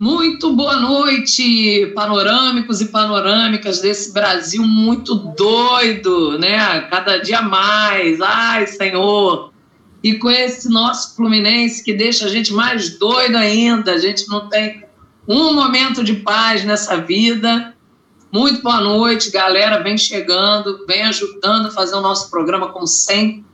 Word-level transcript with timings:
Muito 0.00 0.54
boa 0.54 0.76
noite, 0.76 1.92
panorâmicos 1.94 2.80
e 2.80 2.86
panorâmicas 2.86 3.82
desse 3.82 4.14
Brasil 4.14 4.62
muito 4.62 5.14
doido, 5.14 6.38
né? 6.38 6.80
Cada 6.88 7.18
dia 7.18 7.42
mais. 7.42 8.18
Ai, 8.18 8.66
Senhor. 8.66 9.52
E 10.02 10.14
com 10.14 10.30
esse 10.30 10.70
nosso 10.70 11.14
Fluminense 11.14 11.84
que 11.84 11.92
deixa 11.92 12.24
a 12.24 12.28
gente 12.30 12.50
mais 12.50 12.98
doido 12.98 13.36
ainda. 13.36 13.92
A 13.92 13.98
gente 13.98 14.26
não 14.26 14.48
tem 14.48 14.86
um 15.28 15.52
momento 15.52 16.02
de 16.02 16.14
paz 16.14 16.64
nessa 16.64 16.96
vida. 16.96 17.74
Muito 18.32 18.62
boa 18.62 18.80
noite, 18.80 19.30
galera. 19.30 19.82
Vem 19.82 19.98
chegando, 19.98 20.86
vem 20.86 21.02
ajudando 21.02 21.66
a 21.66 21.70
fazer 21.70 21.96
o 21.96 22.00
nosso 22.00 22.30
programa 22.30 22.72
como 22.72 22.86
sempre. 22.86 23.44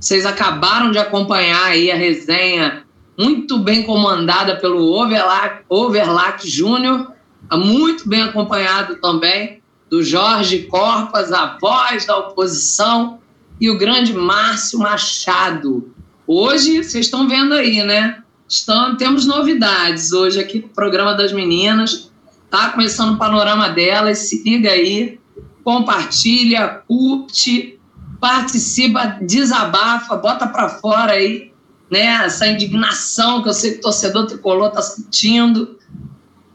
Vocês 0.00 0.24
acabaram 0.24 0.92
de 0.92 0.98
acompanhar 0.98 1.64
aí 1.64 1.90
a 1.90 1.96
resenha 1.96 2.85
muito 3.18 3.58
bem 3.58 3.82
comandada 3.82 4.56
pelo 4.56 4.92
Overlack, 4.92 5.64
Overlack 5.68 6.48
Júnior, 6.48 7.12
muito 7.52 8.08
bem 8.08 8.22
acompanhado 8.22 8.96
também 8.96 9.62
do 9.90 10.02
Jorge 10.02 10.64
Corpas, 10.64 11.32
a 11.32 11.56
voz 11.60 12.06
da 12.06 12.18
oposição, 12.18 13.20
e 13.60 13.70
o 13.70 13.78
grande 13.78 14.12
Márcio 14.12 14.78
Machado. 14.78 15.94
Hoje, 16.26 16.82
vocês 16.82 17.06
estão 17.06 17.26
vendo 17.26 17.54
aí, 17.54 17.82
né? 17.82 18.22
Estão, 18.48 18.96
temos 18.96 19.24
novidades 19.24 20.12
hoje 20.12 20.38
aqui 20.38 20.58
no 20.58 20.68
programa 20.68 21.14
das 21.14 21.32
meninas. 21.32 22.10
Tá 22.50 22.70
começando 22.70 23.14
o 23.14 23.18
panorama 23.18 23.70
delas. 23.70 24.18
Se 24.18 24.42
liga 24.42 24.70
aí, 24.70 25.18
compartilha, 25.64 26.82
curte, 26.86 27.78
participa, 28.20 29.18
desabafa, 29.22 30.16
bota 30.16 30.46
para 30.46 30.68
fora 30.68 31.12
aí 31.12 31.52
né, 31.90 32.24
essa 32.24 32.46
indignação 32.46 33.42
que 33.42 33.48
eu 33.48 33.54
sei 33.54 33.72
que 33.72 33.78
o 33.78 33.82
torcedor 33.82 34.26
tricolor 34.26 34.68
está 34.68 34.82
sentindo, 34.82 35.78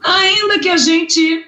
ainda 0.02 0.58
que 0.58 0.68
a 0.68 0.76
gente 0.76 1.46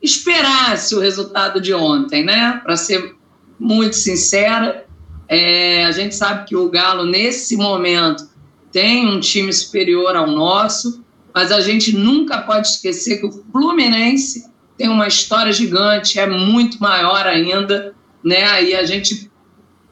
esperasse 0.00 0.94
o 0.94 1.00
resultado 1.00 1.60
de 1.60 1.72
ontem, 1.72 2.22
né? 2.24 2.60
Para 2.62 2.76
ser 2.76 3.16
muito 3.58 3.96
sincera, 3.96 4.86
é, 5.28 5.84
a 5.86 5.90
gente 5.90 6.14
sabe 6.14 6.46
que 6.46 6.54
o 6.54 6.68
Galo, 6.68 7.04
nesse 7.04 7.56
momento, 7.56 8.28
tem 8.70 9.06
um 9.06 9.20
time 9.20 9.52
superior 9.52 10.14
ao 10.14 10.26
nosso, 10.26 11.02
mas 11.32 11.50
a 11.50 11.60
gente 11.60 11.96
nunca 11.96 12.38
pode 12.42 12.68
esquecer 12.68 13.18
que 13.18 13.26
o 13.26 13.32
Fluminense 13.50 14.52
tem 14.76 14.88
uma 14.88 15.08
história 15.08 15.52
gigante, 15.52 16.18
é 16.18 16.26
muito 16.26 16.78
maior 16.80 17.26
ainda, 17.26 17.94
né? 18.22 18.62
E 18.62 18.74
a 18.74 18.84
gente 18.84 19.30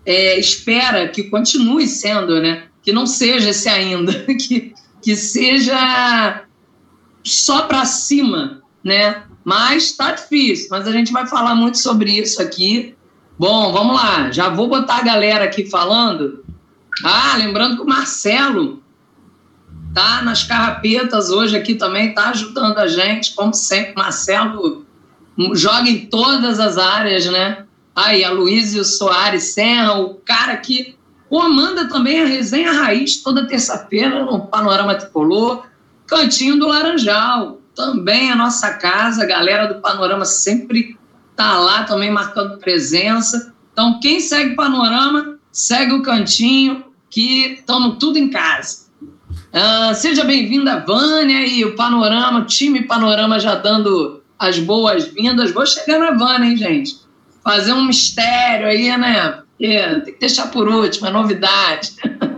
é, 0.04 0.38
espera 0.38 1.08
que 1.08 1.24
continue 1.24 1.86
sendo, 1.86 2.40
né? 2.40 2.64
Que 2.82 2.92
não 2.92 3.06
seja 3.06 3.50
esse 3.50 3.68
ainda, 3.68 4.12
que, 4.34 4.74
que 5.00 5.16
seja 5.16 6.44
só 7.22 7.62
para 7.62 7.84
cima, 7.84 8.62
né? 8.82 9.22
Mas 9.44 9.84
está 9.84 10.12
difícil, 10.12 10.68
mas 10.70 10.86
a 10.86 10.92
gente 10.92 11.12
vai 11.12 11.26
falar 11.26 11.54
muito 11.54 11.78
sobre 11.78 12.12
isso 12.12 12.40
aqui. 12.40 12.94
Bom, 13.38 13.72
vamos 13.72 13.96
lá, 13.96 14.30
já 14.30 14.48
vou 14.48 14.68
botar 14.68 14.98
a 14.98 15.02
galera 15.02 15.44
aqui 15.44 15.68
falando. 15.68 16.44
Ah, 17.04 17.36
lembrando 17.36 17.76
que 17.76 17.82
o 17.82 17.86
Marcelo 17.86 18.82
tá 19.94 20.22
nas 20.22 20.44
carrapetas 20.44 21.30
hoje 21.30 21.56
aqui 21.56 21.74
também, 21.74 22.14
tá 22.14 22.30
ajudando 22.30 22.78
a 22.78 22.86
gente, 22.86 23.34
como 23.34 23.52
sempre. 23.52 23.94
Marcelo 23.96 24.86
joga 25.54 25.88
em 25.88 26.06
todas 26.06 26.60
as 26.60 26.78
áreas, 26.78 27.26
né? 27.26 27.64
Aí, 27.94 28.24
a 28.24 28.30
Luísio 28.30 28.84
Soares 28.84 29.52
Serra, 29.54 29.98
o 29.98 30.14
cara 30.14 30.56
que 30.56 30.96
Comanda 31.32 31.88
também 31.88 32.20
a 32.20 32.26
resenha 32.26 32.70
raiz 32.72 33.22
toda 33.22 33.46
terça-feira 33.46 34.22
no 34.22 34.48
Panorama 34.48 34.94
Tricolor, 34.94 35.64
Cantinho 36.06 36.58
do 36.58 36.68
Laranjal, 36.68 37.58
também 37.74 38.30
a 38.30 38.36
nossa 38.36 38.74
casa, 38.74 39.22
a 39.22 39.26
galera 39.26 39.64
do 39.64 39.80
Panorama 39.80 40.26
sempre 40.26 40.94
tá 41.34 41.58
lá 41.58 41.84
também 41.84 42.10
marcando 42.10 42.58
presença. 42.58 43.54
Então, 43.72 43.98
quem 43.98 44.20
segue 44.20 44.54
Panorama, 44.54 45.38
segue 45.50 45.94
o 45.94 46.02
Cantinho, 46.02 46.84
que 47.08 47.54
estamos 47.54 47.96
tudo 47.98 48.18
em 48.18 48.28
casa. 48.28 48.88
Uh, 49.30 49.94
seja 49.94 50.24
bem-vinda, 50.24 50.84
Vânia, 50.86 51.46
e 51.46 51.64
o 51.64 51.74
Panorama, 51.74 52.40
o 52.40 52.44
time 52.44 52.82
Panorama 52.82 53.40
já 53.40 53.54
dando 53.54 54.22
as 54.38 54.58
boas-vindas. 54.58 55.50
Vou 55.50 55.64
chegar 55.64 55.98
na 55.98 56.10
Vânia, 56.10 56.50
hein, 56.50 56.58
gente? 56.58 57.00
Fazer 57.42 57.72
um 57.72 57.86
mistério 57.86 58.66
aí, 58.66 58.94
né? 58.98 59.41
Tem 59.62 60.14
que 60.14 60.18
deixar 60.18 60.50
por 60.50 60.68
último, 60.68 61.06
é 61.06 61.10
novidade. 61.10 61.92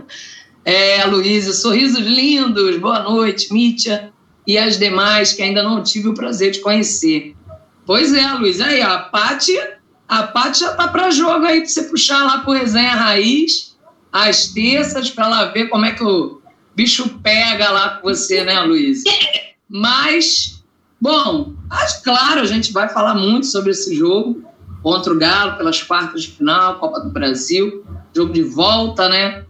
É, 0.67 1.05
Luísa, 1.05 1.53
sorrisos 1.53 1.99
lindos, 1.99 2.77
boa 2.79 3.03
noite, 3.03 3.53
Mítia, 3.53 4.11
e 4.47 4.57
as 4.57 4.79
demais 4.79 5.31
que 5.31 5.43
ainda 5.43 5.61
não 5.61 5.83
tive 5.83 6.07
o 6.07 6.15
prazer 6.15 6.49
de 6.49 6.59
conhecer. 6.59 7.35
Pois 7.85 8.11
é, 8.11 8.27
Luiz, 8.33 8.59
aí, 8.59 8.81
a 8.81 8.97
Pati, 8.97 9.55
a 10.07 10.23
Pati 10.23 10.61
já 10.61 10.73
tá 10.73 10.87
para 10.87 11.11
jogo 11.11 11.45
aí, 11.45 11.59
para 11.59 11.69
você 11.69 11.83
puxar 11.83 12.23
lá 12.23 12.39
por 12.39 12.57
Resenha 12.57 12.95
Raiz, 12.95 13.77
às 14.11 14.47
terças, 14.47 15.11
para 15.11 15.27
ela 15.27 15.45
ver 15.51 15.69
como 15.69 15.85
é 15.85 15.91
que 15.91 16.03
o 16.03 16.41
bicho 16.75 17.19
pega 17.21 17.69
lá 17.69 17.97
com 17.97 18.09
você, 18.09 18.43
né, 18.43 18.59
Luiz? 18.61 19.03
Mas, 19.69 20.63
bom, 20.99 21.53
acho, 21.69 22.01
claro, 22.01 22.41
a 22.41 22.45
gente 22.45 22.73
vai 22.73 22.89
falar 22.89 23.13
muito 23.13 23.45
sobre 23.45 23.69
esse 23.69 23.95
jogo, 23.95 24.43
contra 24.85 25.11
o 25.11 25.17
Galo 25.17 25.57
pelas 25.57 25.81
quartas 25.81 26.21
de 26.21 26.27
final, 26.33 26.77
Copa 26.77 26.99
do 26.99 27.09
Brasil, 27.09 27.83
jogo 28.15 28.31
de 28.31 28.43
volta, 28.43 29.09
né? 29.09 29.43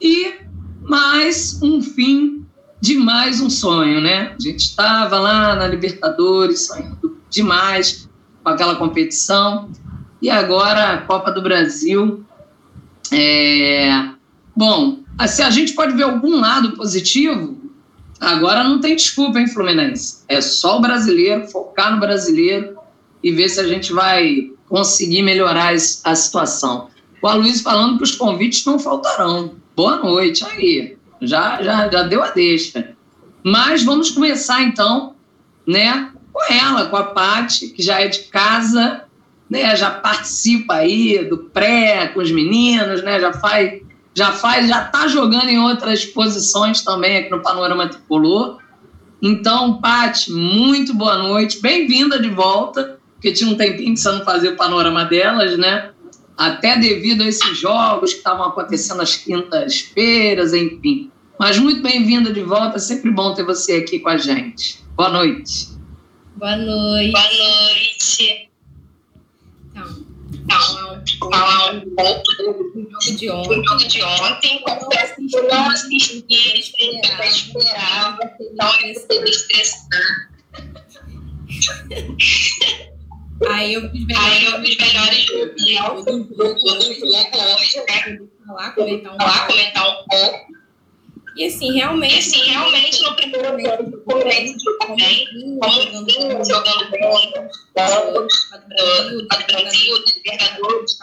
E 0.00 0.32
mais 0.80 1.60
um 1.60 1.82
fim 1.82 2.46
de 2.80 2.96
mais 2.96 3.40
um 3.40 3.50
sonho, 3.50 4.00
né? 4.00 4.36
A 4.38 4.40
gente 4.40 4.60
estava 4.60 5.18
lá 5.18 5.56
na 5.56 5.66
Libertadores, 5.66 6.68
sonhando 6.68 7.18
demais 7.28 8.08
com 8.44 8.48
aquela 8.48 8.76
competição, 8.76 9.72
e 10.22 10.30
agora 10.30 10.92
a 10.92 10.98
Copa 10.98 11.32
do 11.32 11.42
Brasil. 11.42 12.24
É... 13.12 13.90
Bom, 14.54 15.00
se 15.26 15.42
a 15.42 15.50
gente 15.50 15.72
pode 15.72 15.96
ver 15.96 16.04
algum 16.04 16.38
lado 16.38 16.76
positivo, 16.76 17.60
agora 18.20 18.62
não 18.62 18.78
tem 18.78 18.94
desculpa, 18.94 19.40
hein, 19.40 19.48
Fluminense? 19.48 20.22
É 20.28 20.40
só 20.40 20.78
o 20.78 20.80
brasileiro, 20.80 21.48
focar 21.48 21.92
no 21.92 21.98
brasileiro 21.98 22.78
e 23.20 23.32
ver 23.32 23.48
se 23.48 23.58
a 23.58 23.66
gente 23.66 23.92
vai 23.92 24.54
conseguir 24.68 25.22
melhorar 25.22 25.72
a 25.72 26.14
situação. 26.14 26.88
O 27.22 27.28
Aloysio 27.28 27.62
falando 27.62 27.98
que 27.98 28.04
os 28.04 28.14
convites 28.14 28.64
não 28.64 28.78
faltarão. 28.78 29.54
Boa 29.74 29.96
noite, 29.96 30.44
aí. 30.44 30.96
Já, 31.20 31.62
já, 31.62 31.88
já 31.88 32.02
deu 32.02 32.22
a 32.22 32.30
deixa. 32.30 32.94
Mas 33.42 33.82
vamos 33.82 34.10
começar 34.10 34.62
então, 34.62 35.14
né, 35.66 36.10
com 36.32 36.52
ela, 36.52 36.86
com 36.86 36.96
a 36.96 37.04
Paty, 37.04 37.68
que 37.68 37.82
já 37.82 38.00
é 38.00 38.08
de 38.08 38.24
casa, 38.24 39.04
né, 39.48 39.74
já 39.76 39.90
participa 39.90 40.74
aí 40.74 41.24
do 41.24 41.38
pré 41.38 42.08
com 42.08 42.20
os 42.20 42.30
meninos, 42.30 43.02
né, 43.02 43.20
já 43.20 43.32
faz, 43.32 43.80
já 44.14 44.32
faz, 44.32 44.68
já 44.68 44.84
está 44.84 45.06
jogando 45.06 45.48
em 45.48 45.58
outras 45.58 46.04
posições 46.04 46.82
também 46.82 47.18
aqui 47.18 47.30
no 47.30 47.40
Panorama 47.40 47.88
Tricolor. 47.88 48.58
Então, 49.22 49.80
Paty, 49.80 50.32
muito 50.32 50.92
boa 50.92 51.16
noite, 51.16 51.60
bem-vinda 51.60 52.18
de 52.18 52.28
volta 52.28 52.95
porque 53.16 53.32
tinha 53.32 53.50
um 53.50 53.56
tempinho 53.56 53.94
não 54.04 54.24
fazia 54.24 54.52
o 54.52 54.56
panorama 54.56 55.04
delas, 55.04 55.58
né? 55.58 55.90
Até 56.36 56.78
devido 56.78 57.22
a 57.22 57.26
esses 57.26 57.58
jogos 57.58 58.12
que 58.12 58.18
estavam 58.18 58.44
acontecendo 58.46 59.00
às 59.00 59.16
quintas-feiras, 59.16 60.52
enfim. 60.52 61.10
Mas 61.38 61.58
muito 61.58 61.82
bem-vinda 61.82 62.32
de 62.32 62.42
volta, 62.42 62.78
sempre 62.78 63.10
bom 63.10 63.34
ter 63.34 63.44
você 63.44 63.76
aqui 63.76 63.98
com 63.98 64.10
a 64.10 64.18
gente. 64.18 64.82
Boa 64.94 65.08
noite. 65.08 65.68
Boa 66.36 66.56
noite. 66.56 67.12
Boa 67.12 67.24
noite. 67.24 68.50
Então, 69.64 70.06
então 70.44 71.30
falar 71.30 71.72
um 71.72 71.80
pouco 71.94 72.22
do 72.36 72.44
jogo 72.44 73.16
de 73.16 73.30
ontem. 73.30 73.48
Do 73.48 73.64
jogo 73.64 73.88
de 73.88 74.02
ontem, 74.02 74.62
como 74.62 74.88
eu 75.34 75.48
não 75.48 75.70
assisti, 75.70 76.24
eu 76.28 77.24
esperava, 77.24 78.18
então 78.40 78.70
eu 78.82 79.06
teve 79.08 79.30
estressar. 79.30 80.30
Aí 83.48 83.74
eu 83.74 83.90
fiz 83.90 84.06
melhores, 84.06 84.42
eu 84.48 84.62
fiz 84.62 84.76
melhores 84.76 85.30
opiniões 85.30 86.04
falar, 88.46 88.72
comentar 88.72 89.14
um 89.14 89.16
falar, 89.16 89.46
comentar 89.46 89.88
um 89.88 90.04
pouco. 90.08 90.56
E 91.36 91.44
assim, 91.44 91.72
realmente. 91.72 92.14
E 92.14 92.18
assim, 92.18 92.50
realmente 92.50 93.02
no 93.02 93.14
primeiro 93.14 93.50
momento 93.50 93.82
do 93.90 94.02
Fluminense 94.04 94.64
também, 94.80 95.28
como 95.60 96.06
vinha 96.06 96.44
jogando 96.44 96.90
bem, 96.90 97.32
do 99.10 99.46
Brasil, 99.46 99.98
do 99.98 100.04
Libertadores, 100.16 100.98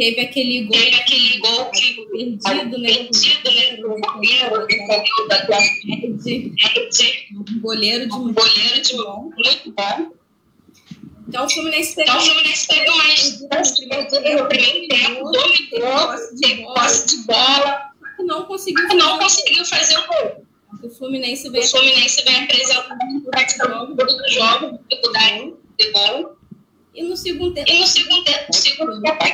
teve 0.00 0.20
aquele 0.22 0.62
gol, 0.62 0.78
teve 0.78 0.96
aquele 0.96 1.38
gol 1.40 1.70
que 1.72 2.06
perdido, 2.06 2.78
né? 2.78 2.88
Perdido, 2.88 3.50
né? 3.52 3.76
No 3.76 4.00
primeiro, 4.00 4.66
um 7.36 7.60
goleiro 7.60 8.08
de 8.08 8.14
um 8.14 8.32
goleiro 8.32 8.80
de 8.82 8.96
muito 8.96 9.72
bom. 9.72 10.12
Então 11.28 11.44
o 11.44 11.50
Fluminense 11.50 11.94
teve, 11.94 12.08
então, 12.08 12.18
o 12.18 12.24
Fluminense 12.24 12.66
teve 12.66 12.90
mais 12.96 13.40
no 13.40 13.48
primeiro 14.48 14.88
tempo, 14.88 15.30
dominou, 15.30 16.16
teve 16.40 16.62
posse 16.64 17.06
de 17.06 17.16
bola, 17.26 17.90
que 18.16 18.22
não 18.24 18.44
conseguiu, 18.46 18.88
não 18.96 19.18
conseguiu 19.18 19.64
fazer 19.66 19.98
o 19.98 20.06
gol. 20.06 20.46
O 20.82 20.88
Fluminense 20.88 21.50
vem, 21.50 21.60
o 21.60 21.68
Fluminense 21.68 22.24
vem 22.24 22.44
apresentando 22.44 23.94
do 23.94 24.28
jogo, 24.30 24.80
dificuldade 24.88 25.54
de 25.78 25.92
gol. 25.92 26.39
E 26.92 27.04
no 27.04 27.16
segundo 27.16 27.54
tempo, 27.54 27.70
e 27.70 27.80
no 27.80 27.86
segundo 27.86 28.24
tempo, 28.24 28.52
segundo 28.52 29.00
tempo, 29.00 29.24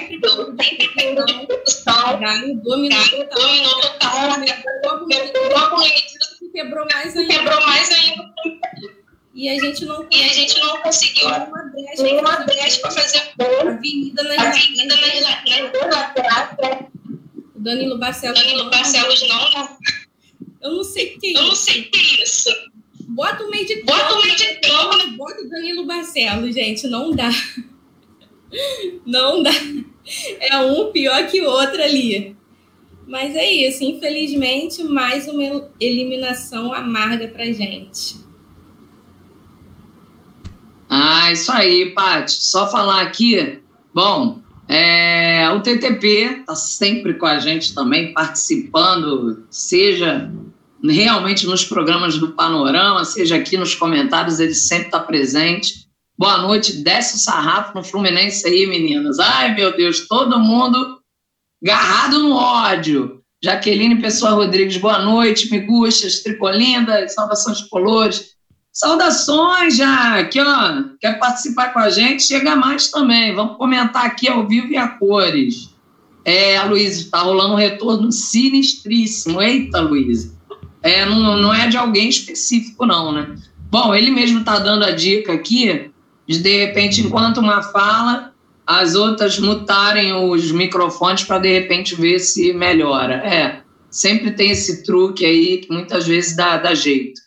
sempre 0.62 0.88
tendo 0.94 1.24
discussão. 1.24 2.20
Galo 2.20 2.54
dominou 2.56 3.08
total. 3.08 4.42
Início, 5.82 6.52
quebrou 6.52 6.86
mais 6.92 7.16
ainda. 7.16 7.34
Quebrou 7.34 7.60
mais 7.66 7.90
ainda. 7.90 8.34
E 9.34 9.48
a 9.50 9.58
gente 9.58 9.84
não, 9.84 10.06
e 10.10 10.22
a 10.22 10.28
gente 10.28 10.58
não 10.60 10.82
conseguiu 10.82 11.28
nenhuma 11.98 12.38
brecha, 12.44 12.80
para 12.80 12.90
fazer 12.90 13.22
gol. 13.38 13.68
Avenida 13.68 14.22
nas 14.22 14.38
Avenida 14.38 14.94
laterais. 15.90 16.56
O 17.54 17.60
Danilo 17.60 17.98
Barcelos. 17.98 18.38
Danilo 18.38 18.70
Barcelos 18.70 19.28
não. 19.28 19.76
Eu 20.62 20.72
não 20.72 20.84
sei 20.84 21.14
o 21.14 21.18
que 21.18 21.32
Eu 21.34 21.42
não 21.42 21.54
sei 21.54 21.82
o 21.82 21.90
que 21.90 21.98
é 21.98 22.22
isso. 22.22 22.50
Bota 23.16 23.44
o 23.44 23.50
meio 23.50 23.66
de. 23.66 23.82
Bota 23.82 24.12
o 24.12 24.22
meio 24.22 24.36
de 24.36 24.54
campo. 24.56 25.16
Bota 25.16 25.40
o 25.40 25.48
Danilo 25.48 25.86
Barcelos, 25.86 26.54
gente. 26.54 26.86
Não 26.86 27.12
dá. 27.12 27.30
Não 29.06 29.42
dá. 29.42 29.52
É 30.38 30.58
um 30.58 30.92
pior 30.92 31.26
que 31.26 31.40
o 31.40 31.48
outro 31.48 31.82
ali. 31.82 32.36
Mas 33.06 33.34
é 33.34 33.50
isso. 33.50 33.82
Infelizmente, 33.82 34.84
mais 34.84 35.26
uma 35.26 35.66
eliminação 35.80 36.74
amarga 36.74 37.26
pra 37.28 37.46
gente. 37.46 38.16
Ah, 40.86 41.32
isso 41.32 41.50
aí, 41.50 41.92
Paty. 41.94 42.32
Só 42.32 42.70
falar 42.70 43.00
aqui. 43.00 43.60
Bom, 43.94 44.40
é, 44.68 45.48
o 45.52 45.62
TTP 45.62 46.40
está 46.40 46.54
sempre 46.54 47.14
com 47.14 47.24
a 47.24 47.38
gente 47.38 47.74
também, 47.74 48.12
participando, 48.12 49.46
seja 49.48 50.30
realmente 50.90 51.46
nos 51.46 51.64
programas 51.64 52.18
do 52.18 52.32
Panorama, 52.32 53.04
seja 53.04 53.36
aqui 53.36 53.56
nos 53.56 53.74
comentários, 53.74 54.40
ele 54.40 54.54
sempre 54.54 54.86
está 54.86 55.00
presente. 55.00 55.86
Boa 56.18 56.38
noite, 56.38 56.82
desce 56.82 57.16
o 57.16 57.18
sarrafo 57.18 57.76
no 57.76 57.84
Fluminense 57.84 58.46
aí, 58.46 58.66
meninas. 58.66 59.18
Ai, 59.18 59.54
meu 59.54 59.76
Deus, 59.76 60.06
todo 60.08 60.38
mundo 60.38 60.98
garrado 61.62 62.18
no 62.18 62.34
ódio. 62.34 63.20
Jaqueline 63.42 64.00
Pessoa 64.00 64.32
Rodrigues, 64.32 64.78
boa 64.78 64.98
noite, 64.98 65.50
miguxas, 65.50 66.20
tricolindas, 66.20 67.14
salvações 67.14 67.60
colores. 67.62 68.36
Saudações, 68.72 69.76
já 69.76 70.18
aqui, 70.18 70.40
ó. 70.40 70.84
Quer 71.00 71.18
participar 71.18 71.72
com 71.72 71.78
a 71.78 71.88
gente? 71.88 72.22
Chega 72.22 72.56
mais 72.56 72.90
também. 72.90 73.34
Vamos 73.34 73.56
comentar 73.56 74.04
aqui 74.04 74.28
ao 74.28 74.46
vivo 74.46 74.68
e 74.68 74.76
a 74.76 74.88
cores. 74.88 75.70
É, 76.24 76.60
Luiz, 76.62 76.98
está 76.98 77.20
rolando 77.20 77.54
um 77.54 77.56
retorno 77.56 78.10
sinistríssimo. 78.12 79.40
Eita, 79.40 79.80
Luiz. 79.80 80.35
É, 80.86 81.04
não, 81.04 81.36
não 81.36 81.54
é 81.54 81.68
de 81.68 81.76
alguém 81.76 82.08
específico, 82.08 82.86
não, 82.86 83.12
né? 83.12 83.34
Bom, 83.70 83.94
ele 83.94 84.10
mesmo 84.10 84.40
está 84.40 84.58
dando 84.58 84.84
a 84.84 84.92
dica 84.92 85.32
aqui 85.32 85.90
de, 86.26 86.40
de 86.40 86.66
repente, 86.66 87.00
enquanto 87.00 87.38
uma 87.38 87.62
fala, 87.62 88.32
as 88.66 88.94
outras 88.94 89.38
mutarem 89.38 90.12
os 90.12 90.50
microfones 90.50 91.24
para, 91.24 91.38
de 91.38 91.52
repente, 91.52 91.94
ver 91.94 92.18
se 92.18 92.52
melhora. 92.52 93.14
É, 93.14 93.62
sempre 93.90 94.32
tem 94.32 94.50
esse 94.50 94.82
truque 94.84 95.24
aí 95.24 95.58
que 95.58 95.72
muitas 95.72 96.06
vezes 96.06 96.36
dá, 96.36 96.56
dá 96.56 96.74
jeito. 96.74 97.20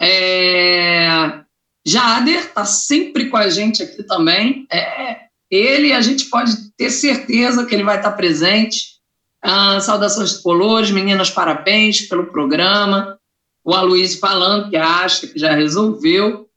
É... 0.00 1.40
Jader 1.86 2.40
está 2.40 2.64
sempre 2.64 3.26
com 3.26 3.36
a 3.36 3.48
gente 3.48 3.82
aqui 3.82 4.02
também. 4.02 4.66
É... 4.72 5.18
Ele, 5.50 5.92
a 5.92 6.00
gente 6.00 6.26
pode 6.26 6.52
ter 6.76 6.90
certeza 6.90 7.66
que 7.66 7.74
ele 7.74 7.82
vai 7.82 7.96
estar 7.96 8.12
presente. 8.12 8.99
Ah, 9.42 9.80
saudações 9.80 10.36
de 10.36 10.42
colores, 10.42 10.90
meninas, 10.90 11.30
parabéns 11.30 12.02
pelo 12.02 12.26
programa. 12.26 13.18
O 13.64 13.74
Aloysio 13.74 14.20
falando 14.20 14.70
que 14.70 14.76
acha 14.76 15.26
que 15.26 15.38
já 15.38 15.52
resolveu. 15.52 16.48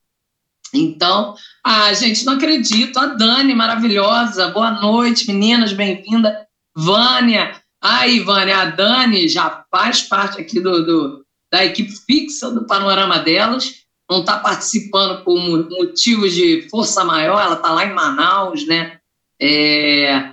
Então, 0.73 1.35
ah, 1.63 1.93
gente, 1.93 2.25
não 2.25 2.33
acredito. 2.33 2.97
A 2.97 3.07
Dani, 3.07 3.53
maravilhosa. 3.53 4.49
Boa 4.49 4.71
noite, 4.71 5.27
meninas, 5.27 5.71
bem-vinda. 5.71 6.47
Vânia. 6.75 7.61
Aí, 7.81 8.19
Vânia, 8.19 8.57
a 8.57 8.65
Dani 8.65 9.27
já 9.27 9.65
faz 9.69 10.01
parte 10.01 10.41
aqui 10.41 10.59
do, 10.59 10.85
do 10.85 11.23
da 11.53 11.63
equipe 11.63 11.91
fixa 12.07 12.49
do 12.49 12.65
panorama 12.65 13.19
delas, 13.19 13.83
não 14.09 14.21
está 14.21 14.39
participando 14.39 15.23
por 15.23 15.39
motivos 15.39 16.33
de 16.33 16.67
força 16.67 17.05
maior, 17.05 17.39
ela 17.39 17.53
está 17.53 17.71
lá 17.71 17.85
em 17.85 17.93
Manaus, 17.93 18.65
né? 18.65 18.97
É, 19.39 20.32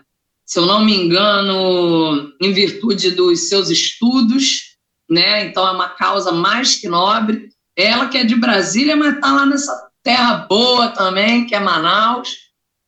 se 0.50 0.58
eu 0.58 0.67
não 0.67 0.85
me 0.85 0.93
engano, 0.93 2.32
em 2.41 2.52
virtude 2.52 3.12
dos 3.12 3.49
seus 3.49 3.70
estudos, 3.70 4.76
né? 5.08 5.44
Então 5.44 5.64
é 5.64 5.70
uma 5.70 5.91
causa 5.91 6.32
mais 6.32 6.75
que 6.75 6.88
nobre. 6.88 7.50
Ela 7.76 8.08
que 8.08 8.19
é 8.19 8.25
de 8.25 8.35
Brasília, 8.35 8.97
mas 8.97 9.14
está 9.14 9.32
lá 9.32 9.47
nessa 9.47 9.73
terra 10.02 10.49
boa 10.50 10.88
também, 10.88 11.47
que 11.47 11.55
é 11.55 11.61
Manaus. 11.61 12.31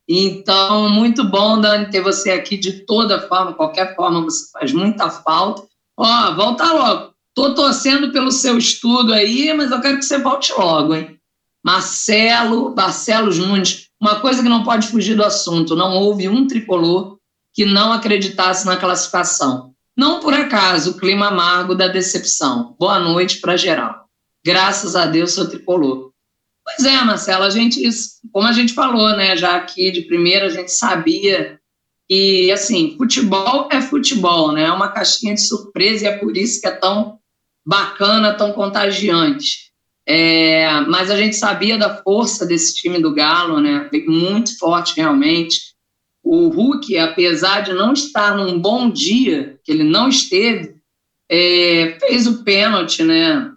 Então, 0.08 0.90
muito 0.90 1.22
bom, 1.22 1.60
Dani, 1.60 1.88
ter 1.88 2.00
você 2.00 2.32
aqui 2.32 2.56
de 2.56 2.84
toda 2.84 3.28
forma, 3.28 3.54
qualquer 3.54 3.94
forma, 3.94 4.22
você 4.22 4.50
faz 4.50 4.72
muita 4.72 5.08
falta. 5.08 5.62
Ó, 5.96 6.34
volta 6.34 6.64
logo. 6.64 7.12
Tô 7.32 7.54
torcendo 7.54 8.10
pelo 8.10 8.32
seu 8.32 8.58
estudo 8.58 9.14
aí, 9.14 9.54
mas 9.54 9.70
eu 9.70 9.80
quero 9.80 9.98
que 9.98 10.04
você 10.04 10.18
volte 10.18 10.52
logo, 10.52 10.96
hein? 10.96 11.16
Marcelo, 11.64 12.74
Barcelos 12.74 13.38
Nunes, 13.38 13.86
uma 14.00 14.18
coisa 14.18 14.42
que 14.42 14.48
não 14.48 14.64
pode 14.64 14.88
fugir 14.88 15.14
do 15.14 15.22
assunto: 15.22 15.76
não 15.76 15.92
houve 15.94 16.28
um 16.28 16.44
tricolor 16.48 17.21
que 17.54 17.64
não 17.64 17.92
acreditasse 17.92 18.66
na 18.66 18.76
classificação. 18.76 19.72
Não 19.96 20.20
por 20.20 20.32
acaso 20.32 20.92
o 20.92 20.96
clima 20.96 21.28
amargo 21.28 21.74
da 21.74 21.88
decepção. 21.88 22.74
Boa 22.78 22.98
noite 22.98 23.40
para 23.40 23.56
geral. 23.56 24.06
Graças 24.44 24.96
a 24.96 25.06
Deus, 25.06 25.32
seu 25.32 25.48
tricolor. 25.48 26.10
Pois 26.64 26.86
é, 26.86 27.02
Marcelo, 27.02 27.44
a 27.44 27.50
gente, 27.50 27.82
como 28.32 28.46
a 28.46 28.52
gente 28.52 28.72
falou, 28.72 29.16
né, 29.16 29.36
já 29.36 29.56
aqui 29.56 29.90
de 29.90 30.02
primeira, 30.02 30.46
a 30.46 30.50
gente 30.50 30.70
sabia 30.70 31.58
que, 32.08 32.50
assim, 32.50 32.96
futebol 32.96 33.68
é 33.70 33.80
futebol, 33.80 34.52
né, 34.52 34.64
é 34.64 34.72
uma 34.72 34.88
caixinha 34.88 35.34
de 35.34 35.40
surpresa 35.40 36.04
e 36.04 36.08
é 36.08 36.16
por 36.16 36.36
isso 36.36 36.60
que 36.60 36.68
é 36.68 36.72
tão 36.72 37.18
bacana, 37.66 38.34
tão 38.34 38.52
contagiante. 38.52 39.72
É, 40.06 40.80
mas 40.82 41.10
a 41.10 41.16
gente 41.16 41.36
sabia 41.36 41.78
da 41.78 42.02
força 42.02 42.44
desse 42.44 42.74
time 42.74 43.00
do 43.00 43.14
Galo, 43.14 43.60
né? 43.60 43.88
Muito 44.06 44.58
forte 44.58 44.96
realmente. 44.96 45.71
O 46.22 46.48
Hulk, 46.48 46.96
apesar 46.98 47.60
de 47.60 47.72
não 47.72 47.92
estar 47.92 48.36
num 48.36 48.58
bom 48.58 48.90
dia, 48.90 49.58
que 49.64 49.72
ele 49.72 49.84
não 49.84 50.08
esteve, 50.08 50.76
é, 51.30 51.98
fez 52.00 52.26
o 52.26 52.44
pênalti, 52.44 53.02
né? 53.02 53.50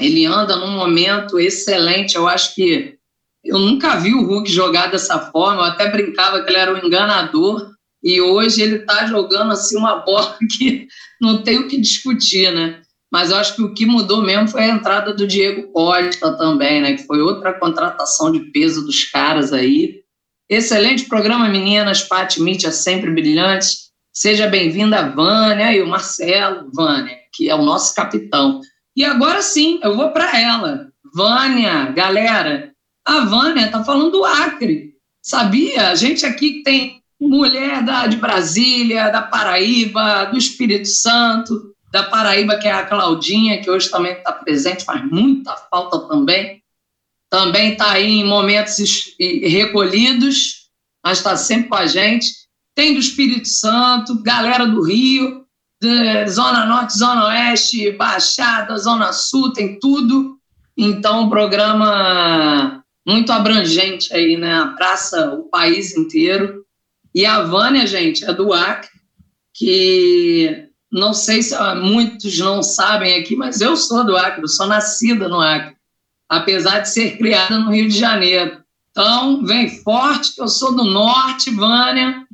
Ele 0.00 0.24
anda 0.24 0.56
num 0.56 0.72
momento 0.72 1.38
excelente. 1.38 2.16
Eu 2.16 2.26
acho 2.26 2.54
que 2.54 2.96
eu 3.44 3.58
nunca 3.58 3.96
vi 3.96 4.14
o 4.14 4.24
Hulk 4.24 4.50
jogar 4.50 4.86
dessa 4.86 5.18
forma. 5.30 5.62
Eu 5.62 5.66
até 5.66 5.90
brincava 5.90 6.42
que 6.42 6.50
ele 6.50 6.58
era 6.58 6.74
um 6.74 6.86
enganador. 6.86 7.70
E 8.02 8.20
hoje 8.20 8.62
ele 8.62 8.76
está 8.76 9.06
jogando 9.06 9.52
assim 9.52 9.76
uma 9.76 9.96
bola 9.96 10.36
que 10.58 10.88
não 11.20 11.42
tem 11.42 11.58
o 11.58 11.68
que 11.68 11.80
discutir, 11.80 12.52
né? 12.52 12.82
mas 13.12 13.30
eu 13.30 13.36
acho 13.36 13.54
que 13.54 13.62
o 13.62 13.74
que 13.74 13.84
mudou 13.84 14.22
mesmo 14.22 14.48
foi 14.48 14.62
a 14.62 14.68
entrada 14.68 15.12
do 15.12 15.26
Diego 15.26 15.70
Costa 15.70 16.32
também, 16.38 16.80
né? 16.80 16.94
Que 16.94 17.06
foi 17.06 17.20
outra 17.20 17.52
contratação 17.52 18.32
de 18.32 18.40
peso 18.52 18.86
dos 18.86 19.04
caras 19.04 19.52
aí. 19.52 20.01
Excelente 20.52 21.06
programa, 21.06 21.48
meninas. 21.48 22.02
Paty 22.02 22.42
Mitch 22.42 22.64
é 22.64 22.70
sempre 22.70 23.10
brilhante. 23.10 23.68
Seja 24.12 24.46
bem-vinda, 24.46 25.08
Vânia 25.08 25.72
e 25.72 25.80
o 25.80 25.86
Marcelo, 25.86 26.70
Vânia, 26.74 27.16
que 27.32 27.48
é 27.48 27.54
o 27.54 27.62
nosso 27.62 27.94
capitão. 27.94 28.60
E 28.94 29.02
agora 29.02 29.40
sim, 29.40 29.80
eu 29.82 29.96
vou 29.96 30.10
para 30.10 30.38
ela. 30.38 30.88
Vânia, 31.14 31.86
galera, 31.92 32.70
a 33.02 33.20
Vânia 33.20 33.70
tá 33.70 33.82
falando 33.82 34.10
do 34.10 34.26
Acre. 34.26 34.92
Sabia? 35.22 35.88
A 35.88 35.94
gente 35.94 36.26
aqui 36.26 36.62
tem 36.62 37.00
mulher 37.18 37.82
da, 37.82 38.06
de 38.06 38.18
Brasília, 38.18 39.08
da 39.08 39.22
Paraíba, 39.22 40.26
do 40.26 40.36
Espírito 40.36 40.86
Santo, 40.86 41.72
da 41.90 42.02
Paraíba, 42.02 42.58
que 42.58 42.68
é 42.68 42.72
a 42.72 42.84
Claudinha, 42.84 43.62
que 43.62 43.70
hoje 43.70 43.90
também 43.90 44.12
está 44.12 44.32
presente, 44.34 44.84
faz 44.84 45.02
muita 45.10 45.56
falta 45.70 45.98
também. 46.00 46.61
Também 47.32 47.72
está 47.72 47.92
aí 47.92 48.20
em 48.20 48.26
momentos 48.26 49.16
recolhidos, 49.18 50.68
mas 51.02 51.16
está 51.16 51.34
sempre 51.34 51.70
com 51.70 51.76
a 51.76 51.86
gente. 51.86 52.26
Tem 52.74 52.92
do 52.92 53.00
Espírito 53.00 53.48
Santo, 53.48 54.22
galera 54.22 54.66
do 54.66 54.82
Rio, 54.82 55.46
Zona 56.28 56.66
Norte, 56.66 56.98
Zona 56.98 57.28
Oeste, 57.28 57.90
Baixada, 57.92 58.76
Zona 58.76 59.14
Sul, 59.14 59.50
tem 59.54 59.78
tudo. 59.78 60.36
Então, 60.76 61.22
um 61.22 61.30
programa 61.30 62.84
muito 63.06 63.32
abrangente 63.32 64.12
aí, 64.12 64.36
né? 64.36 64.58
A 64.58 64.66
praça, 64.66 65.32
o 65.32 65.44
país 65.44 65.96
inteiro. 65.96 66.66
E 67.14 67.24
a 67.24 67.44
Vânia, 67.44 67.86
gente, 67.86 68.26
é 68.26 68.32
do 68.34 68.52
Acre, 68.52 68.90
que 69.54 70.68
não 70.92 71.14
sei 71.14 71.42
se 71.42 71.56
muitos 71.76 72.38
não 72.38 72.62
sabem 72.62 73.18
aqui, 73.18 73.34
mas 73.34 73.62
eu 73.62 73.74
sou 73.74 74.04
do 74.04 74.18
Acre, 74.18 74.42
eu 74.42 74.48
sou 74.48 74.66
nascida 74.66 75.28
no 75.28 75.40
Acre, 75.40 75.76
apesar 76.32 76.80
de 76.80 76.88
ser 76.88 77.18
criada 77.18 77.58
no 77.58 77.70
Rio 77.70 77.88
de 77.88 77.98
Janeiro. 77.98 78.62
Então, 78.90 79.44
vem 79.44 79.68
forte, 79.68 80.34
que 80.34 80.40
eu 80.40 80.48
sou 80.48 80.74
do 80.74 80.84
norte, 80.84 81.50
Vânia. 81.50 82.26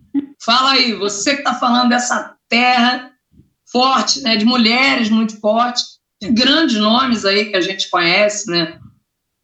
Fala 0.45 0.73
aí, 0.73 0.93
você 0.93 1.33
que 1.33 1.41
está 1.41 1.55
falando 1.55 1.89
dessa 1.89 2.37
terra 2.49 3.11
forte, 3.71 4.21
né, 4.21 4.37
de 4.37 4.45
mulheres 4.45 5.11
muito 5.11 5.39
fortes, 5.41 5.99
grandes 6.23 6.77
nomes 6.77 7.25
aí 7.25 7.47
que 7.47 7.57
a 7.57 7.61
gente 7.61 7.91
conhece, 7.91 8.49
né? 8.51 8.79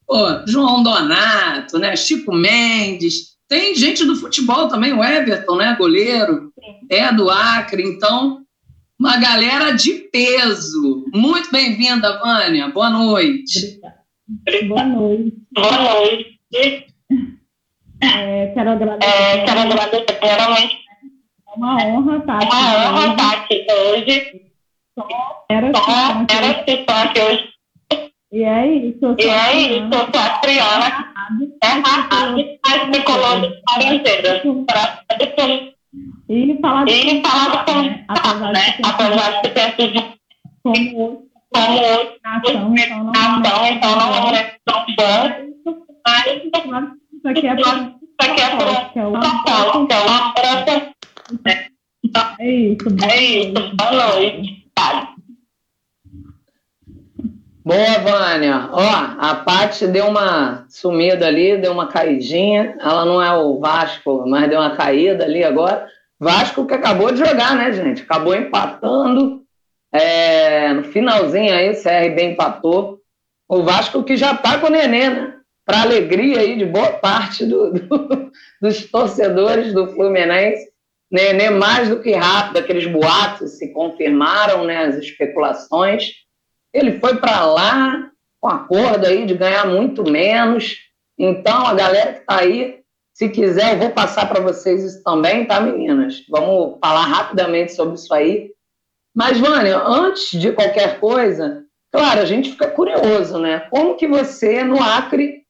Pô, 0.07 0.47
João 0.47 0.83
Donato, 0.83 1.79
né? 1.79 1.97
Chico 1.97 2.33
Mendes, 2.33 3.35
tem 3.49 3.75
gente 3.75 4.05
do 4.05 4.17
futebol 4.17 4.69
também, 4.69 4.93
o 4.93 5.03
Everton, 5.03 5.57
né? 5.57 5.75
Goleiro, 5.77 6.53
é 6.89 7.13
do 7.13 7.29
Acre, 7.29 7.83
então 7.83 8.41
uma 8.99 9.17
galera 9.17 9.73
de 9.73 9.95
peso. 10.13 11.05
Muito 11.13 11.51
bem-vinda, 11.51 12.19
Vânia. 12.21 12.69
Boa 12.69 12.91
noite. 12.91 13.81
Boa 14.27 14.85
noite. 14.85 15.37
Boa 15.55 15.79
noite. 15.79 16.41
É, 18.03 18.47
quero 18.55 18.71
agradecer. 18.71 19.13
É, 19.13 19.45
quero 19.45 19.61
agradecer 19.61 20.19
primeiramente. 20.19 20.79
É 21.47 21.57
uma 21.57 21.85
honra 21.85 22.19
estar 22.19 22.37
aqui. 22.39 22.47
Uma 22.47 22.91
honra 22.91 23.11
estar 23.13 23.33
aqui 23.33 23.67
hoje. 23.71 24.45
Era 25.51 25.73
Só 25.75 26.27
era 26.31 26.71
estar 26.71 27.03
aqui 27.03 27.21
hoje. 27.21 27.49
E 28.33 28.43
é 28.43 28.67
isso. 28.67 29.15
E 29.19 29.25
é 29.25 29.57
isso, 29.57 29.91
eu 29.93 30.13
sou 30.13 30.21
a 30.21 30.39
Triana. 30.39 31.15
É 31.63 31.67
rápido, 31.67 32.59
mas 32.67 32.89
me 32.89 33.05
laranjeira. 33.69 34.43
Para 34.67 35.05
falar 35.37 35.75
E 36.29 36.61
falar 36.61 36.85
do 36.85 36.93
né? 36.93 38.05
De 38.07 38.53
né? 38.53 38.79
Apesar 38.85 39.43
de 39.43 39.49
ter 39.51 39.77
sido 39.77 40.15
como 40.63 41.29
como 41.55 42.15
nação, 42.25 42.75
então 42.77 43.05
não 43.05 43.13
ação, 43.13 43.67
então 43.67 43.97
não 43.97 44.35
é 44.35 44.57
tão 44.65 44.85
bom. 44.99 45.75
Mas 46.07 46.27
Isso 47.15 47.29
aqui 47.29 47.47
é 47.47 47.55
para 47.57 48.71
boa. 53.91 54.35
Boa, 57.65 57.99
Vânia. 57.99 58.69
Ó, 58.73 58.83
a 59.19 59.37
Paty 59.37 59.87
deu 59.87 60.09
uma 60.09 60.67
sumida 60.69 61.27
ali, 61.27 61.57
deu 61.57 61.73
uma 61.73 61.87
caidinha. 61.87 62.77
Ela 62.79 63.07
não 63.07 63.23
é 63.23 63.33
o 63.33 63.59
Vasco, 63.59 64.25
mas 64.27 64.51
deu 64.51 64.61
uma 64.61 64.77
caída 64.77 65.25
ali 65.25 65.43
agora. 65.43 65.89
Vasco 66.21 66.67
que 66.67 66.75
acabou 66.75 67.11
de 67.11 67.19
jogar, 67.19 67.57
né, 67.57 67.73
gente? 67.73 68.03
Acabou 68.03 68.35
empatando. 68.35 69.44
É, 69.95 70.73
no 70.73 70.83
finalzinho 70.85 71.55
aí, 71.55 71.71
o 71.71 71.81
CRB 71.83 72.23
empatou. 72.33 72.99
O 73.49 73.63
Vasco 73.63 74.03
que 74.03 74.17
já 74.17 74.35
tá 74.35 74.59
com 74.59 74.67
o 74.67 74.71
Nenê, 74.71 75.09
né? 75.09 75.35
Para 75.65 75.83
alegria 75.83 76.41
aí 76.41 76.57
de 76.59 76.65
boa 76.65 76.93
parte 76.95 77.47
do- 77.47 77.73
do- 77.73 78.31
dos 78.61 78.91
torcedores 78.91 79.73
do 79.73 79.87
Fluminense. 79.95 80.69
Nenê 81.11 81.49
mais 81.51 81.89
do 81.89 82.01
que 82.01 82.13
rápido, 82.13 82.59
aqueles 82.59 82.87
boatos 82.87 83.53
se 83.59 83.73
confirmaram, 83.73 84.65
né? 84.65 84.87
As 84.87 84.97
especulações. 84.97 86.11
Ele 86.73 86.99
foi 86.99 87.17
para 87.19 87.45
lá 87.47 88.11
com 88.41 88.49
acordo 88.49 89.07
aí 89.07 89.25
de 89.25 89.35
ganhar 89.35 89.67
muito 89.67 90.03
menos. 90.11 90.75
Então, 91.17 91.67
a 91.67 91.73
galera 91.73 92.15
que 92.15 92.21
está 92.21 92.41
aí, 92.41 92.81
se 93.13 93.29
quiser, 93.29 93.75
eu 93.75 93.79
vou 93.79 93.91
passar 93.91 94.29
para 94.29 94.41
vocês 94.43 94.83
isso 94.83 95.05
também, 95.05 95.45
tá, 95.47 95.61
meninas? 95.61 96.25
Vamos 96.29 96.79
falar 96.81 97.05
rapidamente 97.07 97.73
sobre 97.75 97.95
isso 97.95 98.13
aí. 98.13 98.51
Mas, 99.15 99.39
Vânia, 99.39 99.79
antes 99.79 100.39
de 100.41 100.53
qualquer 100.53 100.99
coisa, 100.99 101.65
claro, 101.93 102.21
a 102.21 102.25
gente 102.25 102.51
fica 102.51 102.69
curioso, 102.69 103.39
né? 103.39 103.61
Como 103.71 103.97
que 103.97 104.07
você, 104.09 104.65
no 104.65 104.83
Acre, 104.83 105.43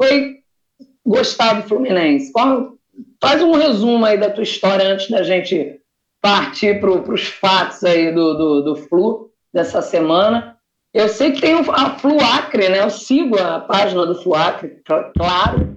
foi 0.00 0.36
gostar 1.06 1.54
do 1.60 1.68
Fluminense? 1.68 2.32
Qual- 2.32 2.74
faz 3.22 3.42
um 3.42 3.52
resumo 3.52 4.04
aí 4.04 4.18
da 4.18 4.30
tua 4.30 4.42
história 4.42 4.86
antes 4.88 5.08
da 5.10 5.22
gente 5.22 5.80
partir 6.20 6.80
para 6.80 6.90
os 6.90 7.26
fatos 7.28 7.84
aí 7.84 8.12
do, 8.12 8.34
do, 8.34 8.60
do 8.62 8.76
Flu 8.76 9.30
dessa 9.54 9.80
semana. 9.80 10.56
Eu 10.92 11.08
sei 11.08 11.30
que 11.32 11.40
tem 11.40 11.54
a 11.54 11.90
Fluacre, 11.98 12.68
né? 12.68 12.82
Eu 12.82 12.90
sigo 12.90 13.38
a 13.38 13.60
página 13.60 14.04
do 14.06 14.20
Fluacre, 14.20 14.80
cl- 14.86 15.12
claro. 15.16 15.76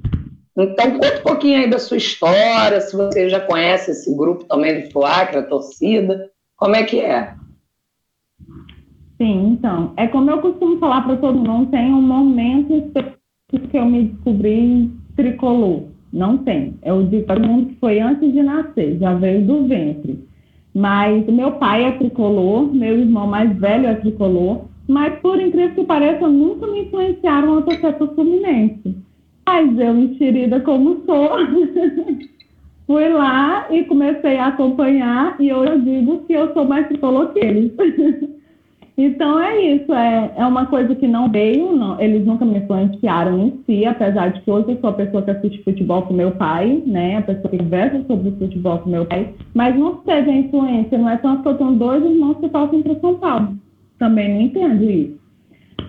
Então, 0.58 0.92
conta 0.98 1.20
um 1.20 1.22
pouquinho 1.24 1.60
aí 1.60 1.70
da 1.70 1.78
sua 1.78 1.98
história, 1.98 2.82
se 2.82 2.96
você 2.96 3.30
já 3.30 3.40
conhece 3.40 3.92
esse 3.92 4.14
grupo 4.16 4.46
também 4.46 4.82
do 4.82 4.92
Fluacre, 4.92 5.38
a 5.38 5.44
torcida. 5.44 6.30
Como 6.60 6.76
é 6.76 6.84
que 6.84 7.00
é? 7.00 7.34
Sim, 9.18 9.52
então. 9.54 9.94
É 9.96 10.08
como 10.08 10.30
eu 10.30 10.40
costumo 10.40 10.78
falar 10.78 11.02
para 11.02 11.16
todo 11.18 11.40
mundo, 11.40 11.72
tem 11.72 11.94
um 11.94 12.02
momento 12.02 12.74
específico 12.74 13.70
que 13.72 13.78
eu 13.78 13.86
me 13.86 14.04
descobri 14.04 14.92
tricolor. 15.16 15.84
Não 16.12 16.38
tem. 16.40 16.78
Eu 16.84 17.06
digo 17.06 17.26
para 17.26 17.40
todo 17.40 17.50
mundo 17.50 17.70
que 17.70 17.80
foi 17.80 18.00
antes 18.00 18.32
de 18.32 18.44
nascer, 18.44 18.98
já 19.00 19.14
veio 19.14 19.46
do 19.46 19.68
ventre. 19.68 20.28
Mas 20.74 21.26
meu 21.28 21.54
pai 21.54 21.86
é 21.86 21.92
tricolor, 21.92 22.74
meu 22.74 23.00
irmão 23.00 23.26
mais 23.26 23.56
velho 23.58 23.88
é 23.88 23.96
tricolor, 23.96 24.66
mas 24.88 25.18
por 25.20 25.40
incrível 25.40 25.76
que 25.76 25.84
pareça, 25.84 26.28
nunca 26.28 26.68
me 26.68 26.82
influenciaram 26.82 27.58
a 27.58 27.62
torcer 27.62 27.94
para 27.94 28.04
o 28.04 28.16
Fluminense. 28.16 28.98
Mas 29.46 29.80
eu, 29.80 29.98
enxerida 29.98 30.60
como 30.60 31.04
sou, 31.06 31.30
fui 32.90 33.08
lá 33.08 33.68
e 33.70 33.84
comecei 33.84 34.40
a 34.40 34.48
acompanhar, 34.48 35.36
e 35.40 35.54
hoje 35.54 35.74
eu 35.74 35.80
digo 35.80 36.26
que 36.26 36.34
eu 36.34 36.52
sou 36.56 36.66
mais 36.66 36.88
tricolor 36.88 37.32
que 37.32 37.40
eles. 37.40 37.72
Então 39.02 39.40
é 39.40 39.62
isso, 39.62 39.94
é, 39.94 40.34
é 40.36 40.46
uma 40.46 40.66
coisa 40.66 40.94
que 40.94 41.08
não 41.08 41.32
veio, 41.32 41.72
não, 41.72 41.98
eles 42.02 42.26
nunca 42.26 42.44
me 42.44 42.58
influenciaram 42.58 43.40
em 43.40 43.64
si, 43.66 43.86
apesar 43.86 44.34
de 44.34 44.42
que 44.42 44.52
hoje 44.52 44.72
eu 44.72 44.82
sou 44.82 44.90
a 44.90 44.94
pessoa 44.94 45.24
que 45.24 45.32
assiste 45.32 45.64
futebol 45.64 46.02
com 46.02 46.14
meu 46.14 46.32
pai, 46.32 46.84
né? 46.86 47.16
A 47.16 47.22
pessoa 47.22 47.50
que 47.50 47.60
conversa 47.60 48.04
sobre 48.06 48.32
futebol 48.32 48.80
com 48.80 48.90
meu 48.90 49.06
pai, 49.06 49.34
mas 49.54 49.74
não 49.80 49.96
teve 50.00 50.30
a 50.30 50.36
influência, 50.36 50.98
não 50.98 51.10
é 51.10 51.16
tanto 51.16 51.44
que 51.44 51.48
eu 51.48 51.58
tenho 51.58 51.76
dois 51.76 52.04
irmãos 52.04 52.40
que 52.42 52.50
torcem 52.50 52.84
para 52.84 53.00
São 53.00 53.16
Paulo. 53.16 53.56
Também 53.98 54.34
não 54.34 54.42
entendo 54.42 54.84
isso. 54.84 55.18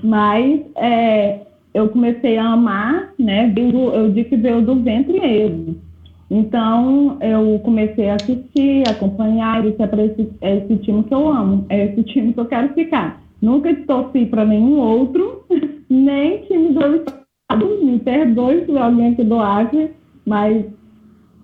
Mas 0.04 0.60
é, 0.76 1.40
eu 1.74 1.88
comecei 1.88 2.38
a 2.38 2.52
amar, 2.52 3.12
né? 3.18 3.52
Eu 3.56 4.12
digo 4.12 4.28
que 4.28 4.36
veio 4.36 4.62
do 4.62 4.76
ventre 4.76 5.18
mesmo. 5.18 5.89
Então, 6.30 7.18
eu 7.20 7.58
comecei 7.64 8.08
a 8.08 8.14
assistir, 8.14 8.84
acompanhar, 8.88 9.66
é 9.66 9.86
para 9.86 10.04
esse, 10.04 10.30
é 10.40 10.58
esse 10.58 10.76
time 10.76 11.02
que 11.02 11.12
eu 11.12 11.28
amo, 11.28 11.66
é 11.68 11.86
esse 11.86 12.04
time 12.04 12.32
que 12.32 12.38
eu 12.38 12.46
quero 12.46 12.72
ficar. 12.72 13.20
Nunca 13.42 13.74
torci 13.86 14.26
para 14.26 14.44
nenhum 14.44 14.78
outro, 14.78 15.44
nem 15.90 16.38
time 16.42 16.72
do 16.72 16.96
estado, 16.96 17.84
me 17.84 17.98
perdoe 17.98 18.64
se 18.64 18.78
alguém 18.78 19.12
aqui 19.12 19.24
do 19.24 19.40
Acre, 19.40 19.90
mas 20.24 20.64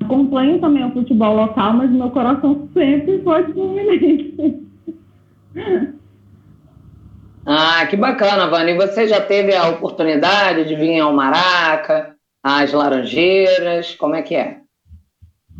acompanho 0.05 0.61
também 0.61 0.85
o 0.85 0.93
futebol 0.93 1.35
local, 1.35 1.73
mas 1.73 1.91
meu 1.91 2.11
coração 2.11 2.69
sempre 2.73 3.21
foi 3.23 3.43
Fluminense. 3.53 4.67
Ah, 7.49 7.87
que 7.87 7.97
bacana, 7.97 8.49
Vânia. 8.49 8.75
E 8.75 8.77
você 8.77 9.07
já 9.07 9.21
teve 9.21 9.55
a 9.55 9.69
oportunidade 9.69 10.65
de 10.65 10.75
vir 10.75 10.99
ao 10.99 11.13
Maraca, 11.13 12.17
às 12.43 12.73
Laranjeiras? 12.73 13.95
Como 13.95 14.17
é 14.17 14.23
que 14.23 14.35
é? 14.35 14.66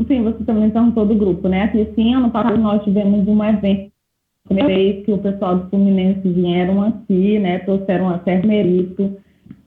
Sim, 0.05 0.23
você 0.23 0.45
também 0.45 0.71
perguntou 0.71 1.07
do 1.07 1.15
grupo, 1.15 1.49
né? 1.49 1.63
Aqui, 1.65 1.89
sim, 1.95 2.15
ano 2.15 2.31
passado 2.31 2.59
nós 2.59 2.83
tivemos 2.85 3.27
um 3.27 3.43
evento, 3.43 3.91
primeira 4.45 4.69
vez 4.69 5.05
que 5.05 5.13
o 5.13 5.19
pessoal 5.19 5.57
do 5.57 5.71
Fluminense 5.71 6.29
vieram 6.29 6.83
aqui, 6.83 7.39
né? 7.39 7.59
Trouxeram 7.61 8.09
até 8.11 8.45
mérito. 8.45 9.17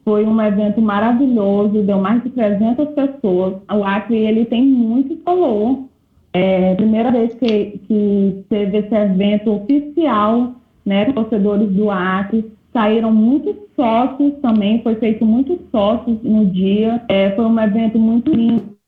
Foi 0.05 0.25
um 0.25 0.41
evento 0.41 0.81
maravilhoso, 0.81 1.83
deu 1.83 1.99
mais 1.99 2.23
de 2.23 2.29
300 2.29 2.89
pessoas. 2.89 3.55
O 3.71 3.83
Acre, 3.83 4.17
ele 4.17 4.45
tem 4.45 4.63
muito 4.63 5.17
calor. 5.17 5.85
É 6.31 6.73
a 6.73 6.75
primeira 6.75 7.11
vez 7.11 7.33
que, 7.33 7.79
que 7.87 8.45
teve 8.49 8.77
esse 8.77 8.95
evento 8.95 9.51
oficial, 9.51 10.53
né? 10.85 11.11
Torcedores 11.11 11.69
do 11.71 11.89
Acre. 11.89 12.51
Saíram 12.71 13.11
muitos 13.11 13.55
sócios 13.75 14.33
também, 14.43 14.83
foi 14.83 14.93
feito 14.95 15.25
muitos 15.25 15.57
sócios 15.71 16.21
no 16.21 16.45
dia. 16.45 17.01
É, 17.09 17.31
foi 17.31 17.45
um 17.45 17.59
evento 17.59 17.97
muito 17.97 18.31
lindo. 18.31 18.78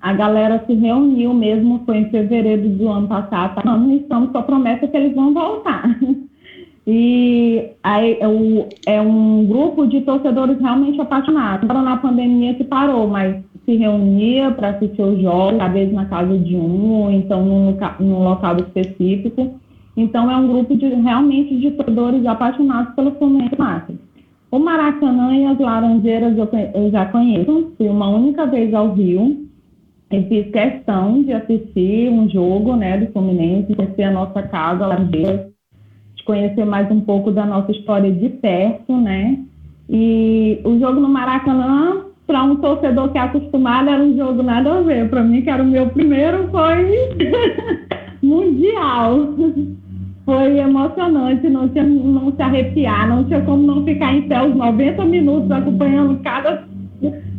A 0.00 0.12
galera 0.12 0.62
se 0.66 0.74
reuniu 0.74 1.34
mesmo, 1.34 1.82
foi 1.84 1.98
em 1.98 2.10
fevereiro 2.10 2.68
do 2.68 2.88
ano 2.88 3.08
passado. 3.08 3.56
Tá? 3.56 3.62
Nós 3.64 4.00
estamos 4.00 4.30
com 4.30 4.38
a 4.38 4.42
promessa 4.42 4.86
que 4.86 4.96
eles 4.96 5.14
vão 5.14 5.32
voltar. 5.34 5.84
E 6.90 7.72
aí, 7.82 8.16
é, 8.18 8.26
o- 8.26 8.66
é 8.86 8.98
um 8.98 9.44
grupo 9.44 9.86
de 9.86 10.00
torcedores 10.00 10.58
realmente 10.58 10.98
apaixonados. 10.98 11.68
Agora 11.68 11.84
na 11.84 11.98
pandemia 11.98 12.54
que 12.54 12.64
parou, 12.64 13.06
mas 13.06 13.36
se 13.66 13.76
reunia 13.76 14.50
para 14.52 14.70
assistir 14.70 15.02
os 15.02 15.20
jogos, 15.20 15.60
às 15.60 15.70
vezes 15.70 15.92
na 15.92 16.06
casa 16.06 16.38
de 16.38 16.56
um, 16.56 17.02
ou 17.02 17.10
então 17.10 17.44
num, 17.44 17.76
num 18.00 18.24
local 18.24 18.56
específico. 18.56 19.54
Então 19.98 20.30
é 20.30 20.36
um 20.38 20.48
grupo 20.48 20.74
de 20.74 20.86
realmente 20.86 21.58
de 21.58 21.72
torcedores 21.72 22.24
apaixonados 22.24 22.94
pelo 22.94 23.10
Fluminense 23.16 23.58
Márcio. 23.58 23.98
O 24.50 24.58
Maracanã 24.58 25.36
e 25.36 25.44
as 25.44 25.58
Laranjeiras 25.58 26.38
eu, 26.38 26.48
eu 26.74 26.90
já 26.90 27.04
conheço, 27.04 27.70
fui 27.76 27.86
uma 27.90 28.08
única 28.08 28.46
vez 28.46 28.72
ao 28.72 28.94
Rio, 28.94 29.46
e 30.10 30.22
fiz 30.22 30.50
questão 30.50 31.22
de 31.22 31.32
assistir 31.32 32.10
um 32.10 32.28
jogo 32.30 32.76
né, 32.76 32.96
do 32.98 33.12
Fluminense, 33.12 33.74
conhecer 33.74 34.04
a 34.04 34.10
nossa 34.10 34.42
casa, 34.42 34.88
de 35.04 36.24
conhecer 36.24 36.64
mais 36.64 36.90
um 36.90 37.00
pouco 37.00 37.30
da 37.30 37.44
nossa 37.44 37.72
história 37.72 38.10
de 38.10 38.28
perto, 38.28 38.96
né? 38.96 39.38
E 39.88 40.60
o 40.64 40.78
jogo 40.78 41.00
no 41.00 41.08
Maracanã, 41.08 42.04
para 42.26 42.42
um 42.42 42.56
torcedor 42.56 43.10
que 43.10 43.18
é 43.18 43.22
acostumado, 43.22 43.88
era 43.88 44.02
um 44.02 44.16
jogo 44.16 44.42
nada 44.42 44.78
a 44.78 44.82
ver. 44.82 45.08
Para 45.08 45.22
mim, 45.22 45.42
que 45.42 45.50
era 45.50 45.62
o 45.62 45.66
meu 45.66 45.88
primeiro, 45.90 46.48
foi 46.50 46.90
mundial. 48.22 49.34
foi 50.24 50.58
emocionante, 50.58 51.48
não 51.48 51.68
tinha 51.68 51.84
não 51.84 52.32
se 52.32 52.42
arrepiar, 52.42 53.08
não 53.08 53.24
tinha 53.24 53.40
como 53.42 53.62
não 53.62 53.84
ficar 53.84 54.14
em 54.14 54.22
pé 54.22 54.42
os 54.42 54.54
90 54.54 55.04
minutos 55.06 55.50
acompanhando 55.50 56.18
cada 56.22 56.64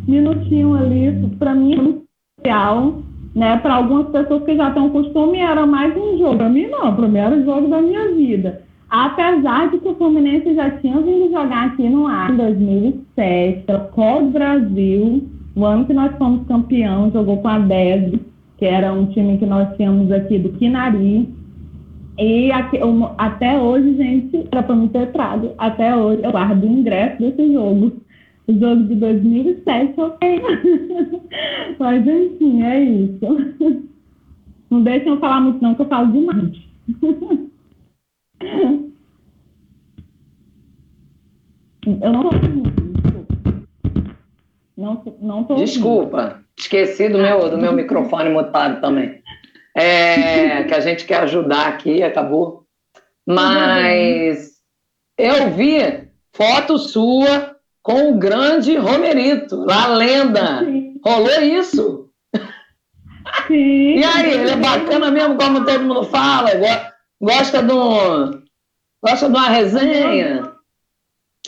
minutinho 0.08 0.76
ali. 0.76 1.30
Para 1.38 1.54
mim 1.54 2.02
especial, 2.40 3.02
né? 3.36 3.58
Para 3.58 3.76
algumas 3.76 4.08
pessoas 4.10 4.44
que 4.44 4.56
já 4.56 4.72
têm 4.72 4.90
costume, 4.90 5.40
era 5.40 5.66
mais 5.66 5.96
um 5.96 6.18
jogo. 6.18 6.38
Para 6.38 6.50
mim, 6.50 6.68
não, 6.68 6.92
o 6.92 7.46
jogo 7.46 7.68
da 7.68 7.82
minha 7.82 8.12
vida. 8.14 8.62
Apesar 8.90 9.70
de 9.70 9.78
que 9.78 9.88
o 9.88 9.96
Fluminense 9.96 10.56
já 10.56 10.72
tinha 10.72 11.00
vindo 11.00 11.30
jogar 11.30 11.68
aqui 11.68 11.88
no 11.88 12.08
ar 12.08 12.32
em 12.32 12.38
2007, 12.38 13.64
pela 13.66 14.20
do 14.22 14.32
Brasil, 14.32 15.30
o 15.56 15.66
ano 15.66 15.86
que 15.86 15.94
nós 15.94 16.16
fomos 16.18 16.48
campeão, 16.48 17.12
jogou 17.12 17.38
com 17.38 17.48
a 17.48 17.60
10, 17.60 18.20
que 18.58 18.66
era 18.66 18.92
um 18.92 19.06
time 19.08 19.38
que 19.38 19.46
nós 19.46 19.76
tínhamos 19.78 20.12
aqui 20.12 20.40
do 20.40 20.50
Quinari. 20.54 21.30
E 22.18 22.52
aqui, 22.52 22.78
eu, 22.78 23.12
até 23.18 23.58
hoje, 23.60 23.96
gente, 23.96 24.48
era 24.52 24.64
para 24.64 24.76
me 24.76 24.90
ter 24.90 25.12
trago. 25.12 25.52
Até 25.58 25.96
hoje, 25.96 26.22
eu 26.24 26.32
guardo 26.32 26.64
o 26.64 26.68
ingresso 26.68 27.20
desse 27.20 27.54
jogo. 27.54 27.94
O 28.50 28.60
jogo 28.60 28.84
de 28.84 28.96
2007, 28.96 29.94
ok. 30.00 30.42
Mas, 31.80 32.08
enfim, 32.08 32.64
é 32.64 32.84
isso. 32.84 33.86
Não 34.70 34.84
deixem 34.84 35.10
eu 35.10 35.20
falar 35.20 35.42
muito, 35.42 35.62
não, 35.62 35.76
que 35.76 35.82
eu 35.82 35.88
falo 35.88 36.12
demais. 36.12 36.58
Eu 42.02 42.12
não 42.14 42.30
tô 42.30 42.30
não, 44.78 45.04
não 45.22 45.44
tô 45.44 45.56
Desculpa, 45.56 46.44
esqueci 46.58 47.10
do 47.10 47.18
meu, 47.18 47.50
do 47.50 47.58
meu 47.58 47.74
microfone 47.74 48.30
mutado 48.30 48.80
também 48.80 49.20
é, 49.80 50.64
que 50.64 50.74
a 50.74 50.80
gente 50.80 51.06
quer 51.06 51.22
ajudar 51.22 51.68
aqui, 51.68 52.04
acabou. 52.04 52.66
Mas 53.26 54.52
eu 55.18 55.52
vi 55.52 56.10
foto 56.34 56.78
sua 56.78 57.49
com 57.82 58.12
o 58.12 58.18
grande 58.18 58.76
Romerito, 58.76 59.56
lá 59.66 59.86
a 59.86 59.96
lenda. 59.96 60.66
Sim. 60.66 61.00
Rolou 61.04 61.42
isso? 61.42 62.10
Sim. 63.48 63.98
E 63.98 64.04
aí, 64.04 64.34
ele 64.34 64.52
é 64.52 64.56
bacana 64.56 65.12
mesmo, 65.12 65.38
como 65.38 65.66
todo 65.66 65.86
mundo 65.86 66.04
fala? 66.04 66.50
Gosta 67.22 67.64
de, 67.64 67.74
um, 67.74 68.42
gosta 69.04 69.30
de 69.30 69.36
uma 69.36 69.50
resenha? 69.50 70.52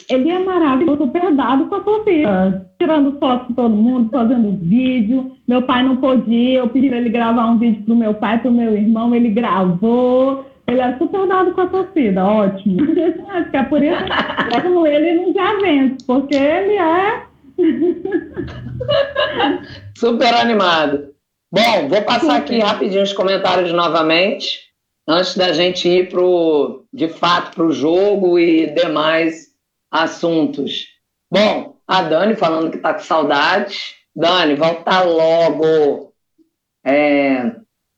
Ele 0.10 0.30
é 0.30 0.40
maravilhoso, 0.40 1.06
super 1.06 1.36
dado 1.36 1.68
com 1.68 1.76
a 1.76 1.80
torcida 1.82 2.72
tirando 2.82 3.20
foto 3.20 3.46
com 3.46 3.54
todo 3.54 3.76
mundo, 3.76 4.10
fazendo 4.10 4.58
vídeo. 4.58 5.34
Meu 5.48 5.62
pai 5.62 5.84
não 5.84 5.98
podia, 5.98 6.60
eu 6.60 6.70
pedi 6.70 6.90
para 6.90 6.98
ele 6.98 7.10
gravar 7.10 7.46
um 7.46 7.58
vídeo 7.58 7.84
para 7.84 7.94
o 7.94 7.98
meu 7.98 8.14
pai, 8.16 8.40
para 8.40 8.50
o 8.50 8.54
meu 8.54 8.74
irmão, 8.74 9.14
ele 9.14 9.30
gravou. 9.30 10.46
Ele 10.72 10.80
é 10.80 10.98
super 10.98 11.28
dado 11.28 11.54
com 11.54 11.62
a 11.62 11.68
torcida, 11.68 12.26
ótimo. 12.26 12.80
Acho 13.30 13.52
que 13.52 13.58
é 13.58 13.64
por 13.64 13.84
isso 13.84 14.04
que 14.06 14.88
ele 14.88 15.26
nos 15.26 15.36
eventos, 15.36 16.06
porque 16.06 16.36
ele 16.36 16.78
é. 16.78 17.26
super 19.98 20.34
animado. 20.34 21.14
Bom, 21.52 21.90
vou 21.90 22.02
passar 22.04 22.38
aqui 22.38 22.60
rapidinho 22.60 23.04
os 23.04 23.12
comentários 23.12 23.74
novamente, 23.74 24.62
antes 25.06 25.36
da 25.36 25.52
gente 25.52 25.90
ir 25.90 26.10
pro, 26.10 26.86
de 26.94 27.10
fato 27.10 27.54
para 27.54 27.66
o 27.66 27.74
jogo 27.74 28.40
e 28.40 28.68
demais 28.68 29.48
assuntos. 29.92 30.88
Bom, 31.30 31.76
a 31.86 32.04
Dani 32.04 32.36
falando 32.36 32.72
que 32.72 32.78
está 32.78 32.94
com 32.94 33.02
saudade. 33.02 33.78
Dani, 34.16 34.56
volta 34.56 35.04
logo. 35.04 36.14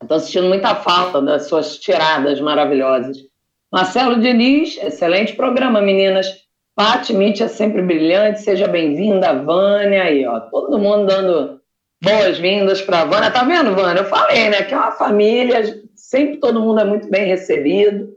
Estou 0.04 0.18
é, 0.18 0.20
sentindo 0.20 0.48
muita 0.48 0.76
falta 0.76 1.22
das 1.22 1.48
suas 1.48 1.78
tiradas 1.78 2.40
maravilhosas. 2.42 3.18
Marcelo 3.72 4.20
Diniz, 4.20 4.78
excelente 4.78 5.34
programa, 5.34 5.82
meninas. 5.82 6.28
Paty 6.76 7.14
Mitch 7.14 7.42
é 7.42 7.48
sempre 7.48 7.82
brilhante, 7.82 8.42
seja 8.42 8.68
bem-vinda, 8.68 9.34
Vânia. 9.34 10.04
Aí, 10.04 10.26
ó, 10.26 10.40
todo 10.42 10.78
mundo 10.78 11.06
dando 11.06 11.62
boas-vindas 12.04 12.82
para 12.82 13.02
a 13.02 13.06
Vânia. 13.06 13.32
Tá 13.32 13.44
vendo, 13.44 13.74
Vânia? 13.74 14.02
Eu 14.02 14.06
falei, 14.06 14.50
né, 14.50 14.64
que 14.64 14.74
é 14.74 14.78
uma 14.78 14.92
família, 14.92 15.82
sempre 15.96 16.38
todo 16.38 16.62
mundo 16.62 16.82
é 16.82 16.86
muito 16.86 17.10
bem 17.10 17.26
recebido. 17.26 18.10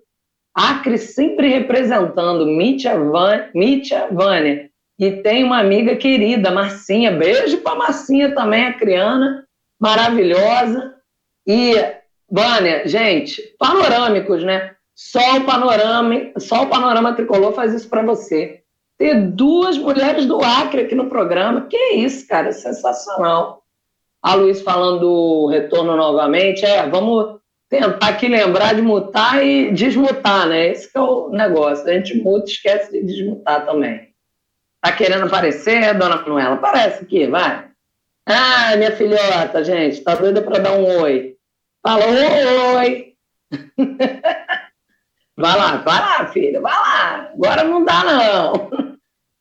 Acre 0.54 0.98
sempre 0.98 1.48
representando 1.48 2.46
Mítia, 2.46 2.98
Vânia, 2.98 3.50
Mítia, 3.54 4.08
Vânia. 4.10 4.70
E 4.98 5.10
tem 5.22 5.44
uma 5.44 5.60
amiga 5.60 5.94
querida, 5.94 6.50
Marcinha. 6.50 7.12
Beijo 7.12 7.58
para 7.58 7.76
Marcinha 7.76 8.34
também, 8.34 8.64
a 8.64 8.72
criana, 8.72 9.44
maravilhosa. 9.78 10.95
E, 11.46 11.74
Vânia, 12.28 12.86
gente, 12.86 13.42
panorâmicos, 13.58 14.42
né? 14.42 14.74
Só 14.94 15.36
o 15.36 15.44
panorama, 15.44 16.14
só 16.38 16.62
o 16.62 16.68
panorama 16.68 17.14
tricolor 17.14 17.52
faz 17.52 17.72
isso 17.74 17.88
para 17.88 18.02
você. 18.02 18.62
Ter 18.98 19.14
duas 19.14 19.76
mulheres 19.76 20.24
do 20.24 20.42
Acre 20.42 20.82
aqui 20.82 20.94
no 20.94 21.08
programa, 21.08 21.66
que 21.68 21.76
isso, 21.94 22.26
cara, 22.26 22.50
sensacional. 22.50 23.62
A 24.22 24.34
Luiz 24.34 24.62
falando 24.62 25.00
do 25.00 25.46
retorno 25.48 25.96
novamente, 25.96 26.64
é, 26.64 26.88
vamos 26.88 27.36
tentar 27.68 28.08
aqui 28.08 28.26
lembrar 28.26 28.74
de 28.74 28.82
mutar 28.82 29.44
e 29.44 29.70
desmutar, 29.70 30.48
né? 30.48 30.68
Esse 30.70 30.90
é 30.94 31.00
o 31.00 31.28
negócio. 31.28 31.86
A 31.86 31.92
gente 31.92 32.16
muta, 32.22 32.50
esquece 32.50 32.90
de 32.90 33.04
desmutar 33.04 33.66
também. 33.66 34.08
Tá 34.80 34.92
querendo 34.92 35.26
aparecer, 35.26 35.94
dona 35.94 36.16
Manuela? 36.16 36.54
Aparece 36.54 37.04
aqui, 37.04 37.26
vai. 37.26 37.68
Ah, 38.24 38.76
minha 38.76 38.92
filhota, 38.92 39.62
gente, 39.62 40.00
tá 40.00 40.14
doida 40.14 40.42
para 40.42 40.58
dar 40.58 40.72
um 40.72 41.02
oi. 41.02 41.35
Fala 41.86 42.04
oi. 42.78 43.14
vai 45.38 45.56
lá, 45.56 45.76
vai 45.76 46.00
lá, 46.00 46.26
filha, 46.32 46.60
vai 46.60 46.74
lá. 46.74 47.30
Agora 47.32 47.62
não 47.62 47.84
dá, 47.84 48.02
não. 48.02 48.96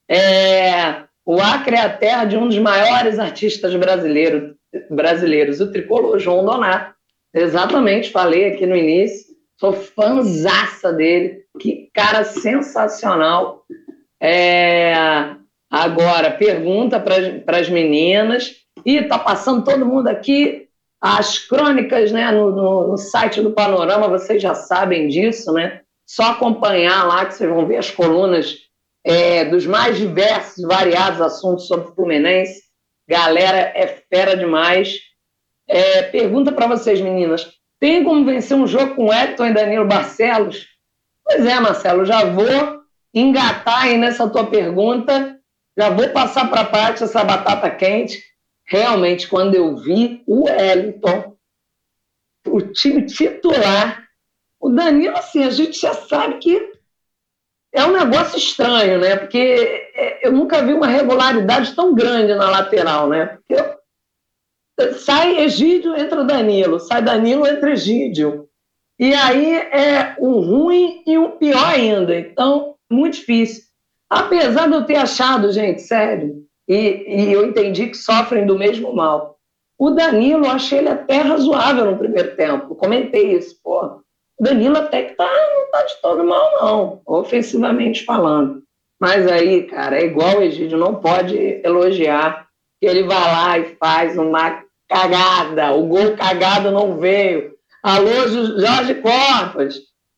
É, 0.07 1.05
o 1.25 1.41
Acre 1.41 1.75
é 1.75 1.81
a 1.81 1.97
terra 1.97 2.25
de 2.25 2.37
um 2.37 2.47
dos 2.47 2.59
maiores 2.59 3.17
artistas 3.17 3.75
brasileiros, 3.75 4.53
brasileiros 4.91 5.59
o 5.59 5.71
tricolor 5.71 6.19
João 6.19 6.45
Donato. 6.45 6.93
Exatamente, 7.33 8.11
falei 8.11 8.53
aqui 8.53 8.67
no 8.67 8.75
início. 8.75 9.25
Sou 9.59 9.73
fãzaça 9.73 10.93
dele. 10.93 11.45
Que 11.59 11.89
cara 11.95 12.23
sensacional. 12.23 13.65
É, 14.21 14.93
agora, 15.67 16.29
pergunta 16.29 16.99
para 16.99 17.57
as 17.57 17.69
meninas. 17.69 18.53
E 18.85 18.97
está 18.97 19.17
passando 19.17 19.63
todo 19.63 19.83
mundo 19.83 20.09
aqui. 20.09 20.64
As 21.07 21.37
crônicas 21.37 22.11
né, 22.11 22.31
no, 22.31 22.49
no, 22.51 22.87
no, 22.87 22.97
site 22.97 23.39
do 23.39 23.51
Panorama, 23.51 24.07
vocês 24.07 24.41
já 24.41 24.55
sabem 24.55 25.07
disso, 25.07 25.53
né? 25.53 25.81
Só 26.03 26.31
acompanhar 26.31 27.05
lá 27.05 27.27
que 27.27 27.35
vocês 27.35 27.47
vão 27.47 27.67
ver 27.67 27.77
as 27.77 27.91
colunas 27.91 28.57
é, 29.03 29.45
dos 29.45 29.67
mais 29.67 29.99
diversos, 29.99 30.65
variados 30.65 31.21
assuntos 31.21 31.67
sobre 31.67 31.89
o 31.89 31.93
Fluminense. 31.93 32.59
Galera, 33.07 33.71
é 33.75 34.03
fera 34.11 34.35
demais. 34.35 34.97
É, 35.67 36.01
pergunta 36.01 36.51
para 36.51 36.65
vocês, 36.65 36.99
meninas: 36.99 37.51
tem 37.79 38.03
como 38.03 38.25
vencer 38.25 38.57
um 38.57 38.65
jogo 38.65 38.95
com 38.95 39.13
Edson 39.13 39.45
e 39.45 39.53
Danilo 39.53 39.85
Barcelos? 39.85 40.65
Pois 41.23 41.45
é, 41.45 41.59
Marcelo, 41.59 42.03
já 42.03 42.25
vou 42.25 42.79
engatar 43.13 43.83
aí 43.83 43.95
nessa 43.95 44.27
tua 44.27 44.47
pergunta. 44.47 45.37
Já 45.77 45.91
vou 45.91 46.09
passar 46.09 46.49
para 46.49 46.61
a 46.61 46.65
parte 46.65 47.03
essa 47.03 47.23
batata 47.23 47.69
quente. 47.69 48.23
Realmente, 48.65 49.27
quando 49.27 49.55
eu 49.55 49.75
vi 49.75 50.23
o 50.25 50.45
Wellington, 50.45 51.35
o 52.47 52.61
time 52.61 53.05
titular, 53.05 54.07
o 54.59 54.69
Danilo, 54.69 55.17
assim, 55.17 55.43
a 55.43 55.49
gente 55.49 55.79
já 55.79 55.93
sabe 55.93 56.39
que 56.39 56.75
é 57.71 57.83
um 57.83 57.91
negócio 57.91 58.37
estranho, 58.37 58.99
né? 58.99 59.15
Porque 59.17 59.37
é, 59.93 60.27
eu 60.27 60.31
nunca 60.31 60.63
vi 60.63 60.73
uma 60.73 60.87
regularidade 60.87 61.75
tão 61.75 61.93
grande 61.93 62.33
na 62.33 62.49
lateral, 62.49 63.09
né? 63.09 63.37
Porque 63.37 64.93
sai 64.99 65.39
Egídio, 65.41 65.95
entra 65.95 66.23
Danilo, 66.23 66.79
sai 66.79 67.01
Danilo, 67.01 67.45
entra 67.45 67.73
Egídio. 67.73 68.49
E 68.97 69.13
aí 69.13 69.55
é 69.55 70.15
um 70.19 70.39
ruim 70.39 71.03
e 71.05 71.17
um 71.17 71.31
pior 71.31 71.65
ainda. 71.65 72.17
Então, 72.17 72.75
muito 72.89 73.15
difícil. 73.15 73.63
Apesar 74.09 74.67
de 74.67 74.75
eu 74.75 74.85
ter 74.85 74.95
achado, 74.95 75.51
gente, 75.51 75.81
sério, 75.81 76.44
e, 76.67 77.05
e 77.07 77.33
eu 77.33 77.45
entendi 77.45 77.87
que 77.87 77.97
sofrem 77.97 78.45
do 78.45 78.57
mesmo 78.57 78.93
mal. 78.93 79.37
O 79.77 79.91
Danilo, 79.91 80.47
achei 80.47 80.79
ele 80.79 80.89
até 80.89 81.17
razoável 81.17 81.85
no 81.85 81.97
primeiro 81.97 82.35
tempo. 82.35 82.75
comentei 82.75 83.33
isso, 83.33 83.59
pô. 83.63 84.01
O 84.39 84.43
Danilo 84.43 84.77
até 84.77 85.03
que 85.03 85.15
tá, 85.15 85.25
não 85.25 85.71
tá 85.71 85.85
de 85.85 86.01
todo 86.01 86.23
mal, 86.23 86.51
não, 86.61 87.01
ofensivamente 87.05 88.03
falando. 88.03 88.63
Mas 88.99 89.27
aí, 89.27 89.63
cara, 89.63 89.97
é 89.97 90.05
igual 90.05 90.37
o 90.37 90.43
Egídio, 90.43 90.77
não 90.77 90.95
pode 90.95 91.37
elogiar 91.63 92.47
que 92.79 92.87
ele 92.87 93.03
vai 93.03 93.21
lá 93.21 93.59
e 93.59 93.75
faz 93.75 94.17
uma 94.17 94.63
cagada. 94.89 95.73
O 95.73 95.85
gol 95.87 96.15
cagado 96.15 96.71
não 96.71 96.97
veio. 96.97 97.53
Alô, 97.83 98.27
Jorge 98.57 98.95
Corpas 98.95 99.75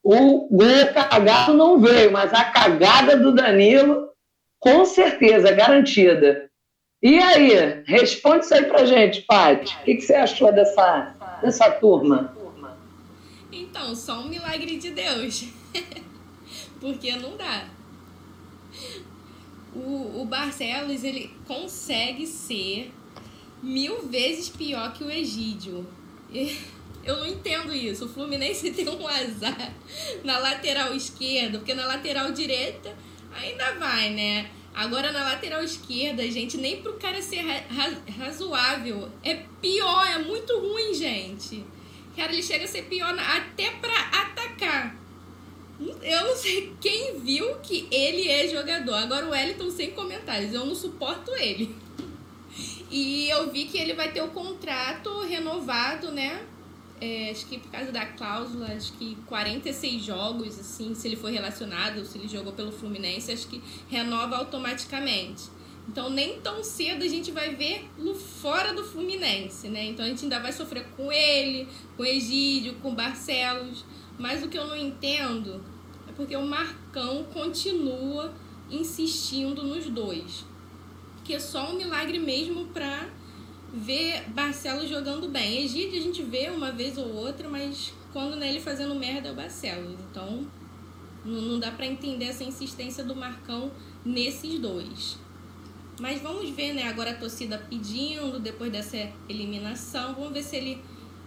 o 0.09 0.47
gol 0.49 0.93
cagado 0.93 1.53
não 1.53 1.79
veio, 1.81 2.13
mas 2.13 2.33
a 2.33 2.45
cagada 2.45 3.17
do 3.17 3.33
Danilo, 3.33 4.06
com 4.59 4.85
certeza, 4.85 5.51
garantida. 5.51 6.49
E 7.01 7.19
aí, 7.19 7.83
responde 7.85 8.45
isso 8.45 8.53
aí 8.53 8.65
pra 8.65 8.85
gente, 8.85 9.21
Paty. 9.21 9.75
O 9.75 9.83
que, 9.83 9.95
que 9.95 10.01
você 10.01 10.15
achou 10.15 10.51
dessa, 10.51 11.15
dessa 11.41 11.71
turma? 11.71 12.35
Então, 13.51 13.95
só 13.95 14.19
um 14.19 14.27
milagre 14.27 14.77
de 14.77 14.91
Deus. 14.91 15.45
Porque 16.81 17.15
não 17.15 17.37
dá. 17.37 17.67
O, 19.75 20.21
o 20.21 20.25
Barcelos, 20.25 21.03
ele 21.03 21.31
consegue 21.45 22.25
ser 22.25 22.91
mil 23.61 24.07
vezes 24.07 24.49
pior 24.49 24.93
que 24.93 25.03
o 25.03 25.11
Egídio. 25.11 25.85
Eu 27.07 27.17
não 27.17 27.25
entendo 27.25 27.73
isso. 27.73 28.05
O 28.05 28.09
Fluminense 28.09 28.71
tem 28.73 28.89
um 28.89 29.07
azar 29.07 29.73
na 30.25 30.37
lateral 30.39 30.93
esquerda, 30.93 31.59
porque 31.59 31.73
na 31.73 31.87
lateral 31.87 32.31
direita 32.33 32.93
ainda 33.39 33.73
vai, 33.73 34.09
né? 34.11 34.49
Agora 34.73 35.11
na 35.11 35.23
lateral 35.23 35.63
esquerda, 35.63 36.29
gente, 36.29 36.57
nem 36.57 36.81
pro 36.81 36.93
cara 36.93 37.21
ser 37.21 37.43
razoável. 38.19 39.11
É 39.23 39.43
pior, 39.59 40.05
é 40.05 40.19
muito 40.19 40.57
ruim, 40.59 40.93
gente. 40.93 41.65
Cara, 42.15 42.31
ele 42.31 42.43
chega 42.43 42.65
a 42.65 42.67
ser 42.67 42.83
pior 42.83 43.17
até 43.17 43.71
pra 43.71 43.99
atacar. 43.99 44.95
Eu 46.01 46.25
não 46.25 46.35
sei 46.35 46.73
quem 46.81 47.19
viu 47.19 47.55
que 47.57 47.87
ele 47.91 48.27
é 48.27 48.47
jogador. 48.47 48.95
Agora 48.95 49.25
o 49.25 49.29
Wellington 49.29 49.69
sem 49.71 49.91
comentários. 49.91 50.53
Eu 50.53 50.65
não 50.65 50.75
suporto 50.75 51.31
ele. 51.35 51.75
E 52.89 53.29
eu 53.29 53.51
vi 53.51 53.65
que 53.65 53.77
ele 53.77 53.93
vai 53.93 54.13
ter 54.13 54.21
o 54.21 54.29
contrato 54.29 55.19
renovado, 55.23 56.09
né? 56.09 56.41
É, 56.99 57.29
acho 57.29 57.45
que 57.45 57.59
por 57.59 57.69
causa 57.69 57.91
da 57.91 58.05
cláusula, 58.05 58.67
acho 58.73 58.93
que 58.93 59.15
46 59.27 60.03
jogos, 60.03 60.59
assim, 60.59 60.95
se 60.95 61.07
ele 61.07 61.15
for 61.15 61.31
relacionado, 61.31 62.03
se 62.03 62.17
ele 62.17 62.27
jogou 62.27 62.53
pelo 62.53 62.71
Fluminense, 62.71 63.31
acho 63.31 63.47
que 63.47 63.61
renova 63.87 64.37
automaticamente. 64.37 65.43
Então 65.87 66.09
nem 66.09 66.41
tão 66.41 66.63
cedo 66.63 67.03
a 67.03 67.07
gente 67.07 67.31
vai 67.31 67.55
ver 67.55 67.89
fora 68.41 68.73
do 68.73 68.83
Fluminense, 68.83 69.69
né? 69.69 69.85
Então 69.85 70.03
a 70.03 70.09
gente 70.09 70.23
ainda 70.23 70.39
vai 70.39 70.51
sofrer 70.51 70.85
com 70.97 71.11
ele, 71.11 71.67
com 71.95 72.03
Egídio, 72.03 72.75
com 72.75 72.91
o 72.91 72.95
Barcelos. 72.95 73.85
Mas 74.17 74.43
o 74.43 74.49
que 74.49 74.57
eu 74.57 74.67
não 74.67 74.75
entendo 74.75 75.63
é 76.07 76.11
porque 76.11 76.35
o 76.35 76.45
Marcão 76.45 77.23
continua 77.25 78.33
insistindo 78.69 79.63
nos 79.63 79.85
dois. 79.85 80.43
Que 81.23 81.35
é 81.35 81.39
só 81.39 81.71
um 81.71 81.77
milagre 81.77 82.19
mesmo 82.19 82.65
pra 82.67 83.07
ver 83.73 84.29
Barcelos 84.29 84.89
jogando 84.89 85.27
bem. 85.29 85.63
Egídio 85.63 85.99
a 85.99 86.03
gente 86.03 86.23
vê 86.23 86.49
uma 86.49 86.71
vez 86.71 86.97
ou 86.97 87.13
outra, 87.13 87.49
mas 87.49 87.93
quando 88.13 88.35
não 88.35 88.43
é 88.43 88.49
ele 88.49 88.59
fazendo 88.59 88.95
merda 88.95 89.29
é 89.29 89.31
o 89.31 89.35
Barcelos. 89.35 89.97
Então 90.09 90.47
não, 91.25 91.41
não 91.41 91.59
dá 91.59 91.71
para 91.71 91.85
entender 91.85 92.25
essa 92.25 92.43
insistência 92.43 93.03
do 93.03 93.15
Marcão 93.15 93.71
nesses 94.05 94.59
dois. 94.59 95.17
Mas 95.99 96.21
vamos 96.21 96.49
ver, 96.51 96.73
né? 96.73 96.83
Agora 96.83 97.11
a 97.11 97.15
torcida 97.15 97.57
pedindo, 97.57 98.39
depois 98.39 98.71
dessa 98.71 98.97
eliminação. 99.27 100.13
Vamos 100.13 100.31
ver 100.31 100.43
se 100.43 100.55
ele 100.55 100.81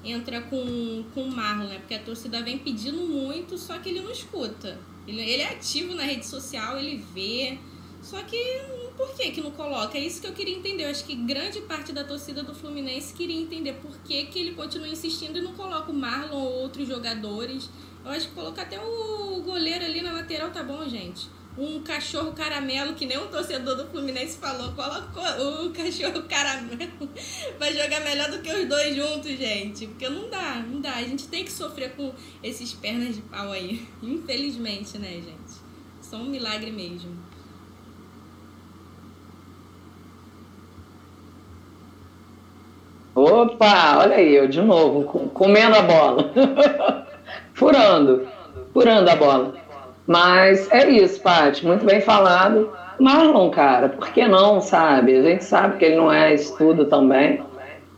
entra 0.04 0.40
com, 0.42 1.04
com 1.12 1.24
o 1.24 1.30
Marlon, 1.30 1.66
né? 1.66 1.78
Porque 1.78 1.94
a 1.94 2.02
torcida 2.02 2.40
vem 2.42 2.58
pedindo 2.58 3.02
muito, 3.02 3.58
só 3.58 3.78
que 3.78 3.88
ele 3.88 4.00
não 4.00 4.10
escuta. 4.10 4.78
Ele, 5.06 5.20
ele 5.20 5.42
é 5.42 5.52
ativo 5.52 5.94
na 5.94 6.04
rede 6.04 6.26
social, 6.26 6.78
ele 6.78 7.04
vê. 7.12 7.58
Só 8.00 8.22
que 8.22 8.36
por 9.00 9.16
que, 9.16 9.30
que 9.30 9.40
não 9.40 9.50
coloca? 9.52 9.96
É 9.96 10.00
isso 10.02 10.20
que 10.20 10.26
eu 10.26 10.34
queria 10.34 10.54
entender. 10.54 10.84
Eu 10.84 10.90
acho 10.90 11.04
que 11.04 11.14
grande 11.14 11.62
parte 11.62 11.90
da 11.90 12.04
torcida 12.04 12.42
do 12.42 12.54
Fluminense 12.54 13.14
queria 13.14 13.40
entender 13.40 13.72
por 13.74 13.96
que, 14.02 14.26
que 14.26 14.38
ele 14.38 14.52
continua 14.52 14.88
insistindo 14.88 15.38
e 15.38 15.40
não 15.40 15.54
coloca 15.54 15.90
o 15.90 15.94
Marlon 15.94 16.36
ou 16.36 16.52
outros 16.60 16.86
jogadores. 16.86 17.70
Eu 18.04 18.10
acho 18.10 18.28
que 18.28 18.34
colocar 18.34 18.62
até 18.62 18.78
o 18.78 19.40
goleiro 19.40 19.86
ali 19.86 20.02
na 20.02 20.12
lateral 20.12 20.50
tá 20.50 20.62
bom, 20.62 20.86
gente 20.86 21.28
um 21.58 21.82
cachorro 21.82 22.32
caramelo, 22.32 22.94
que 22.94 23.04
nem 23.04 23.18
um 23.18 23.26
torcedor 23.26 23.76
do 23.76 23.86
Fluminense 23.88 24.38
falou, 24.38 24.72
colocou 24.72 25.66
o 25.66 25.70
cachorro 25.70 26.22
caramelo 26.22 27.10
vai 27.58 27.74
jogar 27.76 28.00
melhor 28.00 28.30
do 28.30 28.40
que 28.40 28.50
os 28.50 28.68
dois 28.68 28.94
juntos, 28.94 29.36
gente. 29.36 29.88
Porque 29.88 30.08
não 30.08 30.30
dá, 30.30 30.64
não 30.66 30.80
dá. 30.80 30.94
A 30.94 31.02
gente 31.02 31.26
tem 31.28 31.44
que 31.44 31.52
sofrer 31.52 31.94
com 31.96 32.14
esses 32.42 32.72
pernas 32.72 33.16
de 33.16 33.22
pau 33.22 33.50
aí. 33.50 33.86
Infelizmente, 34.00 34.96
né, 34.96 35.14
gente? 35.14 35.60
Só 36.00 36.16
um 36.16 36.30
milagre 36.30 36.70
mesmo. 36.70 37.19
Opa, 43.40 44.00
olha 44.00 44.16
aí, 44.16 44.34
eu 44.36 44.46
de 44.46 44.60
novo, 44.60 45.02
comendo 45.32 45.74
a 45.74 45.80
bola. 45.80 46.30
furando, 47.54 48.28
furando 48.74 49.08
a 49.08 49.16
bola. 49.16 49.54
Mas 50.06 50.70
é 50.70 50.90
isso, 50.90 51.22
Paty, 51.22 51.66
muito 51.66 51.86
bem 51.86 52.02
falado. 52.02 52.70
Marlon, 52.98 53.48
cara, 53.48 53.88
por 53.88 54.10
que 54.10 54.28
não, 54.28 54.60
sabe? 54.60 55.16
A 55.16 55.22
gente 55.22 55.44
sabe 55.44 55.78
que 55.78 55.86
ele 55.86 55.96
não 55.96 56.12
é 56.12 56.34
estudo 56.34 56.84
também. 56.84 57.40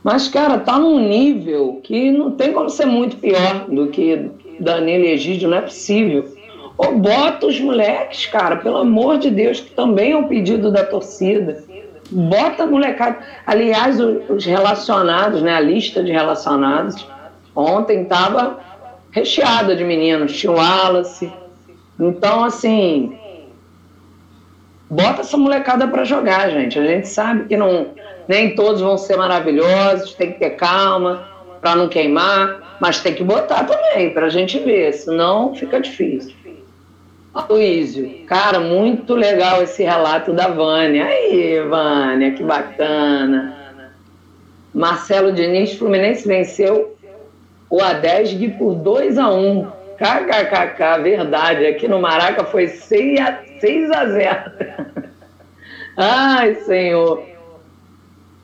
Mas, 0.01 0.29
cara, 0.29 0.59
tá 0.59 0.79
num 0.79 0.97
nível 0.97 1.81
que 1.83 2.09
não 2.09 2.31
tem 2.31 2.53
como 2.53 2.69
ser 2.69 2.85
muito 2.85 3.17
pior 3.17 3.65
do 3.67 3.87
que 3.87 4.31
Danilo 4.61 5.03
Egídio, 5.03 5.49
não 5.49 5.57
é 5.57 5.61
possível. 5.61 6.23
Ou 6.77 6.97
bota 6.99 7.47
os 7.47 7.59
moleques, 7.59 8.27
cara, 8.27 8.55
pelo 8.55 8.77
amor 8.77 9.17
de 9.17 9.29
Deus, 9.29 9.59
que 9.59 9.71
também 9.71 10.13
é 10.13 10.17
um 10.17 10.27
pedido 10.29 10.71
da 10.71 10.85
torcida. 10.85 11.61
Bota 12.13 12.63
a 12.63 12.67
molecada. 12.67 13.17
Aliás, 13.45 13.99
os 13.99 14.45
relacionados, 14.45 15.41
né? 15.41 15.55
A 15.55 15.59
lista 15.59 16.03
de 16.03 16.11
relacionados 16.11 17.07
ontem 17.55 18.05
tava 18.05 18.59
recheada 19.11 19.75
de 19.75 19.83
meninos. 19.83 20.37
Tinha 20.37 20.51
o 20.51 20.55
Wallace, 20.55 21.31
então, 21.99 22.43
assim, 22.43 23.17
bota 24.89 25.21
essa 25.21 25.37
molecada 25.37 25.87
para 25.87 26.03
jogar, 26.03 26.49
gente. 26.49 26.77
A 26.79 26.85
gente 26.85 27.07
sabe 27.07 27.45
que 27.45 27.55
não, 27.55 27.87
nem 28.27 28.55
todos 28.55 28.81
vão 28.81 28.97
ser 28.97 29.17
maravilhosos, 29.17 30.13
tem 30.13 30.33
que 30.33 30.39
ter 30.39 30.51
calma 30.51 31.27
para 31.61 31.75
não 31.75 31.87
queimar, 31.87 32.77
mas 32.79 33.01
tem 33.01 33.13
que 33.13 33.23
botar 33.23 33.63
também 33.63 34.13
para 34.13 34.25
a 34.25 34.29
gente 34.29 34.59
ver, 34.59 34.91
senão 34.93 35.55
fica 35.55 35.79
difícil. 35.79 36.33
Luísio, 37.49 38.25
cara, 38.27 38.59
muito 38.59 39.15
legal 39.15 39.63
esse 39.63 39.83
relato 39.83 40.33
da 40.33 40.47
Vânia. 40.49 41.05
Aí, 41.05 41.59
Vânia, 41.61 42.31
que 42.31 42.43
bacana. 42.43 43.57
Marcelo 44.73 45.31
Diniz, 45.31 45.73
Fluminense 45.73 46.27
venceu 46.27 46.95
o 47.69 47.81
Adesg 47.81 48.49
por 48.57 48.75
2 48.75 49.17
a 49.17 49.29
1 49.29 49.67
KKKK, 49.97 51.01
verdade. 51.01 51.65
Aqui 51.65 51.87
no 51.87 51.99
Maraca 51.99 52.43
foi 52.43 52.67
6 52.67 53.19
a, 53.19 53.39
6 53.59 53.91
a 53.91 54.05
0. 54.05 54.51
Ai, 55.97 56.55
Senhor. 56.55 57.23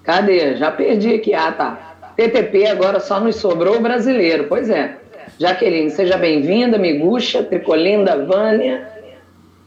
Cadê? 0.03 0.55
Já 0.55 0.71
perdi 0.71 1.15
aqui. 1.15 1.33
Ah, 1.33 1.51
tá. 1.51 1.95
TTP 2.15 2.67
agora 2.67 2.99
só 2.99 3.19
nos 3.19 3.35
sobrou 3.35 3.77
o 3.77 3.81
brasileiro. 3.81 4.45
Pois 4.47 4.69
é. 4.69 4.95
Jaqueline, 5.39 5.89
seja 5.89 6.17
bem-vinda. 6.17 6.77
Miguxa, 6.77 7.41
Tricolinda, 7.41 8.25
Vânia. 8.25 8.85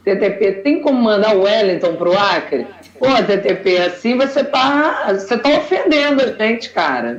TTP, 0.05 0.61
tem 0.63 0.81
como 0.81 1.01
mandar 1.01 1.35
o 1.35 1.41
Wellington 1.43 1.95
pro 1.95 2.15
Acre? 2.15 2.67
Pô, 2.99 3.07
TTP, 3.07 3.77
assim 3.77 4.15
você 4.15 4.43
tá, 4.43 5.07
você 5.13 5.35
tá 5.35 5.49
ofendendo 5.49 6.21
a 6.21 6.27
gente, 6.27 6.69
cara. 6.69 7.17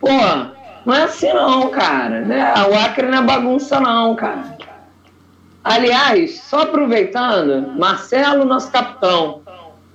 Pô, 0.00 0.08
não 0.86 0.94
é 0.94 1.02
assim 1.02 1.30
não, 1.32 1.68
cara. 1.68 2.22
Né? 2.22 2.54
O 2.70 2.74
Acre 2.74 3.06
não 3.06 3.18
é 3.18 3.22
bagunça 3.22 3.78
não, 3.78 4.14
cara. 4.16 4.56
Aliás, 5.62 6.40
só 6.40 6.62
aproveitando, 6.62 7.78
Marcelo, 7.78 8.46
nosso 8.46 8.70
capitão, 8.70 9.42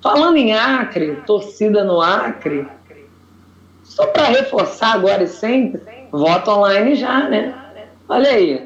falando 0.02 0.38
em 0.38 0.54
Acre, 0.54 1.16
torcida 1.26 1.84
no 1.84 2.02
Acre, 2.02 2.68
só 3.84 4.06
para 4.08 4.26
reforçar 4.26 4.94
agora 4.94 5.24
e 5.24 5.28
sempre, 5.28 5.82
voto 6.12 6.52
online 6.52 6.96
já, 6.96 7.28
né? 7.30 7.54
Olha 8.10 8.32
aí, 8.32 8.60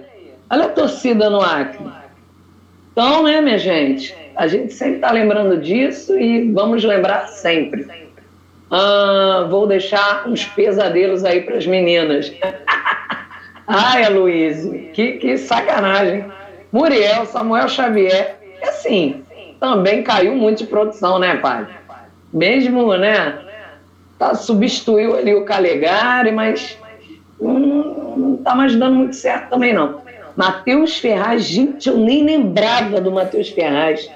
olha 0.50 0.66
a 0.68 0.70
torcida 0.70 1.30
no 1.30 1.42
Acre. 1.42 1.86
Então, 2.94 3.24
né, 3.24 3.42
minha 3.42 3.58
gente, 3.58 4.16
a 4.38 4.48
gente 4.48 4.72
sempre 4.74 4.96
está 4.96 5.12
lembrando 5.12 5.58
disso 5.58 6.18
e 6.18 6.50
vamos 6.54 6.82
lembrar 6.86 7.28
sempre. 7.28 7.86
Ah, 8.72 9.46
vou 9.50 9.68
deixar 9.68 10.30
uns 10.30 10.46
pesadelos 10.46 11.26
aí 11.26 11.42
para 11.42 11.58
as 11.58 11.68
meninas. 11.68 12.32
Ai, 13.68 14.10
Luiz, 14.10 14.66
que, 14.94 15.14
que 15.14 15.38
sacanagem. 15.38 16.26
Muriel, 16.72 17.26
Samuel 17.26 17.68
Xavier, 17.68 18.38
assim, 18.64 19.26
também 19.60 20.04
caiu 20.04 20.36
muito 20.36 20.60
de 20.60 20.68
produção, 20.68 21.20
né, 21.20 21.36
pai? 21.36 21.68
Mesmo, 22.32 22.96
né? 22.96 23.40
Tá, 24.18 24.36
substituiu 24.36 25.18
ali 25.18 25.36
o 25.36 25.44
Calegari, 25.44 26.32
mas 26.32 26.78
não 27.42 28.03
tá 28.44 28.56
mais 28.56 28.76
dando 28.76 28.96
muito 28.96 29.16
certo 29.16 29.50
também, 29.50 29.74
não. 29.74 30.02
Matheus 30.36 30.98
Ferraz, 30.98 31.44
gente, 31.44 31.88
eu 31.88 31.98
nem 31.98 32.24
lembrava 32.24 33.00
do 33.00 33.12
Matheus 33.12 33.50
Ferraz. 33.50 34.10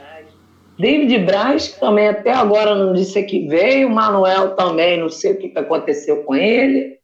David 0.79 1.25
Braz, 1.25 1.69
que 1.69 1.79
também 1.79 2.07
até 2.07 2.31
agora 2.31 2.75
não 2.75 2.93
disse 2.93 3.21
que 3.23 3.47
veio, 3.47 3.89
Manuel 3.89 4.55
também, 4.55 4.99
não 4.99 5.09
sei 5.09 5.33
o 5.33 5.37
que 5.37 5.51
aconteceu 5.57 6.23
com 6.23 6.35
ele, 6.35 6.99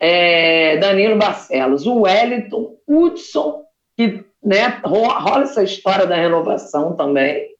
é, 0.00 0.76
Danilo 0.78 1.16
Barcelos, 1.16 1.86
o 1.86 2.00
Wellington, 2.00 2.76
Hudson, 2.88 3.62
que 3.96 4.24
né, 4.42 4.80
rola 4.84 5.42
essa 5.42 5.62
história 5.62 6.04
da 6.04 6.16
renovação 6.16 6.96
também, 6.96 7.52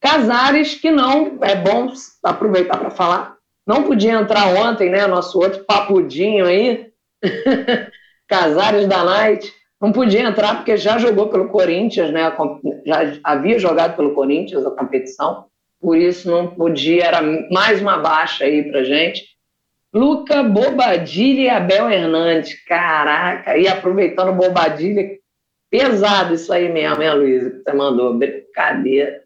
Casares, 0.00 0.76
que 0.76 0.90
não, 0.90 1.38
é 1.42 1.54
bom 1.56 1.92
aproveitar 2.22 2.78
para 2.78 2.90
falar, 2.90 3.36
não 3.66 3.82
podia 3.82 4.12
entrar 4.12 4.46
ontem, 4.54 4.88
né, 4.88 5.06
nosso 5.06 5.38
outro 5.38 5.64
papudinho 5.64 6.46
aí, 6.46 6.90
Casares 8.30 8.86
da 8.86 9.02
Night, 9.02 9.52
não 9.80 9.90
podia 9.90 10.20
entrar 10.20 10.54
porque 10.54 10.76
já 10.76 10.98
jogou 10.98 11.28
pelo 11.28 11.48
Corinthians, 11.48 12.12
né? 12.12 12.32
Já 12.86 13.18
havia 13.24 13.58
jogado 13.58 13.96
pelo 13.96 14.14
Corinthians 14.14 14.64
a 14.64 14.70
competição, 14.70 15.46
por 15.80 15.96
isso 15.96 16.30
não 16.30 16.46
podia, 16.46 17.06
era 17.06 17.20
mais 17.50 17.82
uma 17.82 17.98
baixa 17.98 18.44
aí 18.44 18.70
pra 18.70 18.84
gente. 18.84 19.24
Luca 19.92 20.44
Bobadilha 20.44 21.40
e 21.40 21.48
Abel 21.48 21.90
Hernandes, 21.90 22.54
caraca, 22.64 23.56
e 23.56 23.66
aproveitando 23.66 24.32
Bobadilha, 24.32 25.18
pesado 25.68 26.34
isso 26.34 26.52
aí 26.52 26.72
mesmo, 26.72 27.02
hein, 27.02 27.14
Luísa, 27.14 27.50
que 27.50 27.62
você 27.64 27.72
mandou, 27.72 28.16
brincadeira. 28.16 29.24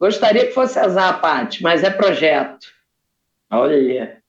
Gostaria 0.00 0.46
que 0.46 0.52
fosse 0.52 0.78
azar, 0.78 1.20
Paty, 1.20 1.62
mas 1.62 1.84
é 1.84 1.90
projeto. 1.90 2.66
Olha, 3.50 4.22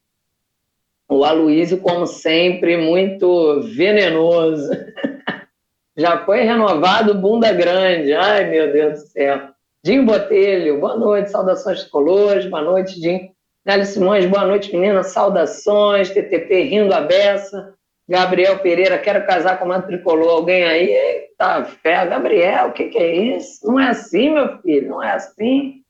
o 1.08 1.24
Aloysio, 1.24 1.80
como 1.80 2.06
sempre, 2.08 2.78
muito 2.78 3.62
venenoso. 3.62 4.70
Já 5.96 6.26
foi 6.26 6.42
renovado 6.42 7.14
bunda 7.16 7.52
grande. 7.54 8.14
Ai, 8.14 8.50
meu 8.50 8.72
Deus 8.72 9.02
do 9.02 9.08
céu. 9.08 9.50
Dinho 9.84 10.06
Botelho, 10.06 10.80
boa 10.80 10.98
noite, 10.98 11.30
saudações 11.30 11.82
tricolores, 11.84 12.46
boa 12.48 12.62
noite, 12.62 13.00
Dinho. 13.00 13.30
Nelly 13.66 13.86
Simões, 13.86 14.26
boa 14.26 14.46
noite, 14.46 14.72
menina, 14.72 15.04
saudações, 15.04 16.10
TTP 16.10 16.64
rindo 16.64 16.94
a 16.94 17.02
beça. 17.02 17.74
Gabriel 18.08 18.60
Pereira, 18.60 18.98
quero 19.00 19.26
casar 19.26 19.58
com 19.58 19.66
uma 19.66 19.82
tricolor. 19.82 20.30
Alguém 20.30 20.64
aí? 20.64 20.90
Eita, 20.90 21.66
fé, 21.66 22.06
Gabriel, 22.06 22.68
o 22.68 22.72
que, 22.74 22.90
que 22.90 22.98
é 22.98 23.16
isso? 23.38 23.66
Não 23.66 23.80
é 23.80 23.90
assim, 23.90 24.32
meu 24.32 24.60
filho, 24.60 24.90
não 24.90 25.04
é 25.04 25.14
assim. 25.14 25.82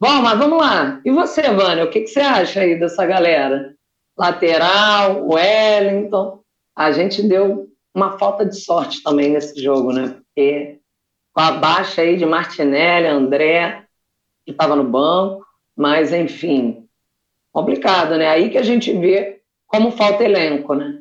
Bom, 0.00 0.20
mas 0.20 0.38
vamos 0.38 0.58
lá. 0.58 1.00
E 1.04 1.10
você, 1.12 1.42
Vânia, 1.42 1.84
o 1.84 1.90
que, 1.90 2.00
que 2.00 2.08
você 2.08 2.20
acha 2.20 2.60
aí 2.60 2.78
dessa 2.78 3.06
galera? 3.06 3.71
Lateral, 4.16 5.26
Wellington. 5.26 6.40
A 6.76 6.92
gente 6.92 7.22
deu 7.22 7.68
uma 7.94 8.18
falta 8.18 8.44
de 8.46 8.58
sorte 8.58 9.02
também 9.02 9.30
nesse 9.30 9.60
jogo, 9.62 9.92
né? 9.92 10.16
Porque 10.34 10.78
com 11.32 11.40
a 11.40 11.52
baixa 11.52 12.02
aí 12.02 12.16
de 12.16 12.26
Martinelli, 12.26 13.06
André, 13.06 13.84
que 14.44 14.52
estava 14.52 14.76
no 14.76 14.84
banco, 14.84 15.44
mas 15.76 16.12
enfim, 16.12 16.86
complicado, 17.52 18.16
né? 18.16 18.28
Aí 18.28 18.50
que 18.50 18.58
a 18.58 18.62
gente 18.62 18.92
vê 18.92 19.40
como 19.66 19.90
falta 19.92 20.24
elenco, 20.24 20.74
né? 20.74 20.98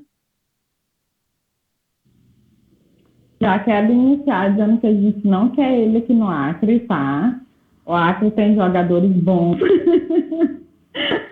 Já 3.41 3.59
quero 3.59 3.91
iniciar 3.91 4.51
dizendo 4.51 4.79
que 4.79 4.87
a 4.87 4.93
gente 4.93 5.27
não 5.27 5.49
quer 5.49 5.77
ele 5.77 5.97
aqui 5.97 6.13
no 6.13 6.29
Acre, 6.29 6.81
tá? 6.81 7.41
O 7.85 7.93
Acre 7.93 8.29
tem 8.31 8.55
jogadores 8.55 9.11
bons. 9.11 9.57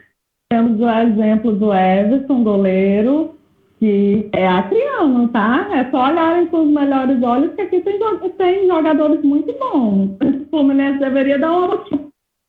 Temos 0.51 0.79
o 0.79 0.89
exemplo 0.89 1.51
do 1.51 1.71
Everson, 1.71 2.43
goleiro, 2.43 3.35
que 3.79 4.27
é 4.33 4.47
atriano, 4.47 5.27
tá? 5.27 5.69
É 5.71 5.89
só 5.91 6.07
olharem 6.07 6.47
com 6.47 6.63
os 6.63 6.71
melhores 6.71 7.21
olhos 7.21 7.53
que 7.53 7.61
aqui 7.61 7.79
tem, 7.81 7.99
tem 8.35 8.67
jogadores 8.67 9.21
muito 9.21 9.53
bons. 9.59 10.17
O 10.19 10.49
Fluminense 10.49 10.97
deveria 10.97 11.37
dar 11.37 11.51
uma 11.51 11.83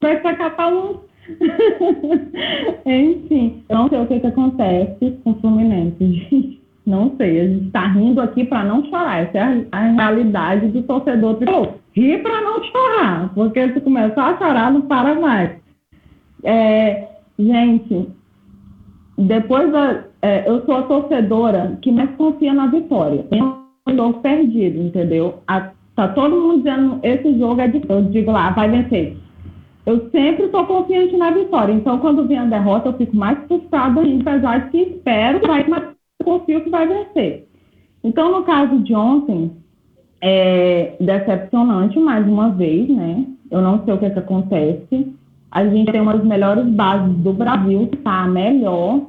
vai 0.02 0.36
catar 0.36 0.72
um. 0.72 0.98
Enfim, 2.86 3.62
não 3.68 3.88
sei 3.90 3.98
o 3.98 4.06
que, 4.06 4.20
que 4.20 4.26
acontece 4.26 5.20
com 5.22 5.32
o 5.32 5.40
Fluminense, 5.40 5.96
gente. 6.00 6.60
Não 6.86 7.14
sei, 7.18 7.40
a 7.40 7.46
gente 7.46 7.66
está 7.66 7.86
rindo 7.86 8.20
aqui 8.20 8.42
para 8.42 8.64
não 8.64 8.82
chorar. 8.86 9.22
Essa 9.22 9.38
é 9.38 9.42
a, 9.42 9.78
a 9.78 9.90
realidade 9.90 10.66
do 10.68 10.82
torcedor. 10.82 11.38
Rir 11.92 12.22
para 12.22 12.40
não 12.40 12.64
chorar, 12.64 13.32
porque 13.34 13.72
se 13.72 13.80
começar 13.82 14.30
a 14.30 14.38
chorar, 14.38 14.72
não 14.72 14.82
para 14.82 15.14
mais. 15.14 15.52
É, 16.42 17.06
gente, 17.44 18.08
depois 19.18 19.70
da, 19.72 20.04
é, 20.22 20.48
eu 20.48 20.64
sou 20.64 20.76
a 20.76 20.82
torcedora 20.82 21.78
que 21.82 21.90
mais 21.90 22.10
confia 22.16 22.52
na 22.52 22.66
vitória. 22.66 23.26
É 23.30 23.42
um 23.42 23.96
jogo 23.96 24.20
perdido, 24.20 24.80
entendeu? 24.80 25.40
A, 25.46 25.70
tá 25.94 26.08
todo 26.08 26.40
mundo 26.40 26.58
dizendo 26.58 27.00
esse 27.02 27.38
jogo 27.38 27.60
é 27.60 27.68
de 27.68 27.82
eu 27.88 28.02
digo 28.04 28.30
lá, 28.30 28.50
vai 28.50 28.70
vencer. 28.70 29.16
Eu 29.86 30.10
sempre 30.10 30.44
estou 30.44 30.64
confiante 30.66 31.16
na 31.16 31.30
vitória. 31.30 31.72
Então, 31.72 31.98
quando 31.98 32.26
vem 32.26 32.38
a 32.38 32.44
derrota, 32.44 32.90
eu 32.90 32.92
fico 32.94 33.16
mais 33.16 33.38
frustrada 33.46 34.00
ainda, 34.00 34.30
apesar 34.30 34.64
de 34.64 34.70
que 34.70 34.78
espero, 34.78 35.40
mas 35.68 35.84
confio 36.22 36.62
que 36.62 36.70
vai 36.70 36.86
vencer. 36.86 37.48
Então, 38.04 38.30
no 38.30 38.44
caso 38.44 38.78
de 38.78 38.94
ontem, 38.94 39.50
é 40.20 40.96
decepcionante 41.00 41.98
mais 41.98 42.26
uma 42.26 42.50
vez, 42.50 42.88
né? 42.88 43.24
Eu 43.50 43.60
não 43.62 43.84
sei 43.84 43.94
o 43.94 43.98
que, 43.98 44.06
é 44.06 44.10
que 44.10 44.18
acontece. 44.18 45.14
A 45.50 45.64
gente 45.66 45.90
tem 45.90 46.00
uma 46.00 46.16
das 46.16 46.24
melhores 46.24 46.64
bases 46.66 47.16
do 47.16 47.32
Brasil, 47.32 47.88
está 47.92 48.26
melhor, 48.26 49.00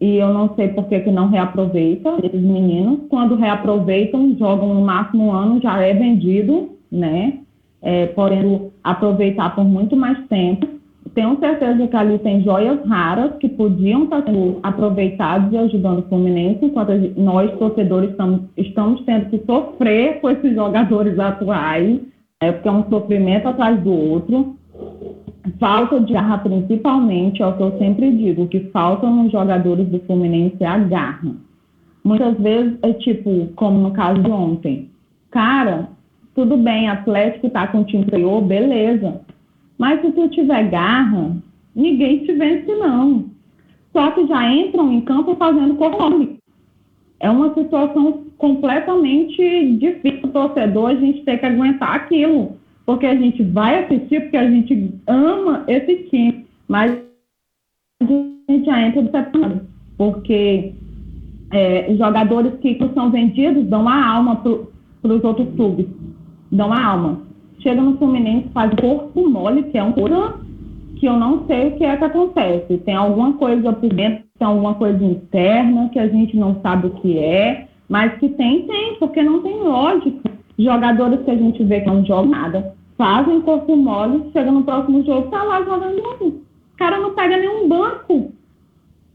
e 0.00 0.16
eu 0.16 0.32
não 0.32 0.54
sei 0.56 0.68
por 0.68 0.86
que, 0.86 1.00
que 1.00 1.10
não 1.10 1.28
reaproveita 1.28 2.16
esses 2.22 2.40
meninos. 2.40 3.00
Quando 3.10 3.36
reaproveitam, 3.36 4.34
jogam 4.38 4.74
no 4.74 4.80
máximo 4.80 5.26
um 5.26 5.32
ano, 5.32 5.60
já 5.60 5.80
é 5.80 5.92
vendido, 5.92 6.70
né? 6.90 7.38
É, 7.82 8.06
podendo 8.06 8.72
aproveitar 8.82 9.54
por 9.54 9.64
muito 9.64 9.94
mais 9.94 10.18
tempo. 10.28 10.66
Tenho 11.14 11.38
certeza 11.38 11.86
que 11.86 11.96
ali 11.96 12.18
tem 12.20 12.42
joias 12.42 12.84
raras 12.86 13.36
que 13.36 13.48
podiam 13.48 14.04
estar 14.04 14.22
sendo 14.22 14.58
aproveitadas 14.62 15.52
e 15.52 15.58
ajudando 15.58 15.98
o 15.98 16.08
Fluminense, 16.08 16.64
enquanto 16.64 16.92
nós, 17.16 17.52
torcedores, 17.58 18.10
estamos, 18.10 18.40
estamos 18.56 19.02
tendo 19.02 19.28
que 19.28 19.44
sofrer 19.44 20.20
com 20.20 20.30
esses 20.30 20.54
jogadores 20.54 21.18
atuais, 21.18 22.00
é, 22.40 22.50
porque 22.50 22.68
é 22.68 22.72
um 22.72 22.88
sofrimento 22.88 23.46
atrás 23.46 23.78
do 23.80 23.92
outro 23.92 24.56
falta 25.58 26.00
de 26.00 26.12
garra, 26.12 26.38
principalmente, 26.38 27.42
é 27.42 27.46
o 27.46 27.56
que 27.56 27.62
eu 27.62 27.78
sempre 27.78 28.10
digo, 28.12 28.46
que 28.48 28.60
falta 28.70 29.08
nos 29.08 29.32
jogadores 29.32 29.88
do 29.88 29.98
Fluminense 30.00 30.56
é 30.60 30.66
a 30.66 30.78
garra. 30.78 31.34
Muitas 32.04 32.38
vezes 32.38 32.78
é 32.82 32.92
tipo, 32.94 33.48
como 33.56 33.80
no 33.80 33.90
caso 33.92 34.22
de 34.22 34.30
ontem, 34.30 34.90
cara, 35.30 35.88
tudo 36.34 36.56
bem, 36.56 36.88
Atlético 36.88 37.50
tá 37.50 37.66
com 37.66 37.80
o 37.80 37.84
time 37.84 38.04
superior, 38.04 38.42
beleza. 38.42 39.20
Mas 39.78 40.00
se 40.00 40.12
tu 40.12 40.28
tiver 40.28 40.70
garra, 40.70 41.36
ninguém 41.74 42.18
te 42.24 42.32
vence, 42.32 42.72
não. 42.76 43.26
Só 43.92 44.10
que 44.12 44.26
já 44.26 44.52
entram 44.52 44.92
em 44.92 45.00
campo 45.00 45.34
fazendo 45.36 45.74
conforme. 45.74 46.38
É 47.20 47.30
uma 47.30 47.52
situação 47.54 48.24
completamente 48.38 49.76
difícil, 49.76 50.28
torcedor, 50.32 50.90
a 50.90 50.94
gente 50.94 51.22
ter 51.24 51.38
que 51.38 51.46
aguentar 51.46 51.94
aquilo 51.94 52.56
porque 52.84 53.06
a 53.06 53.14
gente 53.14 53.42
vai 53.42 53.84
assistir, 53.84 54.22
porque 54.22 54.36
a 54.36 54.50
gente 54.50 54.94
ama 55.06 55.64
esse 55.68 56.04
time, 56.08 56.46
mas 56.68 56.92
a 58.02 58.04
gente 58.04 58.64
já 58.64 58.80
entra 58.80 59.02
decepcionado, 59.02 59.60
porque 59.96 60.72
é, 61.52 61.94
jogadores 61.96 62.54
que 62.60 62.78
são 62.94 63.10
vendidos 63.10 63.66
dão 63.66 63.88
a 63.88 64.06
alma 64.06 64.36
para 64.36 65.14
os 65.14 65.24
outros 65.24 65.48
clubes, 65.54 65.86
dão 66.50 66.72
a 66.72 66.84
alma. 66.84 67.20
Chega 67.60 67.80
no 67.80 67.96
Fluminense, 67.96 68.48
faz 68.52 68.72
corpo 68.74 69.28
mole, 69.28 69.62
que 69.64 69.78
é 69.78 69.82
um 69.82 69.92
coisa 69.92 70.40
que 70.96 71.06
eu 71.06 71.16
não 71.16 71.46
sei 71.46 71.68
o 71.68 71.76
que 71.76 71.84
é 71.84 71.96
que 71.96 72.04
acontece. 72.04 72.78
Tem 72.78 72.94
alguma 72.94 73.34
coisa 73.34 73.72
por 73.72 73.92
dentro, 73.92 74.24
tem 74.38 74.46
alguma 74.46 74.74
coisa 74.74 75.04
interna 75.04 75.88
que 75.90 75.98
a 75.98 76.08
gente 76.08 76.36
não 76.36 76.60
sabe 76.60 76.88
o 76.88 76.90
que 76.90 77.18
é, 77.18 77.68
mas 77.88 78.18
que 78.18 78.28
tem, 78.30 78.66
tem, 78.66 78.96
porque 78.98 79.22
não 79.22 79.42
tem 79.42 79.62
lógica 79.62 80.31
jogadores 80.58 81.24
que 81.24 81.30
a 81.30 81.36
gente 81.36 81.62
vê 81.64 81.80
que 81.80 81.86
não 81.86 82.04
jogam 82.04 82.30
nada, 82.30 82.74
fazem 82.96 83.40
corpo 83.40 83.76
mole, 83.76 84.30
chega 84.32 84.50
no 84.50 84.64
próximo 84.64 85.04
jogo, 85.04 85.30
tá 85.30 85.42
lá 85.42 85.62
jogando 85.62 86.02
novo. 86.02 86.42
O 86.74 86.76
cara 86.76 86.98
não 86.98 87.14
pega 87.14 87.36
nenhum 87.36 87.68
banco. 87.68 88.32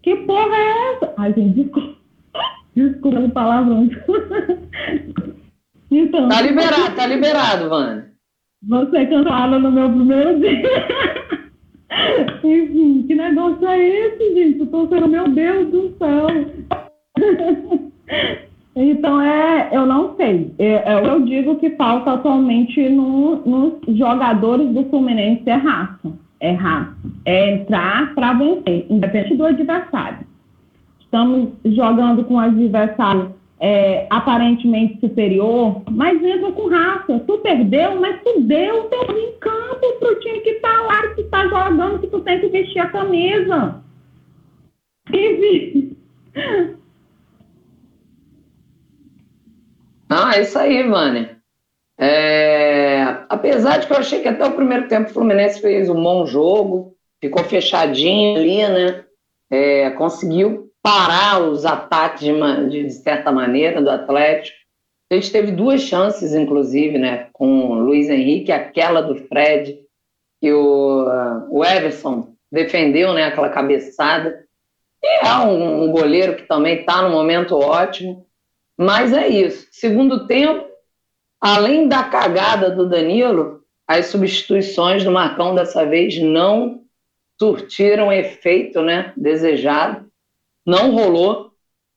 Que 0.03 0.15
porra 0.15 0.55
é 0.55 0.93
essa? 0.93 1.13
Ai, 1.17 1.33
gente, 1.33 1.63
desculpa. 1.63 1.97
Desculpa 2.75 3.19
o 3.19 3.31
palavrão. 3.31 3.89
então, 5.89 6.29
tá 6.29 6.41
liberado, 6.41 6.95
tá 6.95 7.07
liberado, 7.07 7.69
Vânia. 7.69 8.11
Você 8.67 9.05
cancelada 9.07 9.59
no 9.59 9.71
meu 9.71 9.89
primeiro 9.89 10.39
dia. 10.39 10.61
Enfim, 12.43 13.03
que 13.07 13.15
negócio 13.15 13.67
é 13.67 13.79
esse, 13.79 14.33
gente? 14.33 14.59
Eu 14.59 14.67
tô 14.67 14.87
sendo, 14.87 15.07
meu 15.07 15.27
Deus 15.29 15.69
do 15.69 15.95
céu. 15.97 16.27
Então, 18.79 19.19
é, 19.19 19.69
eu 19.71 19.87
não 19.87 20.15
sei. 20.15 20.53
É, 20.59 20.93
é, 20.93 21.09
eu 21.09 21.25
digo 21.25 21.55
que 21.55 21.71
falta 21.71 22.11
atualmente 22.13 22.87
no, 22.89 23.37
nos 23.37 23.97
jogadores 23.97 24.69
do 24.69 24.83
Fluminense 24.85 25.49
é 25.49 25.55
raça. 25.55 26.13
É 26.39 26.51
raça. 26.51 26.95
É 27.25 27.53
entrar 27.55 28.13
para 28.13 28.33
vencer, 28.33 28.85
independente 28.87 29.35
do 29.35 29.45
adversário. 29.45 30.19
Estamos 30.99 31.49
jogando 31.65 32.23
com 32.25 32.35
um 32.35 32.39
adversário 32.39 33.33
é, 33.59 34.05
aparentemente 34.11 34.99
superior, 34.99 35.81
mas 35.89 36.23
entra 36.23 36.51
com 36.51 36.69
raça. 36.69 37.19
Tu 37.25 37.37
perdeu, 37.39 37.99
mas 37.99 38.21
tu 38.21 38.41
deu 38.41 38.83
teu 38.83 39.17
em 39.17 39.37
pro 39.99 40.19
time 40.19 40.39
que 40.41 40.53
tá 40.55 40.81
lá, 40.81 41.15
que 41.15 41.23
tá 41.23 41.47
jogando, 41.47 41.99
que 41.99 42.07
tu 42.07 42.19
tem 42.19 42.39
que 42.39 42.49
vestir 42.49 42.79
a 42.79 42.89
camisa. 42.89 43.81
Enfim. 45.11 45.97
Não, 50.09 50.31
é 50.31 50.41
isso 50.41 50.57
aí, 50.57 50.83
Vânia. 50.83 51.37
É, 51.99 53.23
apesar 53.27 53.77
de 53.77 53.87
que 53.87 53.93
eu 53.93 53.97
achei 53.97 54.21
que 54.21 54.27
até 54.27 54.45
o 54.45 54.53
primeiro 54.53 54.87
tempo 54.87 55.09
o 55.09 55.13
Fluminense 55.13 55.59
fez 55.59 55.89
um 55.89 56.01
bom 56.01 56.25
jogo, 56.27 56.95
ficou 57.19 57.43
fechadinho 57.43 58.37
ali, 58.37 58.67
né? 58.67 59.03
É, 59.49 59.89
conseguiu 59.91 60.71
parar 60.81 61.41
os 61.41 61.65
ataques 61.65 62.21
de, 62.21 62.33
de, 62.69 62.83
de, 62.83 62.93
certa 62.93 63.31
maneira 63.31 63.81
do 63.81 63.89
Atlético. 63.89 64.57
A 65.11 65.15
gente 65.15 65.31
teve 65.31 65.51
duas 65.51 65.81
chances, 65.81 66.33
inclusive, 66.33 66.97
né? 66.97 67.27
Com 67.33 67.71
o 67.71 67.75
Luiz 67.75 68.09
Henrique, 68.09 68.51
aquela 68.51 69.01
do 69.01 69.15
Fred, 69.15 69.79
que 70.39 70.53
o, 70.53 71.05
o 71.49 71.65
Everson 71.65 72.33
defendeu, 72.51 73.13
né? 73.13 73.23
Aquela 73.23 73.49
cabeçada. 73.49 74.45
E 75.03 75.25
é 75.25 75.33
um, 75.39 75.85
um 75.85 75.91
goleiro 75.91 76.35
que 76.35 76.43
também 76.43 76.81
está 76.81 77.01
no 77.01 77.09
momento 77.09 77.55
ótimo. 77.55 78.26
Mas 78.77 79.11
é 79.11 79.27
isso. 79.27 79.67
Segundo 79.71 80.27
tempo, 80.27 80.67
além 81.41 81.87
da 81.87 82.03
cagada 82.03 82.69
do 82.69 82.87
Danilo, 82.87 83.63
as 83.87 84.07
substituições 84.07 85.03
do 85.03 85.11
Marcão 85.11 85.55
dessa 85.55 85.85
vez 85.85 86.19
não 86.21 86.81
surtiram 87.39 88.11
efeito 88.11 88.81
né, 88.81 89.13
desejado. 89.15 90.05
Não 90.65 90.91
rolou. 90.91 91.51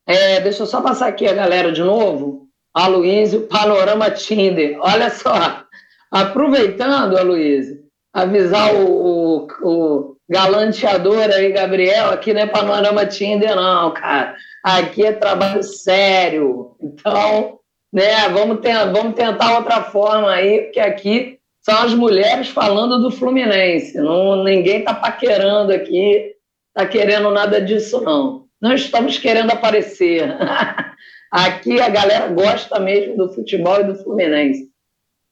É, 0.07 0.40
deixa 0.40 0.62
eu 0.62 0.66
só 0.66 0.81
passar 0.81 1.09
aqui 1.09 1.27
a 1.27 1.35
galera 1.35 1.73
de 1.73 1.83
novo. 1.83 2.49
Aloysio, 2.73 3.49
Panorama 3.49 4.11
Tinder. 4.11 4.79
Olha 4.81 5.11
só, 5.11 5.64
aproveitando, 6.11 7.19
Aloysio, 7.19 7.85
avisar 8.12 8.75
o, 8.75 8.87
o, 8.87 9.49
o 9.62 10.16
galanteador 10.29 11.25
aí, 11.25 11.51
Gabriel, 11.51 12.11
aqui 12.11 12.33
não 12.33 12.43
é 12.43 12.47
Panorama 12.47 13.05
Tinder, 13.07 13.57
não, 13.57 13.93
cara. 13.93 14.37
Aqui 14.62 15.05
é 15.05 15.12
trabalho 15.12 15.62
sério. 15.62 16.77
Então, 16.81 17.59
né, 17.92 18.29
vamos, 18.29 18.61
ter, 18.61 18.75
vamos 18.92 19.14
tentar 19.14 19.59
outra 19.59 19.83
forma 19.83 20.31
aí, 20.31 20.62
porque 20.62 20.81
aqui 20.81 21.38
são 21.61 21.77
as 21.79 21.94
mulheres 21.94 22.49
falando 22.49 23.01
do 23.01 23.11
Fluminense. 23.11 23.99
Não, 23.99 24.42
ninguém 24.42 24.81
está 24.81 24.94
paquerando 24.94 25.73
aqui, 25.73 26.35
está 26.68 26.88
querendo 26.88 27.31
nada 27.31 27.61
disso, 27.61 28.01
não. 28.01 28.46
Não 28.61 28.75
estamos 28.75 29.18
querendo 29.18 29.51
aparecer. 29.51 30.37
Aqui 31.31 31.81
a 31.81 31.88
galera 31.88 32.27
gosta 32.29 32.81
mesmo 32.81 33.16
do 33.16 33.33
futebol 33.33 33.81
e 33.81 33.85
do 33.85 33.94
Fluminense. 33.94 34.68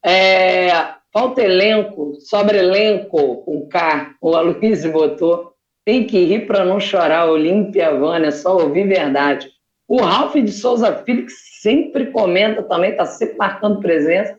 É, 0.05 0.71
falta 1.13 1.43
elenco, 1.43 2.15
sobre 2.21 2.59
elenco, 2.59 3.39
com 3.39 3.69
K, 3.69 4.15
o 4.21 4.35
Aloysio 4.37 4.93
botou. 4.93 5.53
Tem 5.89 6.05
que 6.05 6.23
rir 6.23 6.47
para 6.47 6.67
não 6.67 6.79
chorar, 6.79 7.31
Olímpia 7.31 7.97
Vânia, 7.97 8.31
só 8.31 8.59
ouvir 8.59 8.87
verdade. 8.87 9.49
O 9.89 10.03
Ralf 10.03 10.35
de 10.35 10.53
Souza 10.53 10.93
Filho, 10.97 11.25
que 11.25 11.33
sempre 11.33 12.09
comenta 12.09 12.63
também, 12.63 12.91
está 12.91 13.07
sempre 13.07 13.39
marcando 13.39 13.81
presença. 13.81 14.39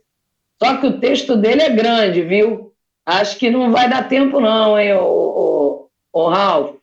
Só 0.63 0.77
que 0.77 0.85
o 0.85 0.99
texto 0.99 1.35
dele 1.35 1.63
é 1.63 1.71
grande, 1.71 2.21
viu? 2.21 2.71
Acho 3.03 3.35
que 3.39 3.49
não 3.49 3.71
vai 3.71 3.89
dar 3.89 4.07
tempo, 4.07 4.39
não, 4.39 4.77
hein, 4.77 4.93
o, 4.93 5.01
o, 5.01 5.89
o 6.13 6.29
Ralf. 6.29 6.75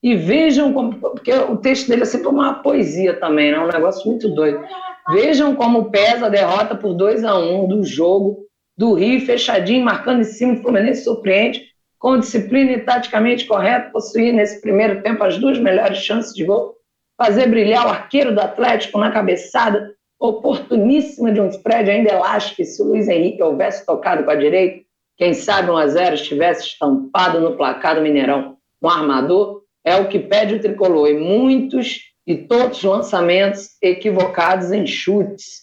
E 0.00 0.14
vejam 0.14 0.72
como. 0.72 0.94
Porque 1.00 1.32
o 1.32 1.56
texto 1.56 1.88
dele 1.88 2.02
é 2.02 2.04
sempre 2.04 2.28
uma 2.28 2.62
poesia 2.62 3.14
também, 3.14 3.50
né? 3.50 3.58
Um 3.58 3.66
negócio 3.66 4.08
muito 4.08 4.28
doido. 4.28 4.64
Vejam 5.10 5.56
como 5.56 5.90
pesa 5.90 6.26
a 6.26 6.28
derrota 6.28 6.76
por 6.76 6.94
2 6.94 7.24
a 7.24 7.36
1 7.36 7.64
um 7.64 7.66
do 7.66 7.82
jogo 7.82 8.46
do 8.76 8.94
Rio, 8.94 9.26
fechadinho, 9.26 9.84
marcando 9.84 10.20
em 10.20 10.24
cima, 10.24 10.52
o 10.52 10.58
Fluminense 10.58 11.02
surpreende, 11.02 11.71
com 12.02 12.18
disciplina 12.18 12.72
e 12.72 12.80
taticamente 12.80 13.46
correto, 13.46 13.92
possuir 13.92 14.32
nesse 14.32 14.60
primeiro 14.60 15.00
tempo 15.02 15.22
as 15.22 15.38
duas 15.38 15.56
melhores 15.56 15.98
chances 15.98 16.34
de 16.34 16.44
gol, 16.44 16.74
fazer 17.16 17.46
brilhar 17.46 17.86
o 17.86 17.90
arqueiro 17.90 18.34
do 18.34 18.40
Atlético 18.40 18.98
na 18.98 19.12
cabeçada 19.12 19.94
oportuníssima 20.18 21.30
de 21.30 21.40
um 21.40 21.46
spread 21.46 21.88
ainda 21.88 22.10
elástico, 22.10 22.64
se 22.64 22.82
o 22.82 22.86
Luiz 22.86 23.06
Henrique 23.06 23.40
houvesse 23.40 23.86
tocado 23.86 24.24
com 24.24 24.32
a 24.32 24.34
direita, 24.34 24.84
quem 25.16 25.32
sabe 25.32 25.70
um 25.70 25.76
a 25.76 25.86
0 25.86 26.16
estivesse 26.16 26.66
estampado 26.66 27.38
no 27.38 27.56
placar 27.56 27.94
do 27.94 28.02
Mineirão. 28.02 28.56
Um 28.82 28.88
armador 28.88 29.62
é 29.84 29.94
o 29.94 30.08
que 30.08 30.18
pede 30.18 30.56
o 30.56 30.60
tricolor. 30.60 31.08
E 31.08 31.14
muitos 31.14 32.00
e 32.26 32.36
todos 32.36 32.82
lançamentos 32.82 33.76
equivocados 33.80 34.72
em 34.72 34.84
chutes. 34.88 35.62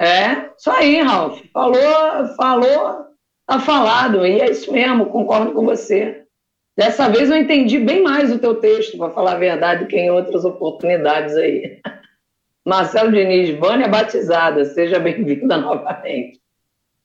É, 0.00 0.48
isso 0.56 0.70
aí, 0.70 1.00
Ralf. 1.00 1.40
Falou, 1.52 2.36
falou, 2.36 3.11
tá 3.52 3.60
falado. 3.60 4.26
E 4.26 4.40
é 4.40 4.50
isso 4.50 4.72
mesmo, 4.72 5.06
concordo 5.06 5.52
com 5.52 5.64
você. 5.64 6.22
Dessa 6.76 7.08
vez 7.08 7.30
eu 7.30 7.36
entendi 7.36 7.78
bem 7.78 8.02
mais 8.02 8.32
o 8.32 8.38
teu 8.38 8.54
texto, 8.54 8.96
para 8.96 9.10
falar 9.10 9.32
a 9.32 9.38
verdade, 9.38 9.86
que 9.86 9.96
em 9.96 10.10
outras 10.10 10.44
oportunidades 10.44 11.36
aí. 11.36 11.80
Marcelo 12.64 13.10
Diniz, 13.10 13.50
Vânia 13.58 13.88
batizada, 13.88 14.64
seja 14.64 14.98
bem-vinda 14.98 15.56
novamente. 15.58 16.40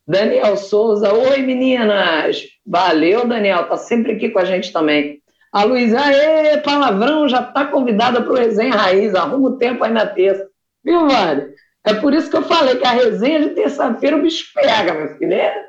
Daniel 0.08 0.56
Souza, 0.56 1.12
oi 1.14 1.42
meninas! 1.42 2.44
Valeu, 2.66 3.28
Daniel, 3.28 3.68
tá 3.68 3.76
sempre 3.76 4.14
aqui 4.14 4.30
com 4.30 4.40
a 4.40 4.46
gente 4.46 4.72
também. 4.72 5.20
A 5.52 5.64
Luísa, 5.64 6.00
aê, 6.00 6.58
palavrão, 6.58 7.28
já 7.28 7.42
está 7.42 7.66
convidada 7.66 8.22
para 8.22 8.32
o 8.32 8.36
Resenha 8.36 8.74
Raiz, 8.74 9.16
arruma 9.16 9.50
o 9.50 9.58
tempo 9.58 9.84
aí 9.84 9.92
na 9.92 10.06
terça. 10.06 10.48
Viu, 10.84 11.08
Vale? 11.10 11.56
É 11.84 11.94
por 11.94 12.14
isso 12.14 12.30
que 12.30 12.38
eu 12.38 12.44
falei 12.44 12.76
que 12.76 12.86
a 12.86 12.92
resenha 12.92 13.40
de 13.40 13.50
terça-feira 13.52 14.18
o 14.18 14.22
bicho 14.22 14.52
pega, 14.54 14.94
meu 14.94 15.18
filho. 15.18 15.34
É 15.34 15.68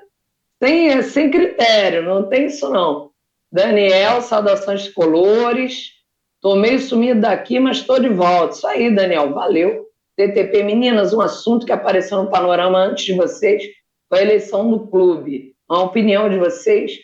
sem, 0.63 1.03
sem 1.03 1.31
critério, 1.31 2.03
não 2.03 2.29
tem 2.29 2.47
isso 2.47 2.69
não. 2.69 3.11
Daniel, 3.51 4.21
saudações 4.21 4.89
colores. 4.89 5.93
Tô 6.41 6.55
meio 6.55 6.79
sumido 6.79 7.21
daqui, 7.21 7.59
mas 7.59 7.79
estou 7.79 7.99
de 7.99 8.09
volta. 8.09 8.55
Isso 8.55 8.67
aí, 8.67 8.95
Daniel, 8.95 9.33
valeu. 9.33 9.87
TTP, 10.17 10.63
meninas, 10.63 11.13
um 11.13 11.21
assunto 11.21 11.65
que 11.65 11.73
apareceu 11.73 12.23
no 12.23 12.31
panorama 12.31 12.79
antes 12.79 13.05
de 13.05 13.15
vocês 13.15 13.63
foi 14.09 14.19
a 14.19 14.23
eleição 14.23 14.71
do 14.71 14.87
clube. 14.89 15.55
A 15.69 15.81
opinião 15.81 16.29
de 16.29 16.39
vocês 16.39 16.99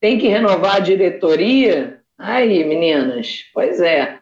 tem 0.00 0.18
que 0.18 0.28
renovar 0.28 0.76
a 0.76 0.80
diretoria? 0.80 2.00
Aí, 2.18 2.64
meninas, 2.64 3.44
pois 3.52 3.80
é. 3.80 4.18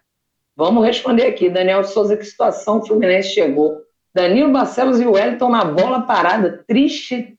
Vamos 0.57 0.85
responder 0.85 1.27
aqui. 1.27 1.49
Daniel 1.49 1.85
Souza, 1.85 2.17
que 2.17 2.25
situação 2.25 2.79
o 2.79 2.87
Fluminense 2.87 3.31
chegou? 3.31 3.81
Danilo 4.15 4.53
Barcelos 4.53 5.01
e 5.01 5.07
Wellington 5.07 5.51
na 5.51 5.65
bola 5.65 6.03
parada. 6.03 6.65
Triste 6.67 7.38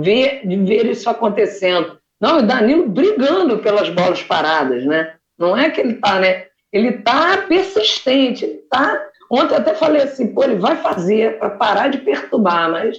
ver, 0.00 0.42
ver 0.46 0.86
isso 0.86 1.08
acontecendo. 1.10 1.98
Não, 2.20 2.38
o 2.38 2.42
Danilo 2.42 2.88
brigando 2.88 3.58
pelas 3.58 3.88
bolas 3.90 4.22
paradas, 4.22 4.84
né? 4.84 5.14
Não 5.38 5.56
é 5.56 5.70
que 5.70 5.80
ele 5.80 5.94
tá, 5.94 6.18
né? 6.18 6.46
Ele 6.72 6.92
tá 6.92 7.44
persistente, 7.48 8.44
ele 8.44 8.58
tá. 8.70 9.02
Ontem 9.30 9.54
eu 9.54 9.58
até 9.58 9.74
falei 9.74 10.02
assim, 10.02 10.32
pô, 10.32 10.44
ele 10.44 10.56
vai 10.56 10.76
fazer 10.76 11.38
para 11.38 11.50
parar 11.50 11.88
de 11.88 11.98
perturbar, 11.98 12.70
mas 12.70 12.96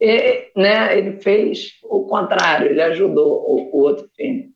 ele, 0.00 0.50
né, 0.56 0.98
ele 0.98 1.20
fez 1.20 1.72
o 1.84 2.04
contrário, 2.06 2.68
ele 2.68 2.82
ajudou 2.82 3.44
o, 3.48 3.70
o 3.72 3.82
outro 3.82 4.08
time. 4.14 4.50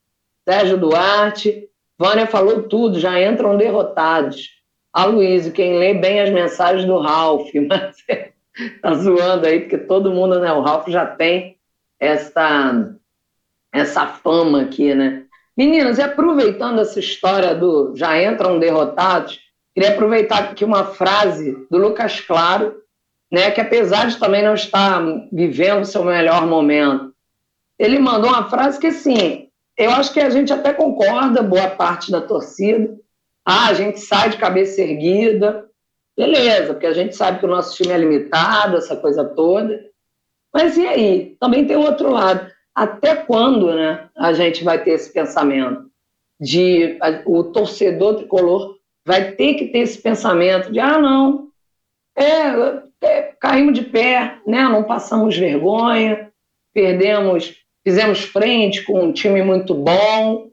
Sérgio 0.47 0.79
Duarte, 0.79 1.69
Vânia 1.99 2.27
falou 2.27 2.63
tudo, 2.65 2.99
já 2.99 3.21
entram 3.21 3.57
derrotados. 3.57 4.49
A 4.93 5.05
Luísa, 5.05 5.51
quem 5.51 5.79
lê 5.79 5.95
bem 5.95 6.21
as 6.21 6.31
mensagens 6.31 6.85
do 6.85 6.99
Ralph, 6.99 7.51
mas 7.69 7.97
tá 8.83 8.95
zoando 8.95 9.47
aí, 9.47 9.61
porque 9.61 9.79
todo 9.79 10.13
mundo, 10.13 10.41
né? 10.41 10.53
O 10.53 10.61
Ralph 10.61 10.89
já 10.89 11.07
tem 11.07 11.58
essa, 12.01 12.95
essa 13.73 14.07
fama 14.07 14.63
aqui, 14.63 14.95
né? 14.95 15.25
Meninas, 15.57 15.99
e 15.99 16.03
aproveitando 16.03 16.81
essa 16.81 17.01
história 17.01 17.55
do 17.55 17.93
já 17.97 18.23
entram 18.23 18.61
derrotados, 18.61 19.41
queria 19.75 19.91
aproveitar 19.91 20.39
aqui 20.39 20.65
uma 20.65 20.85
frase 20.85 21.67
do 21.69 21.79
Lucas 21.79 22.21
Claro, 22.21 22.77
né, 23.31 23.51
que 23.51 23.61
apesar 23.61 24.07
de 24.07 24.19
também 24.19 24.43
não 24.43 24.55
estar 24.55 25.03
vivendo 25.33 25.83
o 25.83 25.87
seu 25.87 26.05
melhor 26.05 26.47
momento, 26.47 27.13
ele 27.79 27.99
mandou 27.99 28.31
uma 28.31 28.49
frase 28.49 28.79
que, 28.79 28.87
assim, 28.87 29.49
eu 29.77 29.91
acho 29.91 30.13
que 30.13 30.21
a 30.21 30.31
gente 30.31 30.53
até 30.53 30.73
concorda, 30.73 31.43
boa 31.43 31.69
parte 31.69 32.11
da 32.11 32.21
torcida. 32.21 32.97
Ah, 33.45 33.69
a 33.69 33.75
gente 33.75 34.01
sai 34.01 34.31
de 34.31 34.37
cabeça 34.37 34.81
erguida, 34.81 35.69
beleza, 36.17 36.75
porque 36.75 36.87
a 36.87 36.93
gente 36.93 37.15
sabe 37.15 37.39
que 37.39 37.47
o 37.47 37.49
nosso 37.49 37.77
time 37.77 37.93
é 37.93 37.99
limitado, 37.99 38.77
essa 38.77 38.97
coisa 38.97 39.25
toda. 39.25 39.88
Mas 40.59 40.77
e 40.77 40.85
aí? 40.85 41.37
Também 41.39 41.65
tem 41.65 41.77
outro 41.77 42.11
lado. 42.11 42.51
Até 42.75 43.15
quando 43.15 43.73
né, 43.73 44.09
a 44.17 44.33
gente 44.33 44.65
vai 44.65 44.83
ter 44.83 44.91
esse 44.91 45.13
pensamento? 45.13 45.89
De 46.41 46.99
a, 47.01 47.23
o 47.27 47.45
torcedor 47.45 48.17
tricolor 48.17 48.77
vai 49.07 49.31
ter 49.33 49.55
que 49.55 49.69
ter 49.69 49.79
esse 49.79 50.03
pensamento 50.03 50.73
de 50.73 50.81
ah, 50.81 50.99
não, 50.99 51.49
é, 52.17 53.07
é, 53.07 53.23
caímos 53.41 53.79
de 53.79 53.85
pé, 53.85 54.41
né, 54.45 54.65
não 54.65 54.83
passamos 54.83 55.37
vergonha, 55.37 56.29
perdemos 56.75 57.55
fizemos 57.87 58.21
frente 58.21 58.83
com 58.83 59.01
um 59.01 59.13
time 59.13 59.43
muito 59.43 59.75
bom. 59.75 60.47
O 60.47 60.51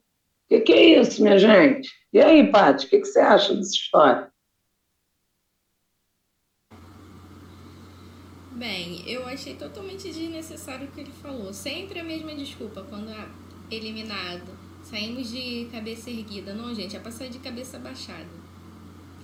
que, 0.47 0.59
que, 0.59 0.73
é 0.73 0.99
isso, 0.99 1.23
minha 1.23 1.39
gente? 1.39 1.89
E 2.13 2.21
aí, 2.21 2.51
Paty, 2.51 2.85
o 2.85 2.89
que, 2.89 2.99
que 2.99 3.05
você 3.05 3.19
acha 3.19 3.55
dessa 3.55 3.73
história? 3.73 4.31
Bem, 8.55 9.03
eu 9.05 9.27
achei 9.27 9.53
totalmente 9.55 10.09
desnecessário 10.09 10.87
o 10.87 10.91
que 10.91 11.01
ele 11.01 11.11
falou. 11.21 11.51
Sempre 11.51 11.99
a 11.99 12.03
mesma 12.03 12.33
desculpa 12.33 12.85
quando 12.89 13.09
é 13.09 13.27
eliminado. 13.69 14.57
Saímos 14.81 15.29
de 15.29 15.67
cabeça 15.71 16.09
erguida. 16.09 16.53
Não, 16.53 16.73
gente, 16.73 16.95
é 16.95 16.99
passar 16.99 17.27
de 17.27 17.39
cabeça 17.39 17.77
baixada. 17.77 18.29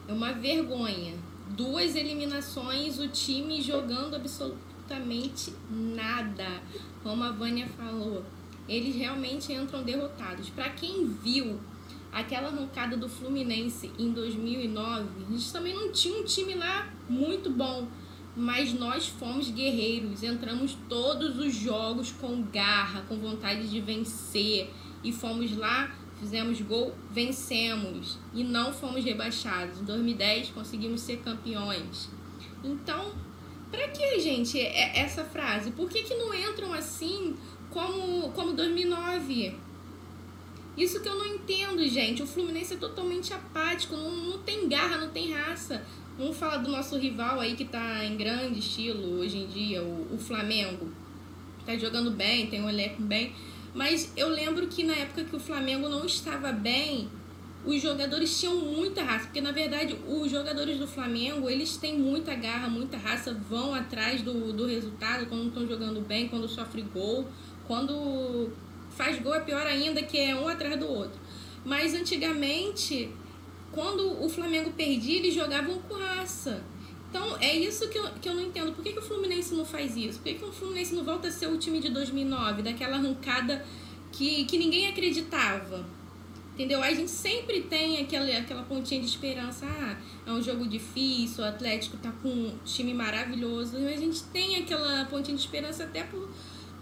É 0.06 0.12
uma 0.12 0.34
vergonha. 0.34 1.14
Duas 1.50 1.96
eliminações, 1.96 3.00
o 3.00 3.08
time 3.08 3.62
jogando 3.62 4.16
absolutamente 4.16 5.54
nada 5.70 6.62
como 7.04 7.24
a 7.24 7.32
Vânia 7.32 7.68
falou, 7.68 8.24
eles 8.68 8.96
realmente 8.96 9.52
entram 9.54 9.84
derrotados. 9.84 10.50
Para 10.50 10.70
quem 10.70 11.08
viu 11.08 11.60
aquela 12.12 12.50
arrancada 12.50 12.98
do 12.98 13.08
Fluminense 13.08 13.92
em 13.98 14.12
2009, 14.12 15.08
a 15.28 15.32
gente 15.32 15.52
também 15.52 15.74
não 15.74 15.92
tinha 15.92 16.20
um 16.20 16.24
time 16.24 16.56
lá 16.56 16.92
muito 17.10 17.50
bom. 17.50 17.88
Mas 18.36 18.74
nós 18.74 19.08
fomos 19.08 19.50
guerreiros, 19.50 20.24
entramos 20.24 20.78
todos 20.88 21.38
os 21.38 21.54
jogos 21.54 22.12
com 22.12 22.42
garra, 22.44 23.02
com 23.08 23.18
vontade 23.18 23.70
de 23.70 23.80
vencer 23.82 24.70
e 25.04 25.12
fomos 25.12 25.56
lá, 25.58 25.94
fizemos 26.20 26.62
gol, 26.62 26.96
vencemos 27.12 28.18
e 28.34 28.44
não 28.44 28.72
fomos 28.72 29.04
rebaixados. 29.04 29.82
Em 29.82 29.84
2010 29.84 30.50
conseguimos 30.52 31.02
ser 31.02 31.18
campeões. 31.18 32.10
Então, 32.64 33.12
para 33.72 33.88
que, 33.88 34.20
gente, 34.20 34.60
é, 34.60 35.00
essa 35.00 35.24
frase? 35.24 35.72
Por 35.72 35.90
que, 35.90 36.04
que 36.04 36.14
não 36.16 36.34
entram 36.34 36.74
assim 36.74 37.36
como, 37.70 38.32
como 38.32 38.54
2009? 38.54 39.56
Isso 40.78 41.02
que 41.02 41.10
eu 41.10 41.16
não 41.16 41.26
entendo, 41.26 41.86
gente. 41.88 42.24
O 42.24 42.28
Fluminense 42.28 42.74
é 42.74 42.78
totalmente 42.78 43.34
apático, 43.34 43.96
não, 43.96 44.12
não 44.12 44.38
tem 44.40 44.70
garra, 44.70 44.98
não 44.98 45.10
tem 45.10 45.34
raça. 45.34 45.84
Vamos 46.22 46.38
falar 46.38 46.58
do 46.58 46.70
nosso 46.70 47.00
rival 47.00 47.40
aí 47.40 47.56
que 47.56 47.66
tá 47.66 48.06
em 48.06 48.16
grande 48.16 48.60
estilo 48.60 49.22
hoje 49.22 49.40
em 49.40 49.48
dia, 49.48 49.82
o, 49.82 50.14
o 50.14 50.20
Flamengo. 50.20 50.88
Tá 51.66 51.76
jogando 51.76 52.12
bem, 52.12 52.46
tem 52.46 52.62
um 52.62 52.70
elenco 52.70 53.02
bem. 53.02 53.34
Mas 53.74 54.14
eu 54.16 54.30
lembro 54.30 54.68
que 54.68 54.84
na 54.84 54.94
época 54.94 55.24
que 55.24 55.36
o 55.36 55.40
Flamengo 55.40 55.90
não 55.90 56.06
estava 56.06 56.52
bem, 56.52 57.10
os 57.66 57.82
jogadores 57.82 58.40
tinham 58.40 58.56
muita 58.56 59.02
raça. 59.02 59.26
Porque 59.26 59.42
na 59.42 59.52
verdade 59.52 59.98
os 60.08 60.30
jogadores 60.30 60.78
do 60.78 60.86
Flamengo, 60.86 61.50
eles 61.50 61.76
têm 61.78 61.98
muita 61.98 62.36
garra, 62.36 62.70
muita 62.70 62.98
raça, 62.98 63.34
vão 63.34 63.74
atrás 63.74 64.22
do, 64.22 64.54
do 64.54 64.68
resultado 64.68 65.26
quando 65.26 65.48
estão 65.48 65.68
jogando 65.68 66.02
bem, 66.02 66.28
quando 66.28 66.48
sofre 66.48 66.84
gol. 66.84 67.28
Quando 67.66 68.52
faz 68.92 69.20
gol 69.20 69.34
é 69.34 69.40
pior 69.40 69.66
ainda, 69.66 70.04
que 70.04 70.20
é 70.20 70.36
um 70.36 70.48
atrás 70.48 70.80
do 70.80 70.88
outro. 70.88 71.20
Mas 71.66 71.96
antigamente 71.96 73.10
quando 73.72 74.24
o 74.24 74.30
Flamengo 74.30 74.72
perdia, 74.72 75.18
eles 75.18 75.34
jogavam 75.34 75.80
com 75.80 75.96
raça. 75.96 76.64
Então, 77.10 77.38
é 77.40 77.56
isso 77.56 77.90
que 77.90 77.98
eu, 77.98 78.10
que 78.22 78.30
eu 78.30 78.34
não 78.34 78.42
entendo. 78.42 78.74
Por 78.74 78.84
que, 78.84 78.94
que 78.94 79.00
o 79.00 79.02
Fluminense 79.02 79.54
não 79.54 79.66
faz 79.66 79.98
isso? 79.98 80.20
Por 80.20 80.26
que, 80.26 80.36
que 80.36 80.46
o 80.46 80.52
Fluminense 80.52 80.96
não 80.96 81.04
volta 81.04 81.28
a 81.28 81.32
ser 81.32 81.48
o 81.48 81.58
time 81.58 81.80
de 81.80 81.90
2009, 81.90 82.62
daquela 82.62 82.96
arrancada 82.96 83.66
que, 84.14 84.46
que 84.46 84.58
ninguém 84.58 84.88
acreditava? 84.88 85.86
Entendeu? 86.54 86.84
A 86.84 86.94
gente 86.94 87.12
sempre 87.12 87.62
tem 87.62 88.00
aquela, 88.00 88.26
aquela 88.38 88.64
pontinha 88.64 89.02
de 89.02 89.08
esperança. 89.08 89.66
Ah, 89.66 89.98
é 90.26 90.32
um 90.32 90.42
jogo 90.42 90.68
difícil, 90.68 91.44
o 91.44 91.48
Atlético 91.48 91.98
tá 91.98 92.12
com 92.22 92.30
um 92.30 92.58
time 92.64 92.94
maravilhoso. 92.94 93.80
Mas 93.80 93.98
a 93.98 93.98
gente 93.98 94.24
tem 94.26 94.58
aquela 94.58 95.06
pontinha 95.06 95.36
de 95.36 95.42
esperança 95.42 95.84
até 95.84 96.04
por 96.04 96.30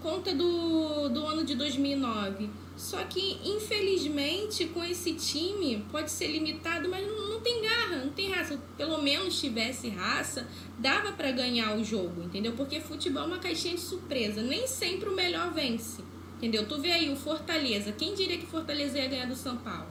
conta 0.01 0.33
do, 0.33 1.09
do 1.09 1.25
ano 1.25 1.43
de 1.43 1.55
2009. 1.55 2.49
Só 2.79 3.03
que, 3.03 3.37
infelizmente, 3.43 4.67
com 4.67 4.81
esse 4.81 5.13
time, 5.13 5.85
pode 5.91 6.09
ser 6.09 6.27
limitado, 6.27 6.87
mas 6.87 7.05
não, 7.05 7.27
não 7.27 7.41
tem 7.41 7.61
garra, 7.61 7.97
não 7.97 8.09
tem 8.09 8.31
raça. 8.31 8.57
Pelo 8.77 9.01
menos 9.01 9.37
tivesse 9.37 9.89
raça, 9.89 10.47
dava 10.77 11.11
para 11.11 11.29
ganhar 11.29 11.75
o 11.75 11.83
jogo, 11.83 12.23
entendeu? 12.23 12.53
Porque 12.53 12.79
futebol 12.79 13.23
é 13.23 13.25
uma 13.25 13.37
caixinha 13.37 13.75
de 13.75 13.81
surpresa. 13.81 14.41
Nem 14.41 14.65
sempre 14.65 15.09
o 15.09 15.13
melhor 15.13 15.51
vence, 15.51 16.01
entendeu? 16.37 16.65
Tu 16.65 16.79
vê 16.79 16.93
aí 16.93 17.11
o 17.11 17.17
Fortaleza. 17.17 17.91
Quem 17.91 18.15
diria 18.15 18.37
que 18.37 18.45
Fortaleza 18.45 18.97
ia 18.97 19.09
ganhar 19.09 19.27
do 19.27 19.35
São 19.35 19.57
Paulo? 19.57 19.89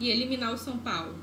E 0.00 0.08
eliminar 0.08 0.54
o 0.54 0.58
São 0.58 0.78
Paulo? 0.78 1.14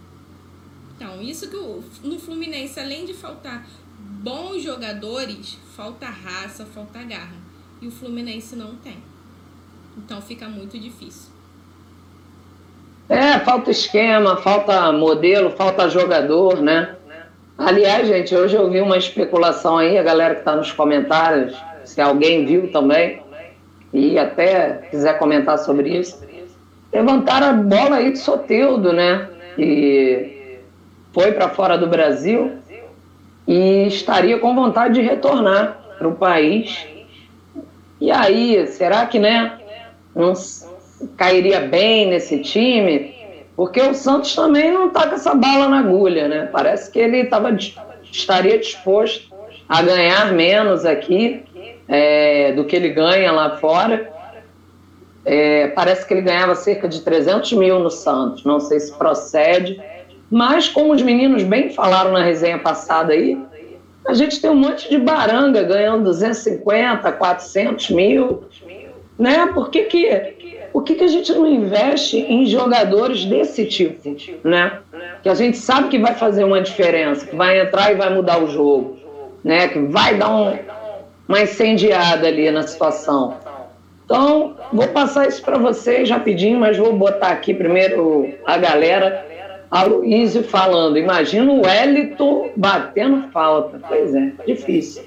Então, 0.95 1.23
isso 1.23 1.49
que 1.49 1.55
o, 1.55 1.83
no 2.03 2.19
Fluminense, 2.19 2.79
além 2.79 3.07
de 3.07 3.15
faltar 3.15 3.67
bons 3.97 4.61
jogadores, 4.61 5.57
falta 5.75 6.07
raça, 6.07 6.67
falta 6.67 7.01
garra. 7.01 7.37
E 7.81 7.87
o 7.87 7.91
Fluminense 7.91 8.55
não 8.55 8.75
tem. 8.75 9.08
Então 10.05 10.21
fica 10.21 10.47
muito 10.47 10.79
difícil. 10.79 11.31
É, 13.09 13.39
falta 13.39 13.71
esquema, 13.71 14.37
falta 14.37 14.91
modelo, 14.91 15.51
falta 15.51 15.89
jogador, 15.89 16.61
né? 16.61 16.95
Aliás, 17.57 18.07
gente, 18.07 18.33
hoje 18.33 18.55
eu 18.55 18.69
vi 18.69 18.79
uma 18.79 18.97
especulação 18.97 19.77
aí, 19.77 19.97
a 19.97 20.03
galera 20.03 20.35
que 20.35 20.41
está 20.41 20.55
nos 20.55 20.71
comentários, 20.71 21.57
se 21.83 21.99
alguém 21.99 22.45
viu 22.45 22.71
também, 22.71 23.21
e 23.91 24.17
até 24.17 24.87
quiser 24.89 25.17
comentar 25.17 25.57
sobre 25.57 25.89
isso, 25.89 26.23
levantaram 26.93 27.47
a 27.47 27.53
bola 27.53 27.97
aí 27.97 28.13
de 28.13 28.19
Soteudo, 28.19 28.93
né? 28.93 29.27
Que 29.55 30.59
foi 31.11 31.31
para 31.31 31.49
fora 31.49 31.77
do 31.77 31.87
Brasil 31.87 32.59
e 33.47 33.87
estaria 33.87 34.37
com 34.37 34.55
vontade 34.55 34.93
de 34.93 35.01
retornar 35.01 35.79
para 35.97 36.07
o 36.07 36.15
país. 36.15 36.87
E 37.99 38.11
aí, 38.11 38.65
será 38.67 39.05
que, 39.07 39.19
né? 39.19 39.58
Não 40.15 40.33
cairia 41.17 41.61
bem 41.61 42.07
nesse 42.07 42.39
time, 42.39 43.15
porque 43.55 43.81
o 43.81 43.93
Santos 43.93 44.35
também 44.35 44.71
não 44.71 44.87
está 44.87 45.07
com 45.07 45.15
essa 45.15 45.33
bala 45.33 45.67
na 45.67 45.79
agulha, 45.79 46.27
né? 46.27 46.49
Parece 46.51 46.91
que 46.91 46.99
ele 46.99 47.25
tava, 47.25 47.55
estaria 48.03 48.57
disposto 48.57 49.33
a 49.67 49.81
ganhar 49.81 50.33
menos 50.33 50.85
aqui 50.85 51.43
é, 51.87 52.53
do 52.53 52.65
que 52.65 52.75
ele 52.75 52.89
ganha 52.89 53.31
lá 53.31 53.57
fora. 53.57 54.11
É, 55.25 55.67
parece 55.67 56.07
que 56.07 56.13
ele 56.13 56.21
ganhava 56.21 56.55
cerca 56.55 56.87
de 56.87 57.01
300 57.01 57.51
mil 57.53 57.79
no 57.79 57.89
Santos, 57.89 58.43
não 58.43 58.59
sei 58.59 58.79
se 58.79 58.93
procede, 58.93 59.79
mas 60.31 60.69
como 60.69 60.93
os 60.93 61.01
meninos 61.01 61.43
bem 61.43 61.69
falaram 61.71 62.11
na 62.11 62.23
resenha 62.23 62.57
passada 62.57 63.13
aí, 63.13 63.37
a 64.07 64.13
gente 64.13 64.41
tem 64.41 64.49
um 64.49 64.55
monte 64.55 64.89
de 64.89 64.97
baranga 64.97 65.61
ganhando 65.63 66.05
250, 66.05 67.11
400 67.11 67.89
mil, 67.89 68.43
né? 69.19 69.51
Por 69.53 69.69
que, 69.69 69.83
que, 69.83 70.33
por 70.71 70.83
que, 70.83 70.95
que 70.95 71.03
a 71.03 71.07
gente 71.07 71.31
não 71.33 71.45
investe 71.45 72.17
em 72.17 72.45
jogadores 72.45 73.25
desse 73.25 73.65
tipo? 73.65 73.99
Né? 74.43 74.79
Que 75.21 75.27
a 75.27 75.35
gente 75.35 75.57
sabe 75.57 75.89
que 75.89 75.99
vai 75.99 76.15
fazer 76.15 76.45
uma 76.45 76.61
diferença, 76.61 77.27
que 77.27 77.35
vai 77.35 77.59
entrar 77.59 77.91
e 77.91 77.95
vai 77.95 78.11
mudar 78.13 78.41
o 78.41 78.47
jogo, 78.47 78.97
né? 79.43 79.67
que 79.67 79.79
vai 79.79 80.15
dar 80.15 80.33
um, 80.33 80.57
uma 81.27 81.41
incendiada 81.41 82.27
ali 82.27 82.49
na 82.49 82.63
situação. 82.63 83.35
Então, 84.05 84.55
vou 84.73 84.87
passar 84.87 85.27
isso 85.27 85.43
para 85.43 85.57
vocês 85.57 86.09
rapidinho, 86.09 86.59
mas 86.59 86.77
vou 86.77 86.93
botar 86.93 87.27
aqui 87.27 87.53
primeiro 87.53 88.33
a 88.45 88.57
galera. 88.57 89.27
A 89.69 89.83
Luísio 89.83 90.43
falando, 90.43 90.97
imagina 90.97 91.51
o 91.51 91.61
Wellington 91.63 92.49
batendo 92.55 93.27
falta. 93.31 93.79
Pois 93.87 94.15
é, 94.15 94.31
difícil. 94.47 95.03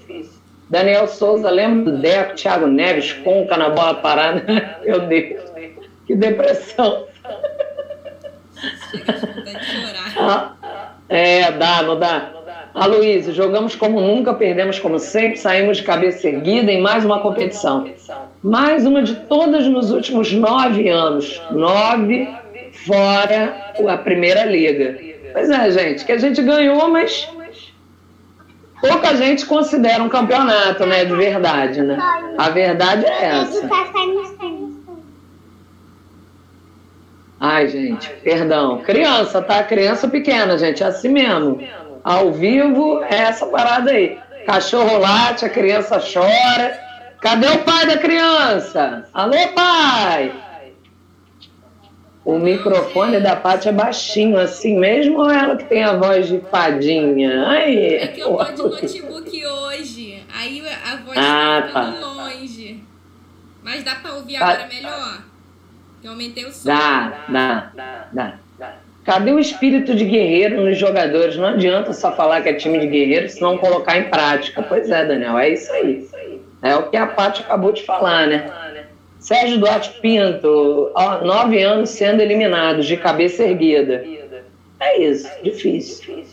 Daniel 0.73 1.07
Souza, 1.07 1.51
lembra 1.51 1.93
do 1.93 1.99
Deco, 1.99 2.35
Thiago 2.35 2.67
Neves, 2.67 3.13
Conca 3.13 3.59
na 3.59 3.69
bola 3.69 3.93
parada? 3.97 4.43
Meu 4.83 5.01
Deus, 5.01 5.43
que 6.07 6.17
depressão. 6.17 7.05
ah, 10.17 10.55
é, 11.11 11.53
dá, 11.53 11.83
não 11.83 11.99
dá. 11.99 12.31
Aloysio, 12.73 13.35
jogamos 13.35 13.77
como 13.77 14.01
nunca, 14.01 14.33
perdemos 14.33 14.79
como 14.79 14.99
sempre, 14.99 15.37
saímos 15.37 15.77
de 15.77 15.83
cabeça 15.83 16.27
erguida 16.27 16.73
em 16.73 16.81
mais 16.81 17.05
uma 17.05 17.21
competição. 17.21 17.87
Mais 18.43 18.87
uma 18.87 19.03
de 19.03 19.15
todas 19.15 19.67
nos 19.67 19.91
últimos 19.91 20.33
nove 20.33 20.89
anos. 20.89 21.39
Nove 21.51 22.35
fora 22.87 23.75
a 23.87 23.99
primeira 23.99 24.47
liga. 24.47 24.99
Pois 25.35 25.51
é, 25.51 25.71
gente, 25.71 26.07
que 26.07 26.13
a 26.13 26.19
gente 26.19 26.41
ganhou, 26.41 26.89
mas 26.89 27.29
pouca 28.83 29.17
gente 29.17 29.47
considera 29.47 30.03
um 30.03 30.09
campeonato, 30.09 30.85
né, 30.85 31.05
de 31.05 31.15
verdade, 31.15 31.81
né? 31.81 31.97
A 32.37 32.51
verdade 32.51 33.07
é 33.07 33.25
essa. 33.27 33.69
Ai, 37.41 37.69
gente, 37.69 38.11
perdão. 38.23 38.79
Criança, 38.79 39.41
tá? 39.41 39.63
Criança 39.63 40.09
pequena, 40.09 40.59
gente, 40.59 40.83
é 40.83 40.87
assim 40.87 41.09
mesmo. 41.09 41.61
Ao 42.03 42.33
vivo 42.33 43.03
é 43.05 43.17
essa 43.17 43.47
parada 43.47 43.93
aí. 43.93 44.19
Cachorro 44.45 44.99
late, 44.99 45.45
a 45.45 45.49
criança 45.49 46.01
chora. 46.01 46.81
Cadê 47.21 47.47
o 47.47 47.59
pai 47.59 47.87
da 47.87 47.99
criança? 47.99 49.05
Alô, 49.15 49.37
pai! 49.55 50.33
O 52.25 52.39
microfone 52.39 53.19
da 53.19 53.35
Paty 53.35 53.69
é 53.69 53.73
baixinho, 53.73 54.39
assim 54.39 54.79
mesmo, 54.79 55.19
ou 55.19 55.31
ela 55.31 55.57
que 55.57 55.65
tem 55.65 55.83
a 55.83 55.97
voz 55.97 56.29
de 56.29 56.39
fadinha? 56.51 57.47
Ai, 57.49 57.97
é 57.97 58.07
que 58.07 58.21
eu 58.21 58.37
tô 58.37 58.69
de 58.69 58.83
notebook 59.03 59.47
hoje, 59.47 60.23
aí 60.33 60.63
a 60.85 60.97
voz 60.97 61.19
ah, 61.19 61.69
tá 61.73 61.95
longe. 62.01 62.81
Mas 63.63 63.83
dá 63.83 63.97
pra 63.97 64.15
ouvir 64.15 64.37
agora 64.37 64.69
melhor? 64.69 65.25
Eu 66.03 66.11
aumentei 66.13 66.45
o 66.45 66.53
som. 66.53 66.69
Dá, 66.69 67.25
dá, 67.29 67.73
dá, 67.75 68.09
dá. 68.13 68.39
Cadê 69.05 69.33
o 69.33 69.39
espírito 69.39 69.97
de 69.97 70.05
guerreiro 70.05 70.65
nos 70.65 70.79
jogadores? 70.79 71.37
Não 71.37 71.47
adianta 71.47 71.93
só 71.93 72.13
falar 72.15 72.41
que 72.41 72.49
é 72.49 72.55
time 72.55 72.79
de 72.79 72.87
guerreiro, 72.87 73.29
se 73.29 73.41
não 73.41 73.59
colocar 73.59 73.99
em 73.99 74.09
prática. 74.09 74.63
Pois 74.63 74.89
é, 74.91 75.05
Daniel, 75.05 75.37
é 75.39 75.51
isso 75.51 75.73
aí. 75.73 76.09
É 76.63 76.77
o 76.77 76.89
que 76.89 76.97
a 76.97 77.09
Paty 77.09 77.43
acabou 77.43 77.73
de 77.73 77.83
falar, 77.83 78.29
né? 78.29 78.49
Sérgio 79.23 79.61
Duarte 79.61 80.01
Pinto, 80.01 80.91
nove 81.23 81.63
anos 81.63 81.91
sendo 81.91 82.21
eliminados 82.21 82.87
de 82.87 82.97
cabeça 82.97 83.45
erguida. 83.45 84.05
É 84.81 85.01
isso, 85.01 85.31
difícil. 85.45 86.25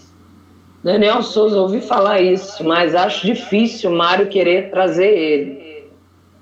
Daniel 0.84 1.22
Souza, 1.22 1.62
ouvi 1.62 1.82
falar 1.82 2.20
isso, 2.20 2.64
mas 2.64 2.96
acho 2.96 3.28
difícil 3.28 3.92
o 3.92 3.96
Mário 3.96 4.26
querer 4.26 4.72
trazer 4.72 5.08
ele. 5.08 5.84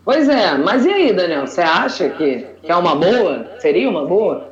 Pois 0.06 0.30
é, 0.30 0.58
mas 0.58 0.86
e 0.86 0.90
aí, 0.90 1.12
Daniel? 1.12 1.46
Você 1.46 1.60
acha 1.60 2.08
que, 2.12 2.46
que 2.64 2.72
é 2.72 2.76
uma 2.78 2.96
boa? 2.96 3.46
Seria 3.60 3.90
uma 3.90 4.06
boa? 4.06 4.48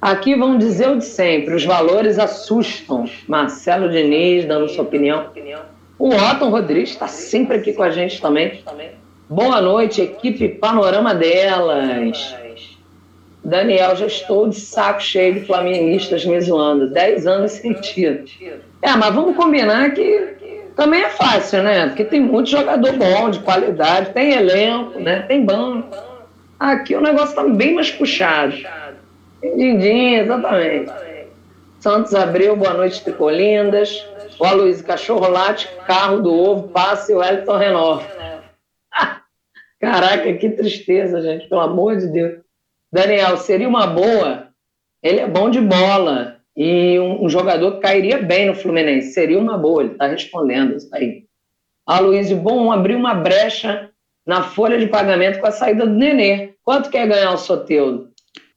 Aqui 0.00 0.34
vão 0.34 0.56
dizer 0.56 0.88
o 0.88 0.96
de 0.96 1.04
sempre: 1.04 1.54
os 1.54 1.64
valores 1.64 2.18
assustam. 2.18 3.04
Marcelo 3.26 3.90
Diniz, 3.90 4.46
dando 4.46 4.66
sua 4.70 4.84
opinião. 4.84 5.26
O 5.98 6.08
Otton 6.08 6.48
Rodrigues 6.48 6.90
está 6.90 7.06
sempre 7.06 7.58
aqui 7.58 7.74
com 7.74 7.82
a 7.82 7.90
gente 7.90 8.22
também. 8.22 8.64
Boa 9.30 9.60
noite, 9.60 10.00
equipe 10.00 10.48
Panorama 10.48 11.14
delas. 11.14 12.34
Daniel, 13.44 13.94
já 13.94 14.06
estou 14.06 14.48
de 14.48 14.56
saco 14.56 15.02
cheio 15.02 15.34
de 15.34 15.40
flamenguistas 15.40 16.24
me 16.24 16.40
zoando. 16.40 16.88
Dez 16.88 17.26
anos 17.26 17.52
sentido. 17.52 18.24
É, 18.80 18.96
mas 18.96 19.14
vamos 19.14 19.36
combinar 19.36 19.90
que 19.90 20.72
também 20.74 21.02
é 21.02 21.10
fácil, 21.10 21.62
né? 21.62 21.88
Porque 21.88 22.04
tem 22.04 22.20
muito 22.20 22.48
jogador 22.48 22.92
bom, 22.94 23.28
de 23.28 23.40
qualidade, 23.40 24.12
tem 24.14 24.32
elenco, 24.32 24.98
né? 24.98 25.20
Tem 25.28 25.44
banco. 25.44 25.94
Aqui 26.58 26.94
o 26.94 27.00
negócio 27.02 27.28
está 27.28 27.44
bem 27.44 27.74
mais 27.74 27.90
puxado. 27.90 28.56
Dindim, 29.42 30.14
exatamente. 30.14 30.90
Santos 31.80 32.14
Abreu, 32.14 32.56
boa 32.56 32.72
noite, 32.72 33.04
Tricolindas. 33.04 34.06
O 34.38 34.44
Aloysio 34.46 34.86
Cachorro 34.86 35.28
Late, 35.28 35.68
carro 35.86 36.22
do 36.22 36.32
ovo, 36.32 36.68
passe 36.68 37.12
o 37.12 37.22
Elton 37.22 37.58
Renova. 37.58 38.18
Caraca, 39.80 40.32
que 40.34 40.50
tristeza, 40.50 41.22
gente, 41.22 41.48
pelo 41.48 41.60
amor 41.60 41.96
de 41.96 42.08
Deus. 42.08 42.40
Daniel, 42.92 43.36
seria 43.36 43.68
uma 43.68 43.86
boa. 43.86 44.48
Ele 45.02 45.20
é 45.20 45.26
bom 45.26 45.48
de 45.48 45.60
bola 45.60 46.40
e 46.56 46.98
um, 46.98 47.24
um 47.24 47.28
jogador 47.28 47.76
que 47.76 47.80
cairia 47.80 48.18
bem 48.18 48.46
no 48.46 48.54
Fluminense. 48.54 49.12
Seria 49.12 49.38
uma 49.38 49.56
boa, 49.56 49.82
ele 49.82 49.92
está 49.92 50.06
respondendo 50.06 50.76
isso 50.76 50.88
aí. 50.92 51.24
Aloysio, 51.86 52.36
bom, 52.36 52.72
abriu 52.72 52.98
uma 52.98 53.14
brecha 53.14 53.90
na 54.26 54.42
folha 54.42 54.78
de 54.78 54.88
pagamento 54.88 55.40
com 55.40 55.46
a 55.46 55.52
saída 55.52 55.86
do 55.86 55.94
Nenê. 55.94 56.54
Quanto 56.62 56.90
quer 56.90 57.06
ganhar 57.06 57.32
o 57.32 57.38
Soteudo? 57.38 58.10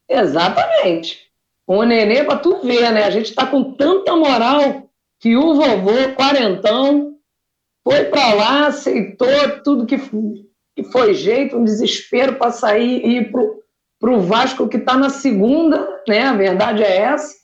Exatamente. 0.10 1.20
O 1.66 1.84
Nenê, 1.84 2.24
para 2.24 2.40
tu 2.40 2.62
ver, 2.62 2.92
né? 2.92 3.04
A 3.04 3.10
gente 3.10 3.30
está 3.30 3.46
com 3.46 3.72
tanta 3.74 4.16
moral 4.16 4.90
que 5.20 5.38
o 5.38 5.54
vovô, 5.54 6.14
quarentão, 6.16 7.16
foi 7.84 8.06
para 8.06 8.34
lá, 8.34 8.68
aceitou 8.68 9.62
tudo 9.64 9.86
que, 9.86 9.98
foi 10.86 11.14
jeito, 11.14 11.58
um 11.58 11.64
desespero 11.64 12.36
para 12.36 12.52
sair 12.52 13.06
e 13.06 13.18
ir 13.18 13.32
para 14.00 14.12
o 14.12 14.22
Vasco, 14.22 14.68
que 14.68 14.78
está 14.78 14.98
na 14.98 15.10
segunda, 15.10 16.02
né? 16.08 16.24
A 16.24 16.34
verdade 16.34 16.84
é 16.84 16.98
essa. 16.98 17.36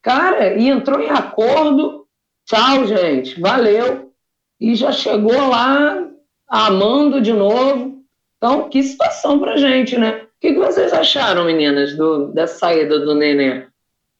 Cara, 0.00 0.54
e 0.54 0.68
entrou 0.68 1.00
em 1.00 1.10
acordo. 1.10 2.06
Tchau, 2.46 2.86
gente. 2.86 3.40
Valeu. 3.40 4.12
E 4.60 4.74
já 4.74 4.92
chegou 4.92 5.48
lá 5.48 6.08
amando 6.48 7.20
de 7.20 7.32
novo. 7.32 8.02
Então, 8.36 8.68
que 8.68 8.82
situação 8.82 9.38
para 9.38 9.56
gente, 9.56 9.96
né? 9.96 10.22
O 10.22 10.40
que, 10.40 10.52
que 10.54 10.58
vocês 10.58 10.92
acharam, 10.92 11.44
meninas, 11.44 11.96
do, 11.96 12.32
da 12.32 12.46
saída 12.46 12.98
do 12.98 13.14
Nenê? 13.14 13.66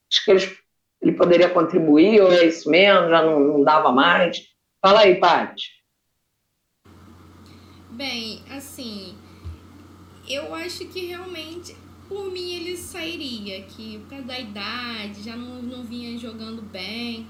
Acho 0.09 0.24
que 0.24 0.30
eles 0.30 0.62
ele 1.03 1.12
poderia 1.12 1.50
contribuir, 1.50 2.20
ou 2.20 2.32
é 2.32 2.46
isso 2.46 2.70
mesmo, 2.70 3.11
já 3.11 3.22
não, 3.22 3.40
não 3.40 3.64
dava 3.64 3.90
mais? 3.90 4.46
Fala 4.80 5.00
aí, 5.00 5.16
Paty. 5.16 5.82
Bem, 8.03 8.40
assim, 8.50 9.14
eu 10.28 10.53
acho 10.53 10.86
que 10.86 11.07
realmente, 11.07 11.76
por 12.09 12.32
mim, 12.32 12.57
ele 12.57 12.76
sairia, 12.76 13.62
que 13.62 14.00
por 14.00 14.11
causa 14.11 14.24
da 14.24 14.40
idade, 14.40 15.22
já 15.22 15.36
não, 15.36 15.62
não 15.62 15.84
vinha 15.84 16.18
jogando 16.18 16.61
bem. 16.62 17.28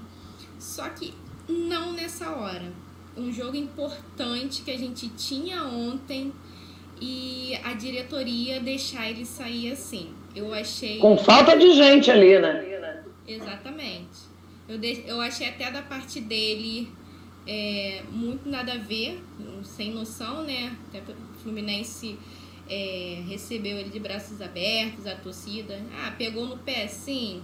Só 0.57 0.89
que 0.89 1.13
não 1.47 1.93
nessa 1.93 2.31
hora. 2.31 2.73
Um 3.15 3.31
jogo 3.31 3.55
importante 3.55 4.63
que 4.63 4.71
a 4.71 4.77
gente 4.77 5.09
tinha 5.09 5.63
ontem 5.63 6.33
e 6.99 7.55
a 7.63 7.73
diretoria 7.73 8.59
deixar 8.59 9.11
ele 9.11 9.27
sair 9.27 9.73
assim. 9.73 10.11
Eu 10.35 10.51
achei. 10.55 10.97
Com 10.97 11.15
falta 11.15 11.55
de 11.55 11.71
gente 11.75 12.09
ali, 12.09 12.39
né? 12.39 13.03
Exatamente. 13.27 14.21
Eu, 14.67 14.79
de, 14.79 15.03
eu 15.05 15.21
achei 15.21 15.49
até 15.49 15.69
da 15.69 15.83
parte 15.83 16.19
dele 16.19 16.91
é, 17.47 18.03
muito 18.11 18.47
nada 18.47 18.73
a 18.73 18.77
ver, 18.77 19.21
sem 19.63 19.91
noção, 19.91 20.43
né? 20.43 20.75
Até 20.87 20.99
o 20.99 21.15
Fluminense 21.41 22.17
é, 22.69 23.23
recebeu 23.27 23.77
ele 23.77 23.89
de 23.89 23.99
braços 23.99 24.41
abertos, 24.41 25.05
a 25.05 25.15
torcida. 25.15 25.81
Ah, 25.93 26.13
pegou 26.17 26.47
no 26.47 26.57
pé, 26.57 26.87
sim. 26.87 27.41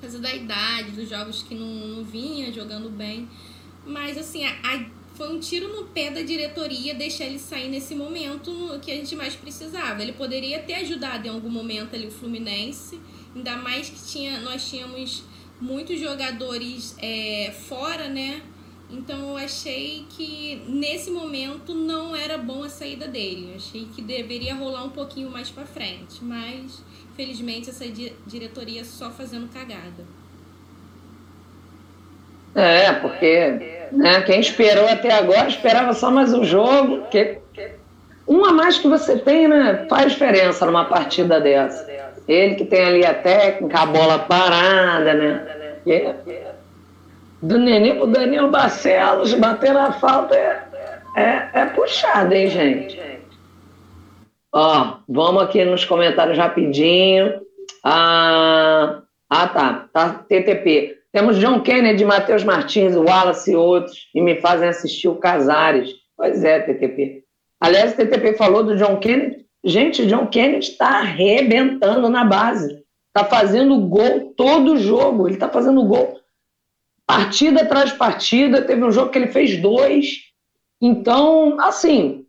Causa 0.00 0.18
da 0.18 0.34
idade, 0.34 0.92
dos 0.92 1.08
jogos 1.08 1.42
que 1.42 1.54
não, 1.54 1.66
não 1.66 2.04
vinha 2.04 2.52
jogando 2.52 2.90
bem. 2.90 3.28
Mas, 3.86 4.18
assim, 4.18 4.44
a, 4.44 4.50
a, 4.50 4.84
foi 5.14 5.32
um 5.34 5.38
tiro 5.38 5.68
no 5.68 5.86
pé 5.88 6.10
da 6.10 6.22
diretoria 6.22 6.94
deixar 6.94 7.24
ele 7.24 7.38
sair 7.38 7.68
nesse 7.68 7.94
momento 7.94 8.78
que 8.82 8.90
a 8.90 8.94
gente 8.94 9.14
mais 9.14 9.34
precisava. 9.34 10.02
Ele 10.02 10.12
poderia 10.12 10.60
ter 10.60 10.74
ajudado 10.74 11.26
em 11.26 11.30
algum 11.30 11.50
momento 11.50 11.94
ali 11.94 12.06
o 12.06 12.10
Fluminense 12.10 13.00
Ainda 13.34 13.56
mais 13.56 13.88
que 13.88 14.02
tinha, 14.04 14.40
nós 14.40 14.68
tínhamos 14.68 15.24
muitos 15.60 15.98
jogadores 15.98 16.94
é, 16.98 17.52
fora, 17.66 18.08
né? 18.08 18.42
Então 18.92 19.30
eu 19.30 19.36
achei 19.38 20.04
que 20.10 20.62
nesse 20.68 21.10
momento 21.10 21.74
não 21.74 22.14
era 22.14 22.36
bom 22.36 22.62
a 22.62 22.68
saída 22.68 23.08
dele. 23.08 23.48
Eu 23.52 23.56
achei 23.56 23.86
que 23.86 24.02
deveria 24.02 24.54
rolar 24.54 24.84
um 24.84 24.90
pouquinho 24.90 25.30
mais 25.30 25.50
para 25.50 25.64
frente, 25.64 26.22
mas 26.22 26.84
felizmente 27.16 27.70
essa 27.70 27.86
di 27.86 28.12
diretoria 28.26 28.84
só 28.84 29.10
fazendo 29.10 29.48
cagada. 29.52 30.04
É, 32.54 32.92
porque 32.92 33.88
né, 33.92 34.20
quem 34.22 34.40
esperou 34.40 34.86
até 34.86 35.10
agora 35.10 35.48
esperava 35.48 35.94
só 35.94 36.10
mais 36.10 36.34
um 36.34 36.44
jogo, 36.44 36.98
porque 36.98 37.38
um 38.28 38.44
a 38.44 38.52
mais 38.52 38.76
que 38.76 38.88
você 38.88 39.18
tem, 39.18 39.48
né, 39.48 39.86
faz 39.88 40.12
diferença 40.12 40.66
numa 40.66 40.84
partida 40.84 41.40
dessa. 41.40 41.90
Ele 42.28 42.54
que 42.56 42.66
tem 42.66 42.84
ali 42.84 43.06
a 43.06 43.14
técnica, 43.14 43.80
a 43.80 43.86
bola 43.86 44.18
parada, 44.18 45.14
né? 45.14 45.80
Yeah. 45.86 46.14
Do 47.42 47.58
Nenê 47.58 47.94
pro 47.94 48.06
Danilo 48.06 48.48
Barcelos, 48.48 49.34
bater 49.34 49.74
na 49.74 49.92
falta 49.94 50.36
é, 50.36 50.62
é, 51.16 51.50
é 51.52 51.66
puxado, 51.66 52.32
hein, 52.32 52.48
gente? 52.48 53.00
Ó, 54.54 54.98
vamos 55.08 55.42
aqui 55.42 55.64
nos 55.64 55.84
comentários 55.84 56.38
rapidinho. 56.38 57.40
Ah, 57.82 59.02
ah 59.28 59.48
tá, 59.48 59.88
tá 59.92 60.24
TTP. 60.28 60.98
Temos 61.10 61.36
John 61.38 61.60
Kennedy, 61.60 62.04
Matheus 62.04 62.44
Martins, 62.44 62.94
Wallace 62.94 63.50
e 63.50 63.56
outros, 63.56 64.08
e 64.14 64.20
me 64.20 64.40
fazem 64.40 64.68
assistir 64.68 65.08
o 65.08 65.16
Casares. 65.16 65.90
Pois 66.16 66.44
é, 66.44 66.60
TTP. 66.60 67.24
Aliás, 67.60 67.92
o 67.92 67.96
TTP 67.96 68.34
falou 68.34 68.62
do 68.62 68.76
John 68.76 68.98
Kennedy. 68.98 69.44
Gente, 69.64 70.06
John 70.06 70.28
Kennedy 70.28 70.66
está 70.66 71.00
arrebentando 71.00 72.08
na 72.08 72.24
base. 72.24 72.84
Está 73.08 73.28
fazendo 73.28 73.80
gol 73.80 74.32
todo 74.36 74.78
jogo. 74.78 75.26
Ele 75.26 75.34
está 75.34 75.48
fazendo 75.48 75.82
gol 75.84 76.21
partida 77.16 77.62
atrás 77.62 77.92
partida. 77.92 78.62
Teve 78.62 78.84
um 78.84 78.92
jogo 78.92 79.10
que 79.10 79.18
ele 79.18 79.28
fez 79.28 79.60
dois. 79.60 80.20
Então, 80.80 81.60
assim, 81.60 82.26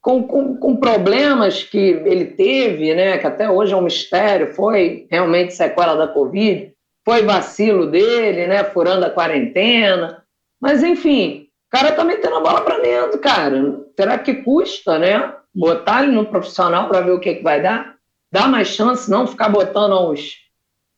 com, 0.00 0.22
com, 0.22 0.56
com, 0.56 0.76
problemas 0.76 1.62
que 1.62 1.78
ele 1.78 2.26
teve, 2.26 2.94
né, 2.94 3.18
que 3.18 3.26
até 3.26 3.50
hoje 3.50 3.72
é 3.72 3.76
um 3.76 3.82
mistério, 3.82 4.54
foi 4.54 5.06
realmente 5.10 5.54
sequela 5.54 5.94
da 5.94 6.08
Covid, 6.08 6.72
foi 7.04 7.22
vacilo 7.22 7.86
dele, 7.86 8.46
né, 8.46 8.64
furando 8.64 9.04
a 9.04 9.10
quarentena. 9.10 10.22
Mas, 10.60 10.82
enfim, 10.82 11.48
o 11.68 11.70
cara 11.70 11.92
tá 11.92 12.02
metendo 12.02 12.36
a 12.36 12.40
bola 12.40 12.62
para 12.62 12.78
dentro, 12.78 13.18
cara. 13.18 13.80
Será 13.94 14.18
que 14.18 14.34
custa, 14.34 14.98
né? 14.98 15.34
botar 15.54 16.02
ele 16.02 16.12
no 16.12 16.26
profissional 16.26 16.88
para 16.88 17.00
ver 17.00 17.12
o 17.12 17.20
que, 17.20 17.36
que 17.36 17.42
vai 17.42 17.60
dar, 17.60 17.96
dar 18.32 18.48
mais 18.48 18.68
chance, 18.68 19.10
não 19.10 19.26
ficar 19.26 19.48
botando 19.48 20.10
uns. 20.10 20.38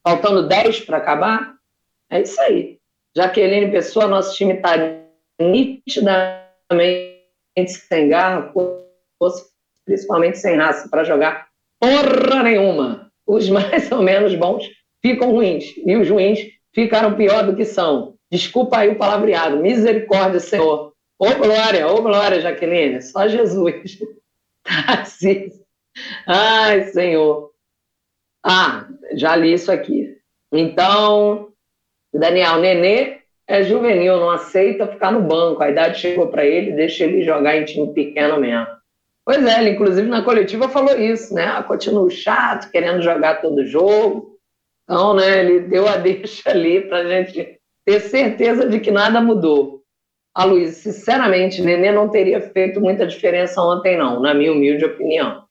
faltando 0.06 0.48
10 0.48 0.80
para 0.80 0.98
acabar. 0.98 1.54
É 2.10 2.20
isso 2.20 2.40
aí. 2.40 2.78
Jaqueline 3.16 3.70
Pessoa, 3.70 4.06
nosso 4.06 4.34
time 4.36 4.54
está 4.54 4.72
nitidamente 5.40 6.42
sem 7.88 8.08
garra, 8.08 8.52
principalmente 9.84 10.38
sem 10.38 10.56
raça 10.56 10.88
para 10.88 11.04
jogar 11.04 11.48
porra 11.80 12.42
nenhuma. 12.42 13.10
Os 13.26 13.48
mais 13.48 13.90
ou 13.90 14.02
menos 14.02 14.34
bons 14.34 14.68
ficam 15.00 15.32
ruins 15.32 15.74
e 15.84 15.96
os 15.96 16.08
ruins 16.08 16.40
ficaram 16.74 17.16
pior 17.16 17.44
do 17.44 17.56
que 17.56 17.64
são. 17.64 18.16
Desculpa 18.30 18.78
aí 18.78 18.88
o 18.88 18.98
palavreado. 18.98 19.58
Misericórdia, 19.58 20.40
Senhor. 20.40 20.92
Ô 21.18 21.34
glória, 21.34 21.86
ô 21.86 22.00
glória, 22.00 22.40
Jaqueline. 22.40 23.02
Só 23.02 23.28
Jesus. 23.28 23.98
Tarcísio. 24.64 25.62
Ai, 26.26 26.84
Senhor. 26.84 27.50
Ah, 28.44 28.88
já 29.14 29.36
li 29.36 29.52
isso 29.52 29.70
aqui. 29.70 30.16
Então, 30.50 31.51
Daniel, 32.12 32.58
Nenê 32.58 33.18
é 33.46 33.62
juvenil, 33.62 34.18
não 34.18 34.30
aceita 34.30 34.86
ficar 34.86 35.12
no 35.12 35.20
banco. 35.20 35.62
A 35.62 35.70
idade 35.70 35.98
chegou 35.98 36.28
para 36.28 36.44
ele, 36.44 36.72
deixa 36.72 37.04
ele 37.04 37.24
jogar 37.24 37.56
em 37.56 37.64
time 37.64 37.92
pequeno 37.92 38.38
mesmo. 38.38 38.66
Pois 39.24 39.44
é, 39.44 39.60
ele 39.60 39.70
inclusive 39.70 40.08
na 40.08 40.22
coletiva 40.22 40.68
falou 40.68 40.98
isso, 40.98 41.32
né? 41.34 41.46
Ah, 41.46 41.62
continua 41.62 42.10
chato, 42.10 42.70
querendo 42.70 43.02
jogar 43.02 43.40
todo 43.40 43.66
jogo. 43.66 44.36
Então, 44.84 45.14
né, 45.14 45.40
ele 45.40 45.60
deu 45.60 45.86
a 45.88 45.96
deixa 45.98 46.50
ali 46.50 46.80
para 46.80 46.98
a 46.98 47.08
gente 47.08 47.58
ter 47.84 48.00
certeza 48.00 48.68
de 48.68 48.80
que 48.80 48.90
nada 48.90 49.20
mudou. 49.20 49.80
A 50.34 50.44
Luísa, 50.44 50.72
sinceramente, 50.72 51.60
Nenê 51.60 51.92
não 51.92 52.08
teria 52.08 52.40
feito 52.40 52.80
muita 52.80 53.06
diferença 53.06 53.60
ontem, 53.60 53.96
não, 53.96 54.18
na 54.18 54.32
minha 54.32 54.52
humilde 54.52 54.84
opinião. 54.84 55.42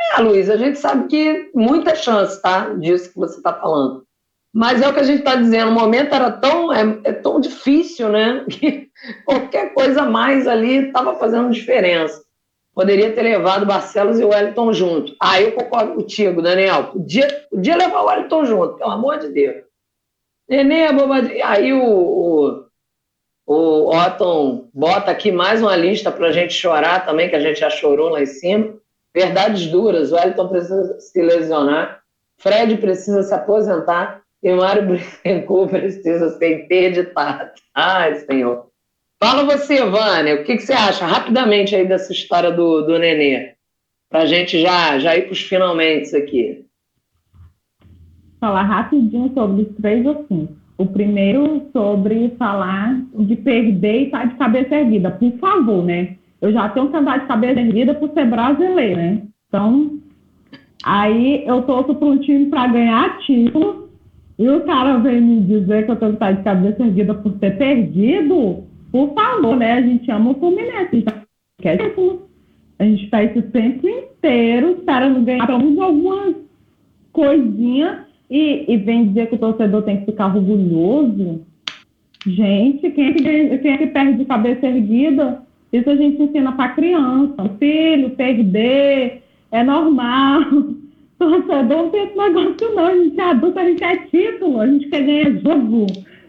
É, 0.00 0.20
Luísa, 0.20 0.54
a 0.54 0.56
gente 0.56 0.78
sabe 0.78 1.06
que 1.06 1.50
muita 1.54 1.94
chance, 1.94 2.40
tá? 2.40 2.72
Disso 2.74 3.10
que 3.12 3.18
você 3.18 3.36
está 3.36 3.52
falando. 3.52 4.02
Mas 4.52 4.82
é 4.82 4.88
o 4.88 4.92
que 4.92 5.00
a 5.00 5.04
gente 5.04 5.20
está 5.20 5.34
dizendo, 5.34 5.70
o 5.70 5.74
momento 5.74 6.14
era 6.14 6.30
tão, 6.30 6.72
é, 6.72 6.82
é, 7.04 7.12
tão 7.12 7.40
difícil, 7.40 8.10
né? 8.10 8.44
Que 8.50 8.90
qualquer 9.24 9.72
coisa 9.72 10.02
mais 10.02 10.46
ali 10.46 10.86
estava 10.86 11.14
fazendo 11.14 11.50
diferença. 11.50 12.22
Poderia 12.74 13.12
ter 13.12 13.22
levado 13.22 13.66
Barcelos 13.66 14.20
e 14.20 14.24
o 14.24 14.28
Wellington 14.28 14.72
junto. 14.72 15.16
Ah, 15.18 15.40
eu 15.40 15.52
concordo 15.52 15.94
contigo, 15.94 16.42
Daniel. 16.42 16.84
Podia, 16.84 17.28
podia 17.50 17.76
levar 17.76 18.02
o 18.02 18.06
Wellington 18.06 18.44
junto, 18.44 18.74
pelo 18.74 18.90
amor 18.90 19.18
de 19.18 19.28
Deus. 19.28 19.64
Nenê, 20.48 20.92
bobadinha. 20.92 21.46
Aí 21.48 21.72
o, 21.72 21.84
o, 21.84 22.64
o 23.46 23.96
Otton 23.96 24.68
bota 24.72 25.10
aqui 25.10 25.32
mais 25.32 25.62
uma 25.62 25.76
lista 25.76 26.12
para 26.12 26.28
a 26.28 26.32
gente 26.32 26.52
chorar 26.52 27.04
também, 27.04 27.28
que 27.28 27.36
a 27.36 27.40
gente 27.40 27.60
já 27.60 27.70
chorou 27.70 28.10
lá 28.10 28.22
em 28.22 28.26
cima. 28.26 28.74
Verdades 29.14 29.66
duras, 29.66 30.12
o 30.12 30.14
Wellington 30.14 30.48
precisa 30.48 31.00
se 31.00 31.20
lesionar, 31.20 32.02
Fred 32.38 32.76
precisa 32.78 33.22
se 33.22 33.34
aposentar 33.34 34.21
e 34.42 34.52
Mário 34.52 34.86
Bittencourt 34.86 35.70
precisa 35.70 36.30
ser 36.30 36.64
interditado. 36.64 37.50
Ai, 37.74 38.16
senhor. 38.16 38.66
Fala 39.22 39.44
você, 39.44 39.84
Vânia, 39.84 40.34
o 40.34 40.44
que, 40.44 40.56
que, 40.56 40.62
você 40.62 40.72
acha 40.72 41.06
rapidamente 41.06 41.76
aí 41.76 41.86
dessa 41.86 42.12
história 42.12 42.50
do, 42.50 42.82
do 42.82 42.98
Nenê? 42.98 43.52
Para 44.10 44.22
a 44.22 44.26
gente 44.26 44.60
já, 44.60 44.98
já 44.98 45.16
ir 45.16 45.22
para 45.22 45.32
os 45.32 45.40
finalmente 45.40 46.14
aqui. 46.16 46.66
Falar 48.40 48.64
rapidinho 48.64 49.30
sobre 49.32 49.62
os 49.62 49.76
três 49.76 50.04
assuntos. 50.04 50.56
O 50.76 50.86
primeiro 50.86 51.68
sobre 51.72 52.34
falar 52.36 53.00
de 53.14 53.36
perder 53.36 54.00
e 54.00 54.04
estar 54.06 54.22
tá 54.22 54.24
de 54.24 54.34
cabeça 54.34 54.74
erguida. 54.74 55.12
Por 55.12 55.38
favor, 55.38 55.84
né? 55.84 56.16
Eu 56.40 56.52
já 56.52 56.68
tenho 56.70 56.90
que 56.90 56.96
andar 56.96 57.20
de 57.20 57.26
cabeça 57.26 57.60
erguida 57.60 57.94
por 57.94 58.10
ser 58.10 58.26
brasileira, 58.26 58.96
né? 58.96 59.22
Então, 59.46 60.00
aí 60.82 61.46
eu 61.46 61.62
torço 61.62 61.94
para 61.94 62.08
um 62.08 62.18
time 62.18 62.46
para 62.46 62.66
ganhar 62.66 63.18
título 63.20 63.82
e 64.38 64.48
o 64.48 64.60
cara 64.62 64.98
vem 64.98 65.20
me 65.20 65.40
dizer 65.40 65.84
que 65.84 65.90
eu 65.90 65.96
tenho 65.96 66.12
que 66.12 66.16
estar 66.16 66.32
de 66.32 66.42
cabeça 66.42 66.82
erguida 66.82 67.14
por 67.14 67.32
ter 67.34 67.56
perdido. 67.58 68.64
Por 68.90 69.14
favor, 69.14 69.56
né? 69.56 69.72
A 69.72 69.82
gente 69.82 70.10
ama 70.10 70.30
o 70.30 70.34
Fluminense, 70.34 70.88
a 70.90 70.96
gente 70.96 71.12
quer. 71.60 71.94
A 72.78 72.84
gente 72.84 73.04
está 73.04 73.22
esse 73.22 73.42
tempo 73.42 73.88
inteiro 73.88 74.72
esperando 74.72 75.24
ganhar 75.24 75.46
menos 75.46 75.78
algumas 75.78 76.34
coisinhas 77.12 78.00
e, 78.30 78.64
e 78.66 78.76
vem 78.78 79.08
dizer 79.08 79.28
que 79.28 79.34
o 79.34 79.38
torcedor 79.38 79.82
tem 79.82 79.98
que 79.98 80.06
ficar 80.06 80.34
orgulhoso. 80.34 81.42
Gente, 82.26 82.90
quem 82.90 83.06
é 83.08 83.12
que, 83.12 83.58
quem 83.58 83.72
é 83.72 83.78
que 83.78 83.86
perde 83.88 84.18
de 84.18 84.24
cabeça 84.24 84.66
erguida? 84.66 85.42
Isso 85.72 85.88
a 85.88 85.96
gente 85.96 86.22
ensina 86.22 86.52
para 86.52 86.72
criança. 86.72 87.48
Filho, 87.58 88.10
perder 88.10 89.22
é 89.50 89.62
normal. 89.62 90.42
Torcedor 91.30 91.76
não 91.76 91.90
tem 91.90 92.04
esse 92.04 92.16
negócio, 92.16 92.74
não. 92.74 92.86
A 92.86 92.94
gente 92.96 93.20
é 93.20 93.24
adulto, 93.24 93.58
a 93.58 93.64
gente 93.64 93.78
quer 93.78 94.06
título, 94.06 94.60
a 94.60 94.66
gente 94.66 94.88
quer 94.88 95.02
ganhar 95.02 95.30
jogo. 95.40 95.86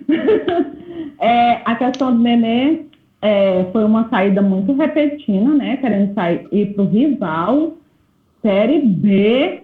é, 1.20 1.62
a 1.66 1.76
questão 1.76 2.16
do 2.16 2.22
Nenê 2.22 2.86
é, 3.22 3.66
foi 3.72 3.84
uma 3.84 4.08
saída 4.10 4.42
muito 4.42 4.74
repentina, 4.74 5.54
né? 5.54 5.78
Querendo 5.78 6.14
sair, 6.14 6.48
ir 6.52 6.74
para 6.74 6.84
o 6.84 6.88
rival. 6.88 7.78
Série 8.42 8.82
B, 8.82 9.64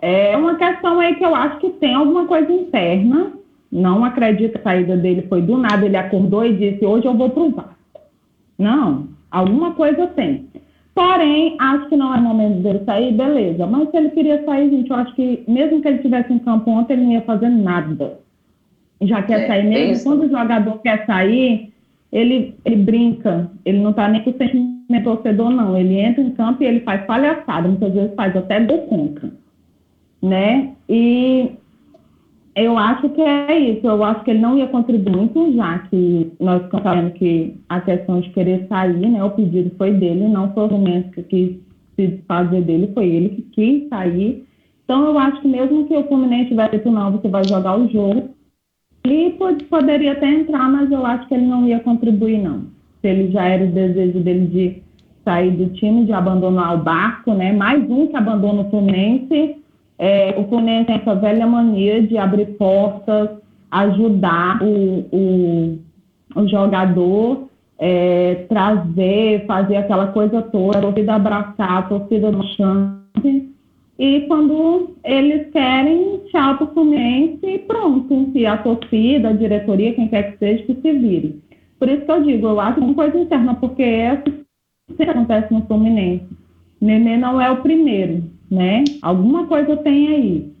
é 0.00 0.36
uma 0.36 0.56
questão 0.56 0.98
aí 0.98 1.14
que 1.14 1.24
eu 1.24 1.32
acho 1.34 1.58
que 1.58 1.70
tem 1.70 1.94
alguma 1.94 2.26
coisa 2.26 2.52
interna. 2.52 3.32
Não 3.70 4.04
acredito 4.04 4.52
que 4.52 4.58
a 4.58 4.62
saída 4.62 4.96
dele 4.96 5.26
foi 5.28 5.40
do 5.40 5.56
nada, 5.56 5.86
ele 5.86 5.96
acordou 5.96 6.44
e 6.44 6.56
disse, 6.56 6.84
hoje 6.84 7.06
eu 7.06 7.14
vou 7.14 7.30
provar. 7.30 7.76
Não, 8.58 9.08
alguma 9.30 9.72
coisa 9.74 10.08
tem. 10.08 10.48
Porém, 10.94 11.56
acho 11.58 11.88
que 11.88 11.96
não 11.96 12.14
é 12.14 12.20
momento 12.20 12.62
dele 12.62 12.82
sair, 12.84 13.12
beleza. 13.12 13.66
Mas 13.66 13.90
se 13.90 13.96
ele 13.96 14.10
queria 14.10 14.44
sair, 14.44 14.70
gente, 14.70 14.90
eu 14.90 14.96
acho 14.96 15.14
que 15.14 15.42
mesmo 15.48 15.80
que 15.80 15.88
ele 15.88 15.96
estivesse 15.96 16.32
em 16.32 16.38
campo 16.38 16.70
ontem, 16.70 16.92
ele 16.92 17.04
não 17.04 17.12
ia 17.12 17.22
fazer 17.22 17.48
nada. 17.48 18.18
Já 19.00 19.22
quer 19.22 19.42
é, 19.42 19.46
sair 19.46 19.64
mesmo. 19.64 19.94
É 19.94 20.02
quando 20.04 20.26
o 20.26 20.30
jogador 20.30 20.78
quer 20.82 21.06
sair, 21.06 21.72
ele, 22.12 22.54
ele 22.64 22.76
brinca. 22.76 23.50
Ele 23.64 23.78
não 23.78 23.90
está 23.90 24.06
nem 24.06 24.22
com 24.22 24.30
o 24.30 24.36
sentimento 24.36 25.04
torcedor, 25.04 25.50
não. 25.50 25.76
Ele 25.76 25.98
entra 25.98 26.22
em 26.22 26.30
campo 26.30 26.62
e 26.62 26.66
ele 26.66 26.80
faz 26.80 27.04
palhaçada. 27.06 27.68
Muitas 27.68 27.92
vezes 27.94 28.14
faz 28.14 28.36
até 28.36 28.60
gol 28.60 28.82
contra 28.82 29.30
né? 30.22 30.74
E 30.88 31.50
eu 32.54 32.76
acho 32.76 33.08
que 33.10 33.20
é 33.20 33.58
isso. 33.58 33.86
Eu 33.86 34.04
acho 34.04 34.22
que 34.24 34.30
ele 34.30 34.40
não 34.40 34.58
ia 34.58 34.66
contribuir 34.66 35.16
muito, 35.16 35.54
já 35.54 35.78
que 35.80 36.32
nós 36.38 36.62
estamos 36.64 37.12
que 37.14 37.56
a 37.68 37.80
questão 37.80 38.20
de 38.20 38.30
querer 38.30 38.66
sair, 38.68 39.08
né? 39.08 39.22
O 39.24 39.30
pedido 39.30 39.74
foi 39.76 39.92
dele, 39.92 40.28
não 40.28 40.52
foi 40.52 40.64
o 40.64 40.68
Fluminense 40.68 41.10
que 41.10 41.22
quis 41.22 41.56
se 41.96 42.06
desfazer 42.06 42.62
dele, 42.62 42.90
foi 42.94 43.06
ele 43.06 43.28
que 43.30 43.42
quis 43.42 43.88
sair. 43.88 44.46
Então, 44.84 45.06
eu 45.06 45.18
acho 45.18 45.40
que 45.40 45.48
mesmo 45.48 45.86
que 45.86 45.96
o 45.96 46.06
Fluminense 46.08 46.48
tivesse 46.48 46.76
dito, 46.76 46.90
não, 46.90 47.12
você 47.12 47.28
vai 47.28 47.44
jogar 47.44 47.78
o 47.78 47.88
jogo, 47.88 48.30
ele 49.04 49.36
poderia 49.68 50.12
até 50.12 50.30
entrar, 50.30 50.70
mas 50.70 50.90
eu 50.90 51.04
acho 51.04 51.26
que 51.28 51.34
ele 51.34 51.46
não 51.46 51.66
ia 51.66 51.80
contribuir, 51.80 52.38
não. 52.38 52.66
Se 53.00 53.08
ele 53.08 53.32
já 53.32 53.44
era 53.44 53.64
o 53.64 53.72
desejo 53.72 54.20
dele 54.20 54.46
de 54.46 54.82
sair 55.24 55.50
do 55.52 55.70
time, 55.70 56.04
de 56.04 56.12
abandonar 56.12 56.74
o 56.74 56.82
barco, 56.82 57.32
né? 57.32 57.52
Mais 57.52 57.82
um 57.90 58.06
que 58.06 58.16
abandona 58.16 58.62
o 58.62 58.70
Fluminense, 58.70 59.61
é, 59.98 60.34
o 60.38 60.48
Fluminense 60.48 60.86
tem 60.86 60.96
essa 60.96 61.14
velha 61.14 61.46
mania 61.46 62.02
de 62.02 62.18
abrir 62.18 62.46
portas, 62.56 63.30
ajudar 63.70 64.62
o, 64.62 65.06
o, 65.12 65.78
o 66.36 66.48
jogador, 66.48 67.48
é, 67.78 68.46
trazer, 68.48 69.46
fazer 69.46 69.76
aquela 69.76 70.08
coisa 70.08 70.42
toda, 70.42 70.78
a 70.78 70.82
torcida 70.82 71.14
abraçar, 71.14 71.78
a 71.78 71.82
torcida 71.82 72.30
no 72.30 72.44
chance. 72.48 73.52
E 73.98 74.20
quando 74.22 74.96
eles 75.04 75.50
querem, 75.52 76.20
tchau 76.30 76.56
o 76.60 76.66
Fluminense 76.68 77.46
e 77.46 77.58
pronto. 77.60 78.30
E 78.34 78.46
a 78.46 78.56
torcida, 78.56 79.28
a 79.28 79.32
diretoria, 79.32 79.94
quem 79.94 80.08
quer 80.08 80.32
que 80.32 80.38
seja, 80.38 80.64
que 80.64 80.74
se 80.74 80.92
vire. 80.92 81.40
Por 81.78 81.88
isso 81.88 82.04
que 82.04 82.10
eu 82.10 82.22
digo, 82.22 82.46
eu 82.48 82.60
acho 82.60 82.80
uma 82.80 82.94
coisa 82.94 83.18
interna, 83.18 83.54
porque 83.54 83.82
essa 83.82 84.24
que 84.96 85.02
acontece 85.02 85.52
no 85.52 85.64
Fluminense. 85.66 86.26
Nenê 86.80 87.16
não 87.16 87.40
é 87.40 87.50
o 87.50 87.62
primeiro 87.62 88.24
né? 88.52 88.84
Alguma 89.00 89.46
coisa 89.46 89.76
tem 89.78 90.08
aí. 90.08 90.52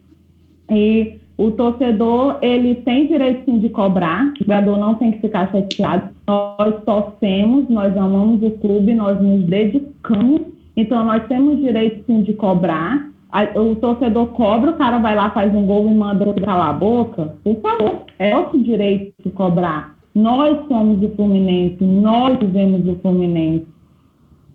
E 0.70 1.20
o 1.36 1.50
torcedor, 1.50 2.38
ele 2.40 2.76
tem 2.76 3.06
direito 3.06 3.44
sim 3.44 3.58
de 3.58 3.68
cobrar, 3.68 4.32
o 4.32 4.38
jogador 4.38 4.78
não 4.78 4.94
tem 4.94 5.12
que 5.12 5.20
ficar 5.20 5.50
chateado. 5.52 6.08
Nós 6.26 6.82
torcemos, 6.84 7.68
nós 7.68 7.94
amamos 7.96 8.42
o 8.42 8.50
clube, 8.52 8.94
nós 8.94 9.20
nos 9.20 9.44
dedicamos, 9.44 10.40
então 10.74 11.04
nós 11.04 11.26
temos 11.26 11.58
direito 11.58 12.02
sim 12.06 12.22
de 12.22 12.32
cobrar. 12.32 13.10
O 13.54 13.76
torcedor 13.76 14.26
cobra, 14.28 14.70
o 14.70 14.76
cara 14.76 14.98
vai 14.98 15.14
lá, 15.14 15.30
faz 15.30 15.54
um 15.54 15.66
gol 15.66 15.90
e 15.90 15.94
manda 15.94 16.26
outro 16.26 16.44
calar 16.44 16.70
a 16.70 16.72
boca. 16.74 17.34
Por 17.44 17.60
favor, 17.60 18.02
é 18.18 18.32
nosso 18.34 18.58
direito 18.58 19.14
de 19.22 19.30
cobrar. 19.30 19.96
Nós 20.14 20.66
somos 20.68 21.02
o 21.02 21.08
Fluminense, 21.14 21.82
nós 21.82 22.38
vivemos 22.38 22.86
o 22.86 22.96
Fluminense. 23.00 23.66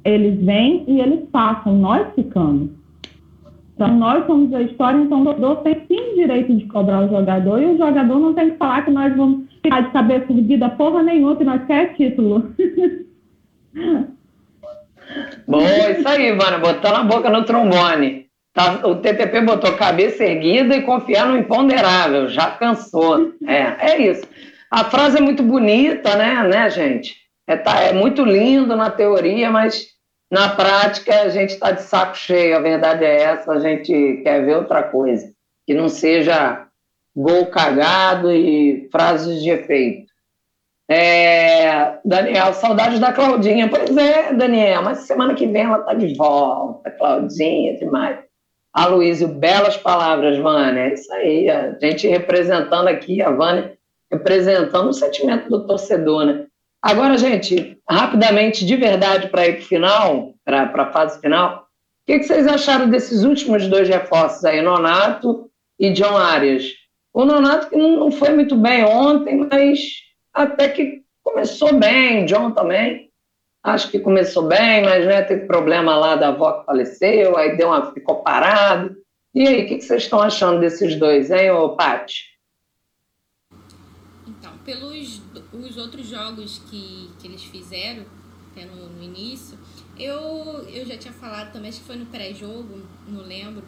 Eles 0.05 0.39
vêm 0.43 0.83
e 0.87 1.01
eles 1.01 1.27
passam, 1.31 1.75
nós 1.75 2.07
ficamos. 2.13 2.69
Então, 3.77 3.95
nós 3.95 4.25
somos 4.25 4.51
a 4.55 4.61
história, 4.63 4.97
então 4.97 5.21
o 5.21 5.25
jogador 5.25 5.57
tem 5.57 5.85
sim 5.87 6.15
direito 6.15 6.51
de 6.55 6.65
cobrar 6.65 7.05
o 7.05 7.09
jogador, 7.09 7.61
e 7.61 7.67
o 7.67 7.77
jogador 7.77 8.19
não 8.19 8.33
tem 8.33 8.49
que 8.49 8.57
falar 8.57 8.83
que 8.83 8.89
nós 8.89 9.15
vamos 9.15 9.45
ficar 9.61 9.81
de 9.81 9.91
cabeça 9.91 10.33
erguida 10.33 10.67
porra 10.69 11.03
nenhuma, 11.03 11.35
que 11.35 11.43
nós 11.43 11.63
quer 11.67 11.93
título. 11.93 12.51
Bom, 15.47 15.61
isso 15.61 16.07
aí, 16.07 16.35
mano, 16.35 16.59
botou 16.59 16.91
na 16.91 17.03
boca 17.03 17.29
no 17.29 17.45
trombone. 17.45 18.25
Tá, 18.51 18.81
o 18.87 18.95
TTP 18.95 19.41
botou 19.41 19.71
cabeça 19.73 20.23
erguida 20.23 20.75
e 20.75 20.81
confiar 20.81 21.27
no 21.27 21.37
imponderável, 21.37 22.27
já 22.29 22.49
cansou. 22.49 23.31
É, 23.45 23.91
é 23.91 24.01
isso. 24.01 24.27
A 24.71 24.85
frase 24.85 25.19
é 25.19 25.21
muito 25.21 25.43
bonita, 25.43 26.15
né, 26.15 26.41
né, 26.41 26.67
gente? 26.71 27.15
É, 27.45 27.55
tá, 27.55 27.79
é 27.81 27.93
muito 27.93 28.25
lindo 28.25 28.75
na 28.75 28.89
teoria, 28.89 29.51
mas 29.51 29.85
na 30.29 30.49
prática, 30.49 31.21
a 31.21 31.29
gente 31.29 31.51
está 31.51 31.71
de 31.71 31.81
saco 31.81 32.15
cheio, 32.17 32.57
a 32.57 32.59
verdade 32.59 33.05
é 33.05 33.21
essa, 33.21 33.53
a 33.53 33.59
gente 33.59 34.21
quer 34.23 34.45
ver 34.45 34.57
outra 34.57 34.83
coisa, 34.83 35.31
que 35.65 35.73
não 35.73 35.87
seja 35.87 36.67
gol 37.15 37.47
cagado 37.47 38.31
e 38.31 38.87
frases 38.91 39.41
de 39.41 39.49
efeito. 39.49 40.07
É, 40.89 41.97
Daniel, 42.05 42.53
saudades 42.53 42.99
da 42.99 43.11
Claudinha. 43.11 43.69
Pois 43.69 43.95
é, 43.97 44.31
Daniel, 44.33 44.83
mas 44.83 44.99
semana 44.99 45.33
que 45.33 45.45
vem 45.45 45.63
ela 45.63 45.79
está 45.79 45.93
de 45.93 46.15
volta, 46.15 46.91
Claudinha, 46.91 47.77
demais. 47.77 48.19
A 48.73 48.85
Luísio, 48.85 49.27
belas 49.27 49.75
palavras, 49.75 50.37
Vânia. 50.37 50.81
É 50.81 50.93
isso 50.93 51.11
aí, 51.13 51.49
a 51.49 51.77
gente 51.79 52.07
representando 52.07 52.87
aqui, 52.87 53.21
a 53.21 53.31
Vânia 53.31 53.77
representando 54.11 54.89
o 54.89 54.93
sentimento 54.93 55.49
do 55.49 55.65
torcedor, 55.65 56.25
né? 56.25 56.46
Agora, 56.81 57.17
gente, 57.17 57.79
rapidamente, 57.89 58.65
de 58.65 58.75
verdade, 58.75 59.29
para 59.29 59.47
ir 59.47 59.53
para 59.53 59.61
o 59.61 59.65
final, 59.65 60.33
para 60.45 60.83
a 60.83 60.91
fase 60.91 61.19
final, 61.19 61.63
o 61.63 61.65
que, 62.05 62.19
que, 62.19 62.25
vocês 62.25 62.47
acharam 62.47 62.89
desses 62.89 63.23
últimos 63.23 63.67
dois 63.67 63.89
reforços 63.89 64.45
aí, 64.45 64.61
Nonato 64.61 65.49
e 65.79 65.91
John 65.91 66.15
Arias? 66.15 66.65
O 67.13 67.25
Nonato 67.25 67.69
que 67.69 67.75
não 67.75 68.11
foi 68.11 68.33
muito 68.33 68.55
bem 68.55 68.85
ontem, 68.85 69.47
mas 69.49 69.79
até 70.33 70.69
que 70.69 71.01
começou 71.23 71.73
bem, 71.73 72.25
John 72.25 72.51
também. 72.51 73.09
Acho 73.63 73.89
que 73.89 73.99
começou 73.99 74.43
bem, 74.43 74.83
mas 74.83 75.05
né, 75.05 75.23
teve 75.23 75.45
problema 75.45 75.97
lá 75.97 76.15
da 76.15 76.29
avó 76.29 76.59
que 76.59 76.65
faleceu, 76.65 77.35
aí 77.35 77.57
deu 77.57 77.67
uma, 77.67 77.91
ficou 77.91 78.21
parado. 78.21 78.95
E 79.33 79.45
aí, 79.45 79.65
o 79.65 79.67
que, 79.67 79.75
que 79.77 79.81
vocês 79.81 80.03
estão 80.03 80.21
achando 80.21 80.59
desses 80.59 80.95
dois, 80.95 81.31
hein, 81.31 81.51
ô 81.51 81.75
Paty? 81.75 82.37
pelos 84.67 85.19
os 85.53 85.77
outros 85.77 86.07
jogos 86.07 86.61
que, 86.69 87.09
que 87.19 87.27
eles 87.27 87.43
fizeram, 87.43 88.05
até 88.51 88.65
no, 88.65 88.89
no 88.89 89.03
início, 89.03 89.57
eu, 89.97 90.15
eu 90.69 90.85
já 90.85 90.97
tinha 90.97 91.13
falado 91.13 91.51
também, 91.51 91.69
acho 91.69 91.79
que 91.79 91.85
foi 91.85 91.95
no 91.95 92.05
pré-jogo, 92.07 92.81
não 93.07 93.21
lembro, 93.21 93.63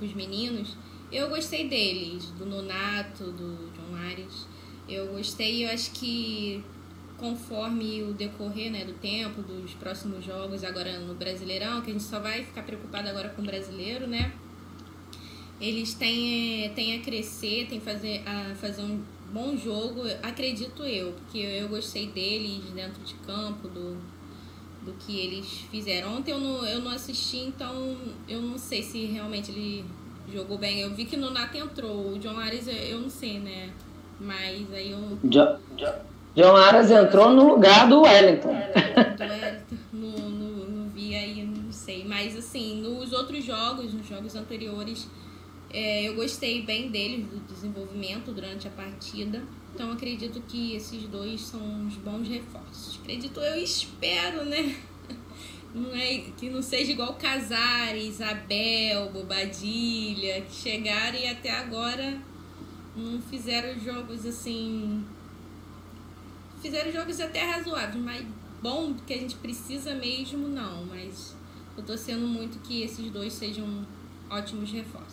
os 0.00 0.12
meninos. 0.14 0.76
Eu 1.10 1.28
gostei 1.28 1.68
deles, 1.68 2.26
do 2.32 2.46
Nonato, 2.46 3.24
do 3.32 3.72
John 3.72 3.96
Ares. 3.96 4.46
Eu 4.88 5.08
gostei, 5.08 5.64
eu 5.64 5.70
acho 5.70 5.90
que 5.92 6.62
conforme 7.16 8.02
o 8.04 8.12
decorrer 8.12 8.70
né, 8.70 8.84
do 8.84 8.94
tempo, 8.94 9.42
dos 9.42 9.74
próximos 9.74 10.24
jogos, 10.24 10.62
agora 10.62 11.00
no 11.00 11.14
Brasileirão, 11.14 11.82
que 11.82 11.90
a 11.90 11.92
gente 11.92 12.04
só 12.04 12.20
vai 12.20 12.44
ficar 12.44 12.62
preocupado 12.62 13.08
agora 13.08 13.28
com 13.30 13.42
o 13.42 13.44
brasileiro, 13.44 14.06
né? 14.06 14.32
Eles 15.60 15.94
têm, 15.94 16.72
têm 16.74 16.96
a 16.96 17.02
crescer, 17.02 17.66
têm 17.68 17.80
fazer, 17.80 18.22
a 18.24 18.54
fazer 18.54 18.82
um 18.82 19.02
bom 19.32 19.56
jogo, 19.56 20.02
acredito 20.22 20.82
eu, 20.84 21.12
porque 21.12 21.38
eu 21.38 21.68
gostei 21.68 22.08
deles 22.08 22.64
dentro 22.74 23.02
de 23.02 23.14
campo, 23.14 23.68
do, 23.68 23.96
do 24.82 24.92
que 24.98 25.18
eles 25.18 25.46
fizeram. 25.70 26.16
Ontem 26.16 26.32
eu 26.32 26.40
não, 26.40 26.64
eu 26.64 26.80
não 26.80 26.90
assisti, 26.90 27.38
então 27.38 27.96
eu 28.28 28.40
não 28.40 28.58
sei 28.58 28.82
se 28.82 29.04
realmente 29.06 29.50
ele 29.50 29.84
jogou 30.32 30.58
bem. 30.58 30.80
Eu 30.80 30.94
vi 30.94 31.04
que 31.04 31.16
no 31.16 31.30
Nath 31.30 31.54
entrou, 31.54 32.12
o 32.12 32.18
John 32.18 32.38
Ares 32.38 32.66
eu 32.68 33.00
não 33.00 33.10
sei, 33.10 33.38
né? 33.38 33.70
Mas 34.20 34.72
aí 34.72 34.90
eu. 34.90 35.18
John, 35.24 35.58
John 36.34 36.56
Aras 36.56 36.90
entrou 36.90 37.30
no 37.30 37.54
lugar 37.54 37.88
do 37.88 38.02
Wellington. 38.02 38.48
Do 38.48 39.22
Wellington, 39.22 39.76
não, 39.92 40.30
não, 40.30 40.68
não 40.68 40.88
vi 40.88 41.14
aí, 41.14 41.44
não 41.44 41.72
sei. 41.72 42.04
Mas 42.04 42.36
assim, 42.36 42.80
nos 42.80 43.12
outros 43.12 43.44
jogos, 43.44 43.92
nos 43.92 44.06
jogos 44.06 44.34
anteriores, 44.34 45.08
é, 45.70 46.08
eu 46.08 46.14
gostei 46.14 46.62
bem 46.62 46.90
deles, 46.90 47.26
do 47.26 47.38
desenvolvimento 47.52 48.32
durante 48.32 48.66
a 48.66 48.70
partida. 48.70 49.42
Então 49.74 49.92
acredito 49.92 50.40
que 50.48 50.74
esses 50.74 51.02
dois 51.04 51.40
são 51.40 51.60
uns 51.60 51.94
bons 51.96 52.26
reforços. 52.28 52.98
Acredito, 53.00 53.40
eu 53.40 53.62
espero, 53.62 54.44
né? 54.44 54.76
Não 55.74 55.94
é, 55.94 56.24
que 56.36 56.48
não 56.48 56.62
seja 56.62 56.92
igual 56.92 57.14
Casares, 57.16 58.22
Abel, 58.22 59.10
Bobadilha, 59.12 60.40
que 60.40 60.54
chegaram 60.54 61.18
e 61.18 61.26
até 61.26 61.50
agora 61.50 62.18
não 62.96 63.20
fizeram 63.20 63.78
jogos 63.78 64.24
assim 64.24 65.04
fizeram 66.60 66.92
jogos 66.92 67.20
até 67.20 67.42
razoáveis, 67.42 68.02
mas 68.02 68.26
bom 68.62 68.94
que 69.06 69.14
a 69.14 69.18
gente 69.18 69.36
precisa 69.36 69.94
mesmo, 69.94 70.48
não. 70.48 70.84
Mas 70.86 71.36
eu 71.76 71.84
tô 71.84 71.96
sendo 71.96 72.26
muito 72.26 72.58
que 72.60 72.82
esses 72.82 73.10
dois 73.10 73.32
sejam 73.32 73.86
ótimos 74.28 74.70
reforços. 74.70 75.07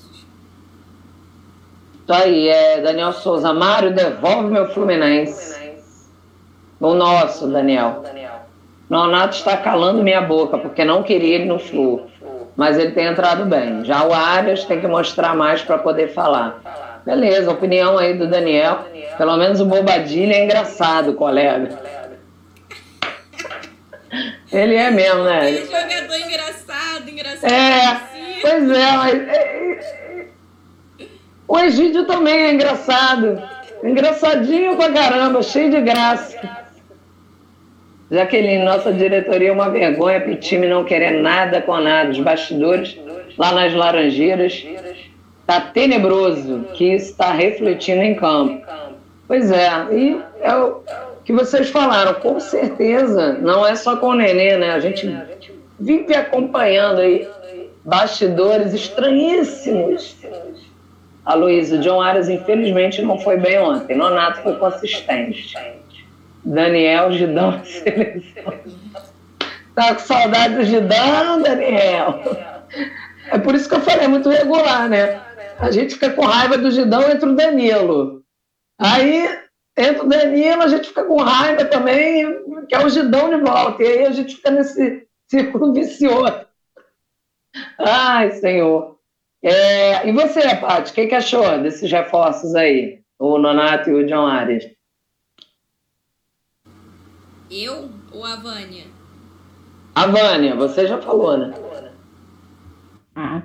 Tá 2.07 2.19
aí, 2.19 2.47
é 2.47 2.81
Daniel 2.81 3.13
Souza. 3.13 3.51
Mário, 3.51 3.93
devolve 3.93 4.51
meu 4.51 4.69
Fluminense. 4.71 5.55
O 6.79 6.93
nosso, 6.93 7.47
Daniel. 7.47 8.03
Nonato 8.87 9.35
está 9.37 9.57
calando 9.57 10.03
minha 10.03 10.21
boca, 10.21 10.57
porque 10.59 10.85
não 10.85 11.01
queria 11.01 11.35
ele 11.35 11.45
no 11.45 11.57
Flu. 11.57 12.07
Mas 12.55 12.77
ele 12.77 12.91
tem 12.91 13.07
entrado 13.07 13.45
bem. 13.45 13.83
Já 13.83 14.05
o 14.05 14.13
Arias 14.13 14.63
tem 14.65 14.79
que 14.79 14.87
mostrar 14.87 15.35
mais 15.35 15.63
para 15.63 15.79
poder 15.79 16.09
falar. 16.09 16.59
Beleza, 17.05 17.51
opinião 17.51 17.97
aí 17.97 18.13
do 18.13 18.27
Daniel. 18.27 18.85
Pelo 19.17 19.37
menos 19.37 19.59
o 19.59 19.65
Bobadilha 19.65 20.35
é 20.35 20.43
engraçado, 20.43 21.13
colega. 21.13 21.69
Ele 24.51 24.75
é 24.75 24.91
mesmo, 24.91 25.23
né? 25.23 25.49
Ele 25.49 25.57
é 25.57 25.65
jogador 25.65 26.17
engraçado, 26.17 27.09
engraçado. 27.09 27.51
É, 27.51 28.01
pois 28.41 28.69
é, 28.69 28.91
mas. 28.91 30.04
O 31.47 31.59
Egídio 31.59 32.05
também 32.05 32.35
é 32.35 32.53
engraçado. 32.53 33.41
Engraçadinho 33.83 34.75
pra 34.75 34.91
caramba, 34.91 35.43
cheio 35.43 35.69
de 35.69 35.81
graça. 35.81 36.39
Jaqueline, 38.09 38.63
nossa 38.63 38.91
diretoria 38.93 39.49
é 39.49 39.51
uma 39.51 39.69
vergonha 39.69 40.21
pro 40.21 40.35
time 40.35 40.67
não 40.67 40.83
querer 40.83 41.21
nada 41.21 41.61
com 41.61 41.79
nada. 41.79 42.09
Os 42.09 42.19
bastidores 42.19 42.97
lá 43.37 43.51
nas 43.51 43.73
Laranjeiras 43.73 44.65
tá 45.45 45.61
tenebroso 45.61 46.65
que 46.73 46.93
isso 46.93 47.11
está 47.11 47.31
refletindo 47.31 48.01
em 48.01 48.15
campo. 48.15 48.65
Pois 49.27 49.51
é, 49.51 49.69
e 49.91 50.21
é 50.41 50.55
o 50.55 50.81
que 51.23 51.33
vocês 51.33 51.69
falaram, 51.69 52.13
com 52.15 52.39
certeza, 52.39 53.33
não 53.33 53.65
é 53.65 53.75
só 53.75 53.97
com 53.97 54.07
o 54.07 54.13
Nenê, 54.13 54.57
né? 54.57 54.71
A 54.71 54.79
gente 54.79 55.11
vive 55.79 56.13
acompanhando 56.15 57.01
aí 57.01 57.27
bastidores 57.83 58.73
estranhíssimos. 58.73 60.15
A 61.25 61.33
Luísa, 61.33 61.79
John 61.79 62.01
Arias, 62.01 62.29
infelizmente, 62.29 63.01
não 63.01 63.17
foi 63.17 63.37
bem 63.37 63.57
ontem. 63.59 63.97
Nonato 63.97 64.41
foi 64.41 64.55
consistente. 64.57 65.55
Daniel, 66.43 67.11
Gidão, 67.11 67.59
seleção. 67.65 68.53
Tá 69.73 69.93
com 69.93 69.99
saudade 69.99 70.55
do 70.55 70.63
Gidão, 70.63 71.41
Daniel? 71.41 72.21
É 73.31 73.39
por 73.39 73.55
isso 73.55 73.67
que 73.67 73.75
eu 73.75 73.81
falei, 73.81 74.05
é 74.05 74.07
muito 74.07 74.29
regular, 74.29 74.87
né? 74.87 75.19
A 75.57 75.71
gente 75.71 75.95
fica 75.95 76.11
com 76.11 76.25
raiva 76.25 76.57
do 76.57 76.69
Gidão 76.69 77.09
entre 77.09 77.27
o 77.27 77.35
Danilo. 77.35 78.23
Aí 78.79 79.27
entra 79.77 80.03
o 80.03 80.07
Danilo, 80.07 80.61
a 80.61 80.67
gente 80.67 80.87
fica 80.89 81.03
com 81.03 81.21
raiva 81.21 81.65
também, 81.65 82.25
que 82.67 82.75
é 82.75 82.85
o 82.85 82.89
Gidão 82.89 83.29
de 83.29 83.37
volta. 83.37 83.83
E 83.83 83.87
aí 83.87 84.05
a 84.05 84.11
gente 84.11 84.35
fica 84.35 84.51
nesse 84.51 85.07
círculo 85.27 85.73
vicioso. 85.73 86.45
Ai, 87.79 88.31
Senhor. 88.31 88.94
É, 89.47 90.09
e 90.09 90.11
você, 90.11 90.41
Paty, 90.55 90.91
o 90.91 90.95
que, 90.95 91.05
que 91.05 91.13
achou 91.13 91.61
desses 91.61 91.91
reforços 91.91 92.55
aí? 92.55 92.99
O 93.19 93.37
Nonato 93.37 93.91
e 93.91 93.93
o 93.93 94.07
John 94.07 94.25
Arias? 94.25 94.67
Eu 97.51 97.91
ou 98.11 98.25
a 98.25 98.37
Vânia? 98.37 98.85
A 99.93 100.07
Vânia, 100.07 100.55
você 100.55 100.87
já 100.87 100.99
falou, 100.99 101.37
né? 101.37 101.53
Ah, 103.15 103.43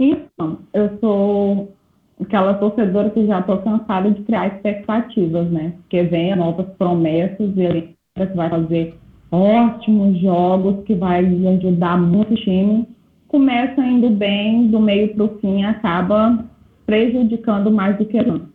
então, 0.00 0.58
eu 0.74 0.98
sou 0.98 1.76
aquela 2.20 2.54
torcedora 2.54 3.10
que 3.10 3.24
já 3.24 3.38
estou 3.38 3.58
cansada 3.58 4.10
de 4.10 4.24
criar 4.24 4.48
expectativas, 4.48 5.48
né? 5.48 5.74
Porque 5.82 6.02
vem 6.02 6.34
novas 6.34 6.66
promessas 6.76 7.56
e 7.56 7.60
ele 7.60 7.96
vai 8.34 8.50
fazer 8.50 8.98
ótimos 9.30 10.20
jogos, 10.20 10.84
que 10.84 10.94
vai 10.96 11.24
ajudar 11.24 11.96
muito 11.96 12.34
o 12.34 12.36
time. 12.36 12.88
Começa 13.30 13.80
indo 13.80 14.10
bem, 14.10 14.66
do 14.66 14.80
meio 14.80 15.14
para 15.14 15.24
o 15.24 15.38
fim 15.38 15.62
acaba 15.62 16.44
prejudicando 16.84 17.70
mais 17.70 17.96
do 17.96 18.04
que 18.04 18.20
não. 18.20 18.48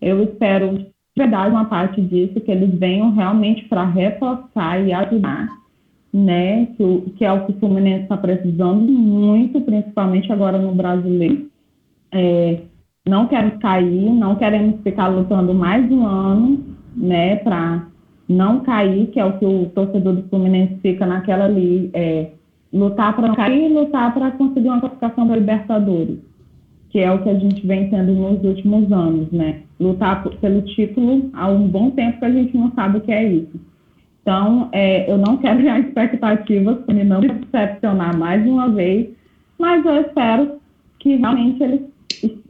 Eu 0.00 0.22
espero, 0.24 0.78
de 0.78 0.86
verdade, 1.14 1.50
uma 1.50 1.66
parte 1.66 2.00
disso, 2.00 2.40
que 2.40 2.50
eles 2.50 2.72
venham 2.78 3.12
realmente 3.12 3.68
para 3.68 3.84
reforçar 3.84 4.80
e 4.80 4.90
ajudar, 4.90 5.48
né? 6.10 6.64
Que, 6.78 7.10
que, 7.10 7.26
é 7.26 7.30
o 7.30 7.44
que 7.44 7.52
o 7.52 7.58
Fluminense 7.60 8.04
está 8.04 8.16
precisando 8.16 8.90
muito, 8.90 9.60
principalmente 9.60 10.32
agora 10.32 10.56
no 10.56 10.74
brasileiro. 10.74 11.50
É, 12.10 12.60
não 13.06 13.26
queremos 13.26 13.58
cair, 13.58 14.10
não 14.14 14.36
queremos 14.36 14.80
ficar 14.80 15.08
lutando 15.08 15.52
mais 15.52 15.92
um 15.92 16.06
ano, 16.06 16.64
né, 16.96 17.36
para 17.36 17.86
não 18.26 18.60
cair, 18.60 19.08
que 19.08 19.20
é 19.20 19.24
o 19.26 19.38
que 19.38 19.44
o 19.44 19.66
torcedor 19.74 20.14
do 20.14 20.28
Fluminense 20.30 20.78
fica 20.80 21.04
naquela 21.04 21.44
ali, 21.44 21.90
é, 21.92 22.30
lutar 22.72 23.14
para 23.14 23.28
não 23.28 23.34
cair 23.34 23.70
e 23.70 23.72
lutar 23.72 24.12
para 24.14 24.30
conseguir 24.32 24.68
uma 24.68 24.80
classificação 24.80 25.26
da 25.26 25.36
Libertadores, 25.36 26.18
que 26.90 26.98
é 26.98 27.10
o 27.12 27.22
que 27.22 27.28
a 27.28 27.34
gente 27.34 27.66
vem 27.66 27.90
tendo 27.90 28.12
nos 28.12 28.42
últimos 28.42 28.90
anos, 28.90 29.30
né? 29.30 29.60
Lutar 29.78 30.22
pelo 30.40 30.62
título 30.62 31.30
há 31.34 31.48
um 31.48 31.68
bom 31.68 31.90
tempo 31.90 32.18
que 32.18 32.24
a 32.24 32.30
gente 32.30 32.56
não 32.56 32.72
sabe 32.72 32.98
o 32.98 33.00
que 33.00 33.12
é 33.12 33.24
isso. 33.24 33.60
Então, 34.22 34.68
é, 34.72 35.10
eu 35.10 35.18
não 35.18 35.36
quero 35.36 35.58
criar 35.60 35.80
expectativas 35.80 36.78
para 36.78 36.94
me 36.94 37.04
não 37.04 37.20
decepcionar 37.20 38.16
mais 38.16 38.46
uma 38.46 38.68
vez, 38.68 39.10
mas 39.58 39.84
eu 39.84 40.00
espero 40.00 40.60
que 40.98 41.16
realmente 41.16 41.62
eles 41.62 41.80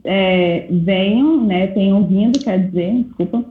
é, 0.03 0.67
venham, 0.69 1.43
né, 1.43 1.67
tenham 1.67 2.05
vindo, 2.05 2.39
quer 2.39 2.67
dizer, 2.67 3.03
desculpa, 3.03 3.43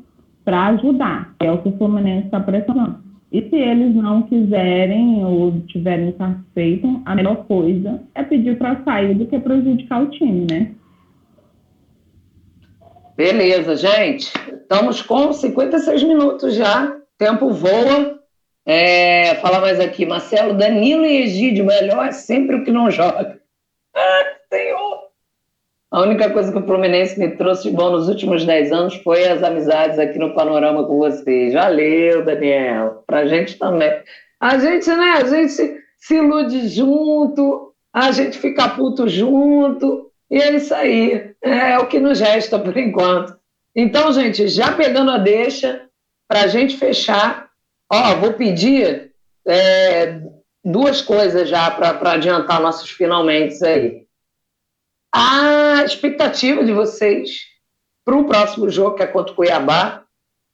para 0.44 0.66
ajudar, 0.68 1.34
é 1.40 1.50
o 1.50 1.58
que 1.58 1.68
o 1.68 1.76
Fluminense 1.76 2.26
está 2.26 2.40
pressionando. 2.40 3.11
E 3.32 3.48
se 3.48 3.56
eles 3.56 3.94
não 3.94 4.22
quiserem 4.22 5.24
ou 5.24 5.58
tiverem 5.62 6.14
satisfeitos, 6.18 6.90
a 7.06 7.14
melhor 7.14 7.46
coisa 7.46 8.02
é 8.14 8.22
pedir 8.22 8.58
para 8.58 8.84
sair 8.84 9.14
do 9.14 9.26
que 9.26 9.38
prejudicar 9.38 10.02
o 10.02 10.10
time, 10.10 10.46
né? 10.50 10.72
Beleza, 13.16 13.74
gente. 13.74 14.30
Estamos 14.52 15.00
com 15.00 15.32
56 15.32 16.02
minutos 16.02 16.54
já. 16.54 16.94
Tempo 17.16 17.50
voa. 17.50 18.20
É, 18.66 19.34
falar 19.36 19.60
mais 19.62 19.80
aqui. 19.80 20.04
Marcelo, 20.04 20.54
Danilo 20.54 21.06
e 21.06 21.22
Egídio, 21.22 21.64
melhor 21.64 22.06
é 22.06 22.12
sempre 22.12 22.56
o 22.56 22.64
que 22.64 22.70
não 22.70 22.90
joga. 22.90 23.40
A 25.92 26.00
única 26.00 26.30
coisa 26.30 26.50
que 26.50 26.58
o 26.58 26.64
Fluminense 26.64 27.18
me 27.18 27.36
trouxe 27.36 27.64
de 27.64 27.76
bom 27.76 27.90
nos 27.90 28.08
últimos 28.08 28.46
10 28.46 28.72
anos 28.72 28.94
foi 28.96 29.28
as 29.28 29.42
amizades 29.42 29.98
aqui 29.98 30.18
no 30.18 30.34
Panorama 30.34 30.84
com 30.86 30.96
vocês. 30.96 31.52
Valeu, 31.52 32.24
Daniel. 32.24 33.04
Pra 33.06 33.26
gente 33.26 33.58
também. 33.58 33.92
A 34.40 34.56
gente, 34.56 34.88
né? 34.88 35.10
A 35.18 35.24
gente 35.24 35.82
se 35.98 36.14
ilude 36.14 36.66
junto, 36.68 37.74
a 37.92 38.10
gente 38.10 38.38
fica 38.38 38.70
puto 38.70 39.06
junto, 39.06 40.10
e 40.30 40.38
é 40.40 40.56
isso 40.56 40.74
aí. 40.74 41.34
É 41.42 41.78
o 41.78 41.86
que 41.86 42.00
nos 42.00 42.20
resta 42.20 42.58
por 42.58 42.74
enquanto. 42.74 43.36
Então, 43.76 44.10
gente, 44.14 44.48
já 44.48 44.72
pegando 44.72 45.10
a 45.10 45.18
deixa, 45.18 45.88
para 46.26 46.44
a 46.44 46.46
gente 46.46 46.74
fechar, 46.78 47.50
ó, 47.92 48.14
vou 48.14 48.32
pedir 48.32 49.12
é, 49.46 50.22
duas 50.64 51.02
coisas 51.02 51.50
já 51.50 51.70
para 51.70 52.12
adiantar 52.12 52.62
nossos 52.62 52.88
finalmente 52.88 53.62
aí. 53.62 54.06
A 55.14 55.84
expectativa 55.84 56.64
de 56.64 56.72
vocês 56.72 57.42
para 58.04 58.16
o 58.16 58.24
próximo 58.24 58.70
jogo, 58.70 58.96
que 58.96 59.02
é 59.02 59.06
contra 59.06 59.32
o 59.32 59.36
Cuiabá, 59.36 60.02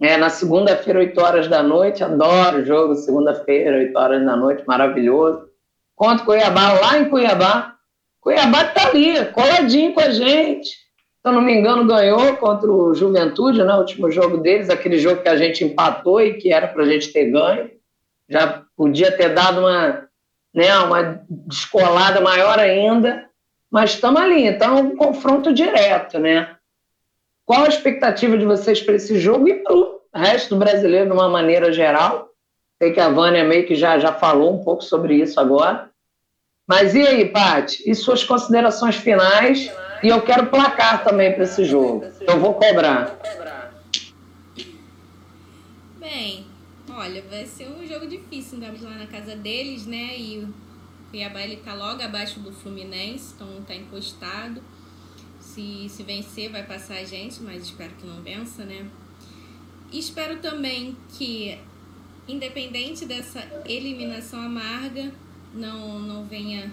é, 0.00 0.16
na 0.16 0.30
segunda-feira, 0.30 1.00
8 1.00 1.20
horas 1.20 1.48
da 1.48 1.62
noite. 1.62 2.04
Adoro 2.04 2.58
o 2.58 2.64
jogo, 2.64 2.94
segunda-feira, 2.94 3.78
8 3.78 3.96
horas 3.96 4.24
da 4.24 4.36
noite, 4.36 4.64
maravilhoso. 4.66 5.48
Contra 5.94 6.22
o 6.22 6.26
Cuiabá, 6.26 6.72
lá 6.72 6.98
em 6.98 7.08
Cuiabá. 7.08 7.74
Cuiabá 8.20 8.62
está 8.62 8.88
ali, 8.88 9.24
coladinho 9.26 9.92
com 9.92 10.00
a 10.00 10.10
gente. 10.10 10.68
Se 10.68 11.24
eu 11.24 11.32
não 11.32 11.40
me 11.42 11.52
engano, 11.52 11.86
ganhou 11.86 12.36
contra 12.36 12.70
o 12.70 12.94
Juventude, 12.94 13.62
né? 13.62 13.74
O 13.74 13.78
último 13.78 14.10
jogo 14.10 14.38
deles, 14.38 14.70
aquele 14.70 14.98
jogo 14.98 15.22
que 15.22 15.28
a 15.28 15.36
gente 15.36 15.64
empatou 15.64 16.20
e 16.20 16.34
que 16.34 16.52
era 16.52 16.68
para 16.68 16.84
a 16.84 16.86
gente 16.86 17.12
ter 17.12 17.30
ganho. 17.30 17.70
Já 18.28 18.62
podia 18.76 19.10
ter 19.10 19.34
dado 19.34 19.60
uma, 19.60 20.08
né, 20.54 20.78
uma 20.78 21.22
descolada 21.28 22.20
maior 22.20 22.58
ainda, 22.58 23.27
mas 23.70 23.90
estamos 23.90 24.20
ali, 24.20 24.46
então 24.46 24.78
um 24.78 24.96
confronto 24.96 25.52
direto, 25.52 26.18
né? 26.18 26.56
Qual 27.44 27.64
a 27.64 27.68
expectativa 27.68 28.36
de 28.36 28.44
vocês 28.44 28.80
para 28.80 28.94
esse 28.94 29.18
jogo 29.18 29.48
e 29.48 29.54
para 29.54 29.74
o 29.74 30.00
resto 30.14 30.50
do 30.50 30.58
brasileiro 30.58 31.06
de 31.06 31.12
uma 31.12 31.28
maneira 31.28 31.72
geral? 31.72 32.30
Sei 32.80 32.92
que 32.92 33.00
a 33.00 33.08
Vânia 33.08 33.44
meio 33.44 33.66
que 33.66 33.74
já, 33.74 33.98
já 33.98 34.12
falou 34.12 34.54
um 34.54 34.62
pouco 34.62 34.82
sobre 34.82 35.16
isso 35.16 35.40
agora. 35.40 35.90
Mas 36.66 36.94
e 36.94 37.00
aí, 37.00 37.24
Paty? 37.24 37.90
E 37.90 37.94
suas 37.94 38.22
considerações 38.22 38.96
finais? 38.96 39.72
E 40.02 40.08
eu 40.08 40.20
quero 40.22 40.46
placar 40.46 41.02
também 41.02 41.32
para 41.32 41.44
esse 41.44 41.64
jogo. 41.64 42.04
Eu 42.20 42.38
vou 42.38 42.54
cobrar. 42.54 43.18
Bem, 45.96 46.46
olha, 46.90 47.22
vai 47.30 47.46
ser 47.46 47.68
um 47.68 47.86
jogo 47.86 48.06
difícil. 48.06 48.58
Estamos 48.58 48.82
lá 48.82 48.90
na 48.90 49.06
casa 49.06 49.34
deles, 49.34 49.86
né? 49.86 50.16
E 50.16 50.46
Cuiabá 51.10 51.42
ele 51.42 51.56
tá 51.56 51.74
logo 51.74 52.02
abaixo 52.02 52.40
do 52.40 52.52
Fluminense, 52.52 53.34
então 53.34 53.62
tá 53.66 53.74
encostado. 53.74 54.62
Se, 55.40 55.88
se 55.88 56.02
vencer, 56.02 56.50
vai 56.50 56.64
passar 56.64 56.96
a 56.96 57.04
gente, 57.04 57.42
mas 57.42 57.62
espero 57.62 57.94
que 57.94 58.06
não 58.06 58.22
vença, 58.22 58.64
né? 58.64 58.88
Espero 59.90 60.38
também 60.38 60.96
que, 61.16 61.58
independente 62.28 63.06
dessa 63.06 63.40
eliminação 63.64 64.40
amarga, 64.40 65.10
não, 65.54 65.98
não 66.00 66.26
venha 66.26 66.70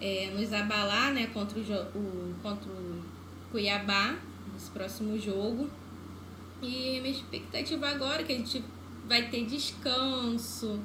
é, 0.00 0.30
nos 0.34 0.52
abalar 0.52 1.12
né, 1.12 1.26
contra, 1.28 1.58
o, 1.58 1.62
o, 1.62 2.34
contra 2.42 2.70
o 2.70 3.02
Cuiabá 3.50 4.16
nesse 4.52 4.70
próximo 4.70 5.18
jogo. 5.18 5.68
E 6.62 6.98
minha 7.00 7.10
expectativa 7.10 7.88
agora 7.88 8.22
é 8.22 8.24
que 8.24 8.32
a 8.32 8.36
gente 8.36 8.64
vai 9.06 9.28
ter 9.28 9.44
descanso, 9.44 10.80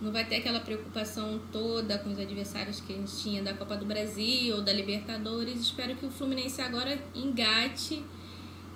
não 0.00 0.10
vai 0.10 0.24
ter 0.24 0.36
aquela 0.36 0.60
preocupação 0.60 1.40
toda 1.52 1.98
com 1.98 2.10
os 2.10 2.18
adversários 2.18 2.80
que 2.80 2.92
a 2.92 2.96
gente 2.96 3.14
tinha 3.16 3.42
da 3.42 3.52
Copa 3.52 3.76
do 3.76 3.84
Brasil 3.84 4.56
ou 4.56 4.62
da 4.62 4.72
Libertadores. 4.72 5.60
Espero 5.60 5.94
que 5.94 6.06
o 6.06 6.10
Fluminense 6.10 6.62
agora 6.62 6.98
engate 7.14 8.02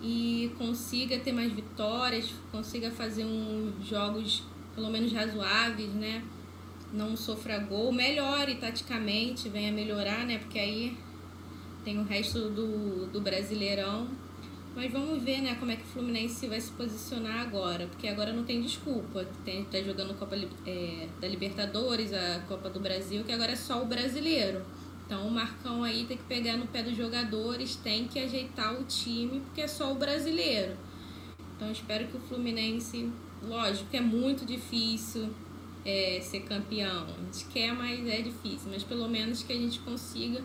e 0.02 0.52
consiga 0.58 1.18
ter 1.18 1.32
mais 1.32 1.50
vitórias, 1.50 2.30
consiga 2.52 2.90
fazer 2.90 3.24
uns 3.24 3.86
jogos 3.86 4.42
pelo 4.74 4.90
menos 4.90 5.12
razoáveis, 5.12 5.90
né? 5.94 6.22
Não 6.92 7.16
sofra 7.16 7.58
gol, 7.58 7.90
melhore 7.90 8.56
taticamente, 8.56 9.48
venha 9.48 9.72
melhorar, 9.72 10.26
né? 10.26 10.38
Porque 10.38 10.58
aí 10.58 10.96
tem 11.84 11.98
o 11.98 12.04
resto 12.04 12.50
do, 12.50 13.06
do 13.06 13.20
Brasileirão 13.20 14.08
mas 14.74 14.90
vamos 14.90 15.22
ver, 15.22 15.40
né, 15.40 15.54
como 15.54 15.70
é 15.70 15.76
que 15.76 15.82
o 15.82 15.86
Fluminense 15.86 16.48
vai 16.48 16.60
se 16.60 16.72
posicionar 16.72 17.40
agora, 17.42 17.86
porque 17.86 18.08
agora 18.08 18.32
não 18.32 18.42
tem 18.42 18.60
desculpa. 18.60 19.24
Tem, 19.44 19.64
tá 19.64 19.80
jogando 19.80 20.18
Copa 20.18 20.36
é, 20.66 21.08
da 21.20 21.28
Libertadores, 21.28 22.12
a 22.12 22.40
Copa 22.48 22.68
do 22.68 22.80
Brasil, 22.80 23.22
que 23.22 23.32
agora 23.32 23.52
é 23.52 23.56
só 23.56 23.82
o 23.82 23.86
brasileiro. 23.86 24.62
Então 25.06 25.28
o 25.28 25.30
Marcão 25.30 25.84
aí 25.84 26.04
tem 26.06 26.16
que 26.16 26.24
pegar 26.24 26.56
no 26.56 26.66
pé 26.66 26.82
dos 26.82 26.96
jogadores, 26.96 27.76
tem 27.76 28.08
que 28.08 28.18
ajeitar 28.18 28.74
o 28.74 28.84
time, 28.84 29.40
porque 29.40 29.60
é 29.60 29.68
só 29.68 29.92
o 29.92 29.94
brasileiro. 29.94 30.76
Então 31.56 31.70
espero 31.70 32.08
que 32.08 32.16
o 32.16 32.20
Fluminense, 32.20 33.12
lógico 33.42 33.88
que 33.90 33.96
é 33.96 34.00
muito 34.00 34.44
difícil 34.44 35.28
é, 35.84 36.18
ser 36.20 36.40
campeão. 36.40 37.06
A 37.06 37.22
gente 37.32 37.44
quer, 37.46 37.72
mas 37.72 38.04
é 38.08 38.22
difícil. 38.22 38.70
Mas 38.72 38.82
pelo 38.82 39.08
menos 39.08 39.44
que 39.44 39.52
a 39.52 39.56
gente 39.56 39.78
consiga 39.80 40.42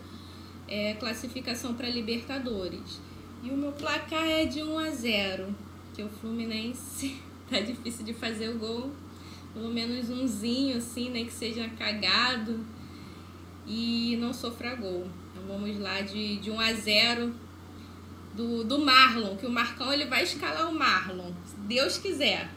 é, 0.67 0.93
classificação 0.95 1.73
para 1.73 1.89
Libertadores. 1.89 2.99
E 3.41 3.49
o 3.49 3.57
meu 3.57 3.71
placar 3.71 4.27
é 4.27 4.45
de 4.45 4.61
1 4.61 4.79
a 4.79 4.89
0 4.89 5.55
que 5.95 6.03
o 6.03 6.09
Fluminense 6.09 7.21
tá 7.49 7.59
difícil 7.59 8.05
de 8.05 8.13
fazer 8.13 8.49
o 8.49 8.57
gol. 8.57 8.91
Pelo 9.53 9.69
menos 9.69 10.09
umzinho, 10.09 10.77
assim, 10.77 11.09
né? 11.09 11.23
Que 11.23 11.33
seja 11.33 11.67
cagado 11.69 12.63
e 13.65 14.17
não 14.19 14.33
sofra 14.33 14.75
gol. 14.75 15.07
Então 15.31 15.43
vamos 15.47 15.79
lá 15.79 16.01
de, 16.01 16.37
de 16.37 16.51
1 16.51 16.59
a 16.59 16.73
0 16.73 17.33
do, 18.35 18.63
do 18.63 18.79
Marlon, 18.79 19.35
que 19.35 19.45
o 19.45 19.51
Marcão 19.51 19.91
ele 19.91 20.05
vai 20.05 20.23
escalar 20.23 20.69
o 20.69 20.73
Marlon, 20.73 21.31
se 21.45 21.55
Deus 21.61 21.97
quiser. 21.97 22.49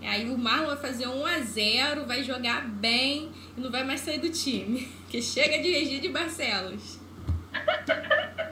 Aí 0.00 0.30
o 0.30 0.38
Marlon 0.38 0.68
vai 0.68 0.76
fazer 0.76 1.08
1 1.08 1.26
a 1.26 1.40
0 1.40 2.06
vai 2.06 2.22
jogar 2.22 2.66
bem 2.68 3.30
e 3.56 3.60
não 3.60 3.70
vai 3.70 3.84
mais 3.84 4.00
sair 4.00 4.18
do 4.18 4.30
time. 4.30 4.88
Que 5.08 5.22
chega 5.22 5.62
de 5.62 5.70
Regi 5.70 6.00
de 6.00 6.10
Barcelos. 6.10 6.98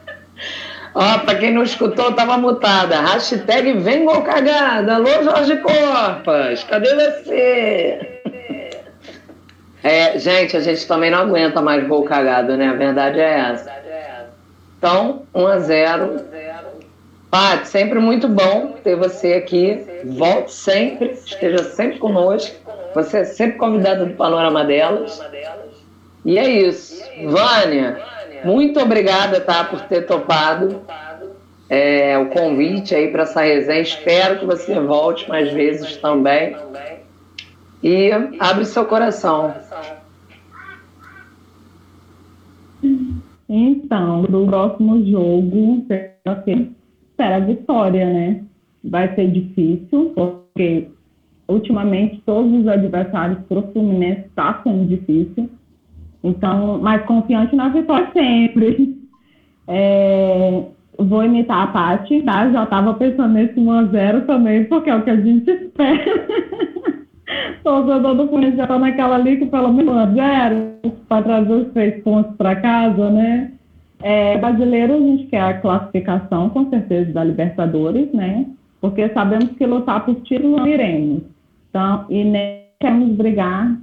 Ó, 0.95 1.18
pra 1.18 1.34
quem 1.34 1.53
não 1.53 1.62
escutou, 1.62 2.12
tava 2.12 2.39
mutada. 2.39 3.01
Hashtag 3.01 3.74
vem 3.74 4.05
gol 4.05 4.22
cagada. 4.22 4.95
Alô, 4.95 5.22
Jorge 5.22 5.57
Corpas, 5.59 6.64
cadê 6.64 6.95
você? 6.95 8.20
É, 9.82 10.18
gente, 10.18 10.57
a 10.57 10.61
gente 10.61 10.87
também 10.87 11.11
não 11.11 11.18
aguenta 11.18 11.61
mais 11.61 11.87
gol 11.87 12.03
cagado, 12.05 12.57
né? 12.57 12.68
A 12.68 12.72
verdade 12.72 13.20
é 13.20 13.39
essa. 13.51 13.70
Então, 14.78 15.22
1 15.34 15.47
a 15.47 15.59
0 15.59 16.20
Paty, 17.30 17.68
sempre 17.68 17.99
muito 17.99 18.28
bom 18.28 18.76
ter 18.82 18.97
você 18.97 19.34
aqui. 19.34 19.84
Volte 20.05 20.53
sempre, 20.53 21.12
esteja 21.12 21.62
sempre 21.64 21.99
conosco. 21.99 22.57
Você 22.95 23.18
é 23.18 23.24
sempre 23.24 23.59
convidada 23.59 24.07
do 24.07 24.14
Panorama 24.14 24.64
Delas. 24.64 25.20
E 26.24 26.39
é 26.39 26.49
isso. 26.49 27.05
Vânia, 27.24 27.99
muito 28.47 28.78
obrigada, 28.80 29.40
tá, 29.40 29.64
por 29.64 29.80
ter 29.82 30.07
topado 30.07 30.80
é, 31.68 32.16
o 32.16 32.26
convite 32.30 32.94
aí 32.94 33.11
para 33.11 33.24
essa 33.24 33.42
resenha. 33.42 33.80
Espero 33.80 34.38
que 34.38 34.47
você 34.47 34.78
volte 34.78 35.28
mais 35.28 35.53
vezes 35.53 35.97
também. 35.97 36.57
E 37.82 38.11
abre 38.38 38.64
seu 38.64 38.84
coração. 38.84 39.53
Então, 43.49 44.22
no 44.22 44.47
próximo 44.47 45.05
jogo, 45.05 45.84
espera 45.88 47.36
a 47.36 47.40
vitória, 47.40 48.07
né? 48.07 48.44
Vai 48.84 49.12
ser 49.14 49.28
difícil, 49.30 50.12
porque 50.14 50.88
ultimamente 51.49 52.22
todos 52.24 52.61
os 52.61 52.68
adversários 52.68 53.38
para 53.49 53.59
o 53.59 53.72
Fluminense 53.72 54.26
está 54.28 54.61
sendo 54.62 54.86
difícil. 54.86 55.51
Então, 56.27 56.79
mais 56.79 57.03
confiante 57.05 57.55
na 57.55 57.68
vitória 57.68 58.11
sempre. 58.12 58.97
É, 59.68 60.62
vou 60.97 61.24
imitar 61.24 61.64
a 61.64 61.66
Paty, 61.66 62.22
tá? 62.22 62.49
Já 62.53 62.62
estava 62.62 62.95
pensando 62.95 63.33
nesse 63.33 63.55
1x0 63.55 64.24
também, 64.27 64.64
porque 64.66 64.89
é 64.89 64.95
o 64.95 65.03
que 65.03 65.11
a 65.11 65.16
gente 65.16 65.51
espera. 65.51 66.29
Torcedor 67.64 68.14
do 68.14 68.29
Fluminense 68.29 68.59
já 68.59 68.62
está 68.62 68.79
naquela 68.79 69.16
ali 69.16 69.39
que 69.39 69.47
pelo 69.47 69.72
menos 69.72 69.93
1x0 69.93 70.93
para 71.09 71.22
trazer 71.24 71.53
os 71.53 71.72
três 71.72 72.01
pontos 72.05 72.37
para 72.37 72.55
casa, 72.55 73.11
né? 73.11 73.53
É, 74.03 74.39
brasileiro, 74.39 74.95
a 74.95 75.01
gente 75.01 75.27
quer 75.27 75.41
a 75.41 75.55
classificação, 75.55 76.49
com 76.51 76.70
certeza, 76.70 77.12
da 77.12 77.24
Libertadores, 77.24 78.12
né? 78.12 78.47
Porque 78.81 79.09
sabemos 79.09 79.51
que 79.59 79.66
lutar 79.66 80.05
por 80.05 80.14
título 80.22 80.59
não 80.59 80.66
iremos. 80.68 81.22
Então, 81.70 82.07
e 82.09 82.22
nem 82.22 82.66
queremos 82.79 83.16
brigar 83.16 83.77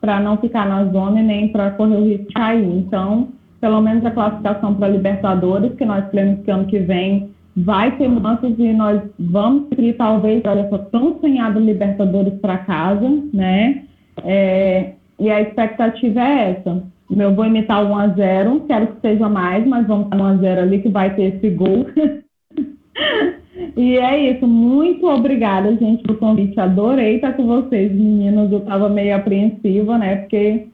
para 0.00 0.20
não 0.20 0.36
ficar 0.38 0.66
na 0.66 0.84
zona 0.86 1.20
e 1.20 1.24
nem 1.24 1.48
para 1.48 1.70
correr 1.72 1.96
o 1.96 2.04
risco 2.04 2.28
de 2.28 2.34
cair. 2.34 2.64
Então, 2.64 3.28
pelo 3.60 3.80
menos 3.80 4.04
a 4.04 4.10
classificação 4.10 4.74
para 4.74 4.88
Libertadores, 4.88 5.74
que 5.74 5.84
nós 5.84 6.08
queremos 6.10 6.42
que 6.44 6.50
ano 6.50 6.66
que 6.66 6.78
vem 6.78 7.30
vai 7.56 7.96
ter 7.96 8.08
mudanças 8.08 8.54
e 8.58 8.72
nós 8.72 9.02
vamos 9.18 9.66
ir 9.76 9.92
talvez 9.94 10.42
olha 10.44 10.68
só 10.68 10.78
tão 10.78 11.18
sonhado 11.20 11.60
Libertadores 11.60 12.34
para 12.40 12.58
casa, 12.58 13.08
né? 13.34 13.82
É, 14.24 14.92
e 15.18 15.30
a 15.30 15.42
expectativa 15.42 16.20
é 16.20 16.50
essa. 16.52 16.82
Eu 17.10 17.34
vou 17.34 17.44
imitar 17.44 17.84
o 17.84 17.88
1 17.88 17.96
a 17.96 18.08
0 18.08 18.60
quero 18.66 18.86
que 18.86 19.00
seja 19.00 19.28
mais, 19.28 19.66
mas 19.66 19.86
vamos 19.86 20.08
para 20.08 20.22
1 20.22 20.24
a 20.24 20.36
0 20.36 20.60
ali 20.62 20.80
que 20.80 20.88
vai 20.88 21.14
ter 21.14 21.34
esse 21.34 21.50
gol. 21.50 21.86
E 23.76 23.98
é 23.98 24.30
isso, 24.30 24.46
muito 24.46 25.06
obrigada, 25.06 25.76
gente, 25.76 26.02
pelo 26.02 26.18
convite. 26.18 26.58
Adorei 26.58 27.16
estar 27.16 27.34
com 27.34 27.46
vocês, 27.46 27.92
meninas. 27.92 28.50
Eu 28.50 28.58
estava 28.58 28.88
meio 28.88 29.14
apreensiva, 29.14 29.98
né? 29.98 30.16
Porque. 30.16 30.66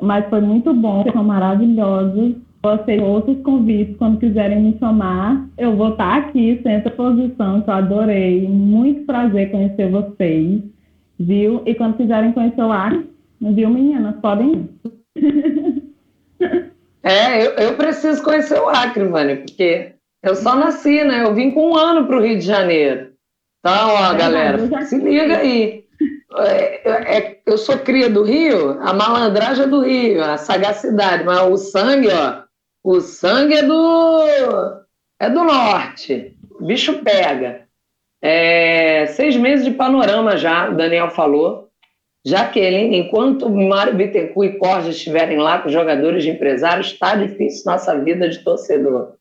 Mas 0.00 0.28
foi 0.28 0.40
muito 0.40 0.72
bom, 0.72 1.04
são 1.12 1.24
maravilhosos. 1.24 2.36
vocês 2.62 3.02
outros 3.02 3.40
convites 3.42 3.96
quando 3.96 4.20
quiserem 4.20 4.60
me 4.60 4.78
chamar. 4.78 5.48
Eu 5.56 5.76
vou 5.76 5.90
estar 5.90 6.18
aqui, 6.18 6.60
sempre 6.62 6.88
à 6.88 6.96
posição, 6.96 7.62
que 7.62 7.70
eu 7.70 7.74
adorei. 7.74 8.46
Muito 8.48 9.04
prazer 9.04 9.50
conhecer 9.50 9.90
vocês, 9.90 10.62
viu? 11.18 11.62
E 11.66 11.74
quando 11.74 11.96
quiserem 11.96 12.32
conhecer 12.32 12.62
o 12.62 12.70
ar, 12.70 12.96
viu, 13.40 13.70
meninas? 13.70 14.16
Podem 14.20 14.52
ir. 14.52 15.88
É, 17.00 17.46
eu, 17.46 17.52
eu 17.52 17.74
preciso 17.74 18.22
conhecer 18.22 18.60
o 18.60 18.68
Acre, 18.68 19.04
Vânia, 19.04 19.36
porque 19.36 19.94
eu 20.28 20.36
só 20.36 20.54
nasci, 20.54 21.02
né? 21.04 21.24
Eu 21.24 21.34
vim 21.34 21.50
com 21.50 21.72
um 21.72 21.76
ano 21.76 22.06
para 22.06 22.16
o 22.16 22.22
Rio 22.22 22.38
de 22.38 22.44
Janeiro. 22.44 23.12
Então, 23.60 23.88
ó, 23.90 24.12
é, 24.12 24.16
galera, 24.16 24.84
se 24.84 24.98
liga 24.98 25.38
aí. 25.38 25.84
É, 26.36 27.18
é, 27.18 27.40
eu 27.46 27.56
sou 27.56 27.78
cria 27.78 28.08
do 28.10 28.22
Rio, 28.22 28.78
a 28.82 28.92
malandragem 28.92 29.64
é 29.64 29.68
do 29.68 29.80
Rio, 29.80 30.22
a 30.22 30.36
sagacidade, 30.36 31.24
mas 31.24 31.40
o 31.40 31.56
sangue, 31.56 32.08
ó, 32.08 32.42
o 32.84 33.00
sangue 33.00 33.54
é 33.54 33.62
do 33.62 34.24
é 35.18 35.30
do 35.30 35.42
norte. 35.42 36.36
O 36.60 36.66
bicho 36.66 37.02
pega. 37.02 37.66
É, 38.22 39.06
seis 39.06 39.36
meses 39.36 39.64
de 39.64 39.72
panorama 39.72 40.36
já, 40.36 40.70
o 40.70 40.76
Daniel 40.76 41.10
falou. 41.10 41.68
Jaqueline, 42.26 42.98
enquanto 42.98 43.48
Mário 43.48 43.94
Bittencourt 43.94 44.50
e 44.50 44.58
Corja 44.58 44.90
estiverem 44.90 45.38
lá 45.38 45.60
com 45.60 45.68
jogadores 45.70 46.22
de 46.22 46.30
empresários, 46.30 46.88
está 46.88 47.14
difícil 47.14 47.70
nossa 47.72 47.98
vida 47.98 48.28
de 48.28 48.40
torcedor. 48.40 49.17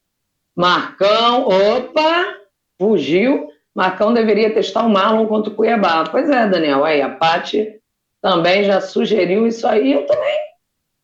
Marcão, 0.58 1.48
opa, 1.48 2.36
fugiu. 2.82 3.48
Marcão 3.76 4.12
deveria 4.12 4.52
testar 4.52 4.88
o 4.88 4.90
Marlon 4.90 5.28
contra 5.28 5.52
o 5.54 5.56
Cuiabá. 5.56 6.04
Pois 6.10 6.28
é, 6.32 6.48
Daniel, 6.48 6.84
aí 6.84 7.00
a 7.00 7.10
Paty 7.10 7.80
também 8.24 8.64
já 8.64 8.82
sugeriu 8.82 9.46
isso 9.46 9.68
aí. 9.68 9.94
Eu 9.94 10.08
também, 10.08 10.40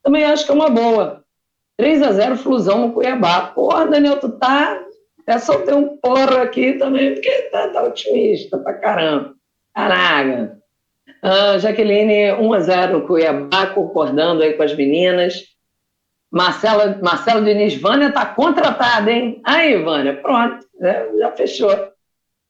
também 0.02 0.26
acho 0.26 0.44
que 0.44 0.52
é 0.52 0.56
uma 0.56 0.72
boa. 0.72 1.24
3 1.78 2.02
a 2.02 2.12
0 2.12 2.36
Flusão 2.36 2.88
no 2.88 2.94
Cuiabá. 2.94 3.52
Porra, 3.54 3.86
Daniel, 3.86 4.20
tu 4.20 4.30
tá. 4.40 4.84
É 5.28 5.38
só 5.38 5.60
ter 5.60 5.76
um 5.76 5.98
porra 5.98 6.42
aqui 6.42 6.74
também, 6.74 7.14
porque 7.14 7.32
tá, 7.52 7.70
tá 7.70 7.84
otimista 7.84 8.58
pra 8.58 8.74
caramba. 8.74 9.36
Caraca. 9.76 10.58
Ah, 11.22 11.60
Jaqueline, 11.60 12.34
1 12.34 12.54
a 12.54 12.60
0 12.60 13.06
Cuiabá, 13.06 13.68
concordando 13.68 14.42
aí 14.42 14.54
com 14.54 14.64
as 14.64 14.76
meninas. 14.76 15.53
Marcela, 16.34 17.00
Marcelo 17.00 17.46
Diniz, 17.46 17.80
Vânia 17.80 18.12
tá 18.12 18.26
contratada, 18.26 19.12
hein? 19.12 19.40
Aí, 19.46 19.78
Vânia, 19.78 20.16
pronto, 20.20 20.66
né? 20.80 21.08
já 21.20 21.32
fechou. 21.34 21.70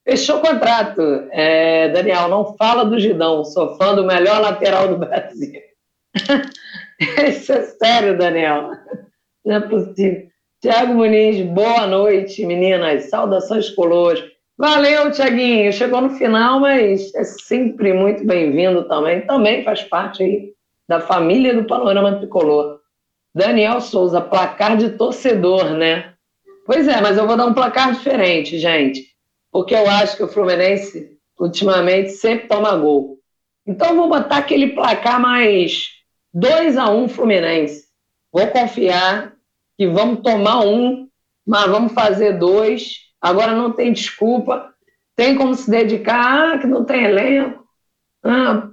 Fechou 0.08 0.38
o 0.38 0.42
contrato. 0.42 1.02
É, 1.32 1.90
Daniel, 1.90 2.30
não 2.30 2.56
fala 2.56 2.86
do 2.86 2.98
Gidão, 2.98 3.44
sou 3.44 3.76
fã 3.76 3.94
do 3.94 4.06
melhor 4.06 4.40
lateral 4.40 4.88
do 4.88 4.98
Brasil. 4.98 5.60
Isso 7.28 7.52
é 7.52 7.62
sério, 7.64 8.18
Daniel. 8.18 8.72
Não 9.46 9.56
é 9.58 9.60
possível. 9.60 10.28
Tiago 10.62 10.94
Muniz, 10.94 11.42
boa 11.42 11.86
noite, 11.86 12.46
meninas. 12.46 13.10
Saudações 13.10 13.70
coloas. 13.70 14.24
Valeu, 14.58 15.12
Tiaguinho. 15.12 15.74
Chegou 15.74 16.00
no 16.00 16.12
final, 16.12 16.62
mas 16.62 17.14
é 17.16 17.24
sempre 17.26 17.92
muito 17.92 18.26
bem-vindo 18.26 18.88
também. 18.88 19.28
Também 19.28 19.62
faz 19.66 19.84
parte 19.84 20.24
aí 20.24 20.54
da 20.88 21.02
família 21.02 21.54
do 21.54 21.66
Panorama 21.66 22.16
Tricolor. 22.18 22.83
Daniel 23.34 23.82
Souza, 23.82 24.22
placar 24.22 24.78
de 24.78 24.92
torcedor, 24.92 25.72
né? 25.72 26.14
Pois 26.66 26.88
é, 26.88 27.02
mas 27.02 27.18
eu 27.18 27.28
vou 27.28 27.36
dar 27.36 27.46
um 27.46 27.54
placar 27.54 27.92
diferente, 27.92 28.60
gente. 28.60 29.08
Porque 29.52 29.74
eu 29.74 29.90
acho 29.90 30.16
que 30.16 30.24
o 30.24 30.28
Fluminense, 30.28 31.18
ultimamente, 31.40 32.12
sempre 32.12 32.48
toma 32.48 32.76
gol. 32.76 33.18
Então 33.66 33.90
eu 33.90 33.96
vou 33.96 34.10
botar 34.10 34.38
aquele 34.38 34.74
placar 34.74 35.20
mais 35.20 35.88
2 36.34 36.78
a 36.78 36.90
1 36.90 37.08
Fluminense. 37.10 37.86
Vou 38.32 38.48
confiar 38.48 39.34
que 39.78 39.88
vamos 39.88 40.22
tomar 40.22 40.62
um, 40.66 41.08
mas 41.46 41.66
vamos 41.70 41.94
fazer 41.94 42.40
dois. 42.40 42.96
Agora 43.22 43.54
não 43.54 43.72
tem 43.72 43.92
desculpa. 43.92 44.74
Tem 45.16 45.36
como 45.36 45.54
se 45.54 45.70
dedicar, 45.70 46.56
ah, 46.56 46.58
que 46.58 46.66
não 46.66 46.84
tem 46.84 47.04
elenco. 47.04 47.64
Ah, 48.24 48.70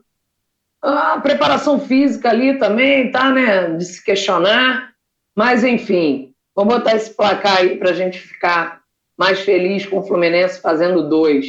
a 0.83 1.21
preparação 1.21 1.79
física 1.79 2.31
ali 2.31 2.59
também, 2.59 3.11
tá, 3.11 3.31
né? 3.31 3.75
De 3.75 3.85
se 3.85 4.03
questionar. 4.03 4.91
Mas, 5.37 5.63
enfim, 5.63 6.33
vou 6.55 6.65
botar 6.65 6.97
esse 6.97 7.15
placar 7.15 7.59
aí 7.59 7.77
para 7.77 7.91
a 7.91 7.95
gente 7.95 8.19
ficar 8.19 8.81
mais 9.17 9.41
feliz 9.41 9.85
com 9.85 9.99
o 9.99 10.03
Fluminense 10.03 10.61
fazendo 10.61 11.09
dois. 11.09 11.47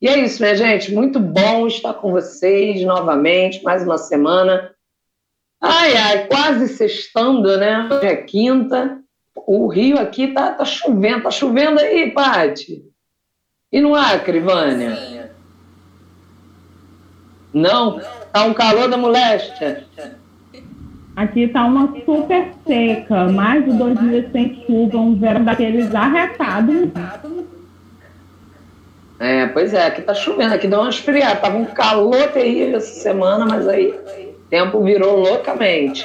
E 0.00 0.08
é 0.08 0.18
isso, 0.18 0.42
minha 0.42 0.54
gente. 0.54 0.92
Muito 0.92 1.18
bom 1.18 1.66
estar 1.66 1.94
com 1.94 2.12
vocês 2.12 2.82
novamente, 2.82 3.62
mais 3.62 3.82
uma 3.82 3.96
semana. 3.96 4.74
Ai, 5.60 5.96
ai, 5.96 6.26
quase 6.26 6.68
sextando, 6.68 7.56
né? 7.56 7.88
Hoje 7.90 8.06
é 8.06 8.16
quinta. 8.16 9.00
O 9.34 9.66
Rio 9.68 9.98
aqui 9.98 10.28
tá, 10.28 10.52
tá 10.52 10.64
chovendo. 10.66 11.22
Tá 11.22 11.30
chovendo 11.30 11.80
aí, 11.80 12.10
Paty? 12.10 12.84
E 13.72 13.80
no 13.80 13.94
Acre, 13.94 14.38
Vânia? 14.38 15.15
Não? 17.56 17.98
Tá 18.34 18.44
um 18.44 18.52
calor 18.52 18.86
da 18.86 18.98
moléstia. 18.98 19.84
Aqui 21.16 21.48
tá 21.48 21.64
uma 21.64 21.90
super 22.04 22.48
seca, 22.66 23.28
mais 23.32 23.64
de 23.64 23.72
dois 23.72 23.98
dias 23.98 24.30
sem 24.30 24.62
chuva, 24.66 24.98
um 24.98 25.14
verão 25.14 25.42
daqueles 25.42 25.94
arretados. 25.94 26.90
É, 29.18 29.46
pois 29.46 29.72
é, 29.72 29.86
aqui 29.86 30.02
tá 30.02 30.12
chovendo, 30.12 30.52
aqui 30.52 30.68
deu 30.68 30.80
uma 30.80 30.90
esfriada. 30.90 31.36
Tava 31.36 31.56
um 31.56 31.64
calor 31.64 32.28
terrível 32.28 32.76
essa 32.76 33.00
semana, 33.00 33.46
mas 33.46 33.66
aí 33.66 33.88
o 33.88 34.50
tempo 34.50 34.84
virou 34.84 35.16
loucamente. 35.16 36.04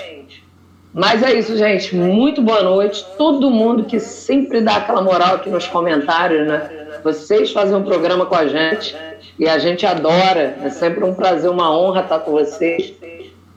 Mas 0.93 1.21
é 1.21 1.33
isso, 1.33 1.57
gente. 1.57 1.93
Muito 1.93 2.41
boa 2.41 2.63
noite. 2.63 3.05
Todo 3.17 3.51
mundo 3.51 3.83
que 3.83 3.99
sempre 3.99 4.61
dá 4.61 4.77
aquela 4.77 5.01
moral 5.01 5.35
aqui 5.35 5.49
nos 5.49 5.67
comentários, 5.67 6.47
né? 6.47 6.69
Vocês 7.03 7.51
fazem 7.51 7.75
um 7.75 7.83
programa 7.83 8.25
com 8.25 8.35
a 8.35 8.47
gente 8.47 8.95
e 9.41 9.49
a 9.49 9.57
gente 9.57 9.87
adora. 9.87 10.55
É 10.63 10.69
sempre 10.69 11.03
um 11.03 11.15
prazer, 11.15 11.49
uma 11.49 11.75
honra 11.75 12.01
estar 12.03 12.19
com 12.19 12.31
vocês. 12.31 12.93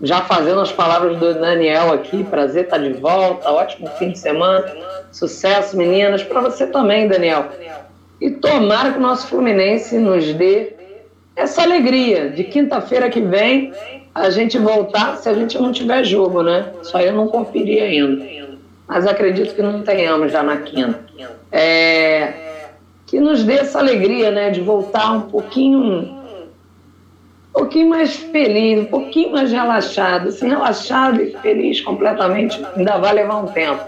Já 0.01 0.23
fazendo 0.23 0.61
as 0.63 0.73
palavras 0.73 1.19
do 1.19 1.35
Daniel 1.35 1.93
aqui, 1.93 2.25
prazer 2.25 2.65
estar 2.65 2.79
de 2.79 2.95
volta, 2.95 3.51
ótimo 3.53 3.87
fim 3.99 4.11
de 4.11 4.19
semana, 4.19 4.65
sucesso, 5.13 5.77
meninas, 5.77 6.23
para 6.23 6.41
você 6.41 6.67
também, 6.67 7.07
Daniel. 7.07 7.49
E 8.19 8.31
tomara 8.31 8.93
que 8.93 8.99
o 8.99 9.01
nosso 9.01 9.27
Fluminense 9.27 9.99
nos 9.99 10.33
dê 10.33 10.73
essa 11.37 11.63
alegria 11.63 12.31
de 12.31 12.45
quinta-feira 12.45 13.11
que 13.11 13.21
vem 13.21 13.73
a 14.15 14.31
gente 14.31 14.57
voltar, 14.59 15.19
se 15.19 15.29
a 15.29 15.35
gente 15.35 15.59
não 15.61 15.71
tiver 15.71 16.03
jogo, 16.03 16.43
né? 16.43 16.73
Só 16.83 16.99
eu 16.99 17.13
não 17.13 17.29
conferi 17.29 17.81
ainda. 17.81 18.25
Mas 18.87 19.07
acredito 19.07 19.55
que 19.55 19.63
não 19.63 19.83
tenhamos 19.83 20.33
já 20.33 20.43
na 20.43 20.57
quinta. 20.59 20.99
É, 21.53 22.44
que 23.15 23.21
nos 23.21 23.45
dê 23.45 23.59
essa 23.59 23.79
alegria, 23.79 24.33
né, 24.33 24.51
de 24.51 24.61
voltar 24.61 25.13
um 25.13 25.21
pouquinho, 25.21 25.79
um 25.79 26.27
pouquinho 27.53 27.89
mais 27.89 28.17
feliz, 28.17 28.81
um 28.81 28.87
pouquinho 28.87 29.31
mais 29.31 29.53
relaxado, 29.53 30.31
assim, 30.31 30.49
relaxado 30.49 31.23
e 31.23 31.31
feliz 31.39 31.81
completamente, 31.81 32.61
ainda 32.77 32.99
vai 32.99 33.15
levar 33.15 33.37
um 33.37 33.47
tempo. 33.47 33.85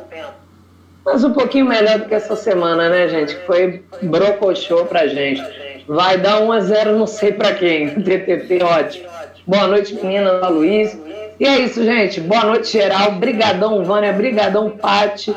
Mas 1.05 1.25
um 1.25 1.33
pouquinho 1.33 1.67
melhor 1.67 1.99
do 1.99 2.05
que 2.05 2.15
essa 2.15 2.37
semana, 2.37 2.89
né, 2.89 3.09
gente, 3.09 3.35
que 3.35 3.47
foi 3.47 3.83
brocochô 4.03 4.85
pra 4.85 5.09
gente. 5.09 5.43
Vai 5.89 6.19
dar 6.19 6.41
1 6.43 6.53
a 6.53 6.61
0 6.61 6.97
não 6.97 7.07
sei 7.09 7.33
para 7.33 7.53
quem, 7.53 7.89
TTT, 8.01 8.63
ótimo. 8.63 9.09
Boa 9.45 9.67
noite, 9.67 9.93
menina, 9.93 10.47
Luiz. 10.47 10.97
E 11.41 11.45
é 11.45 11.59
isso, 11.59 11.83
gente. 11.83 12.21
Boa 12.21 12.45
noite, 12.45 12.69
geral. 12.69 13.13
Brigadão, 13.13 13.83
Vânia. 13.83 14.13
Brigadão, 14.13 14.71
Pati. 14.71 15.35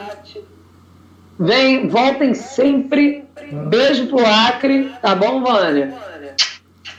Vem, 1.40 1.88
voltem 1.88 2.34
sempre. 2.34 3.24
Beijo 3.70 4.08
pro 4.08 4.26
Acre, 4.26 4.92
tá 5.02 5.16
bom, 5.16 5.42
Vânia? 5.42 5.94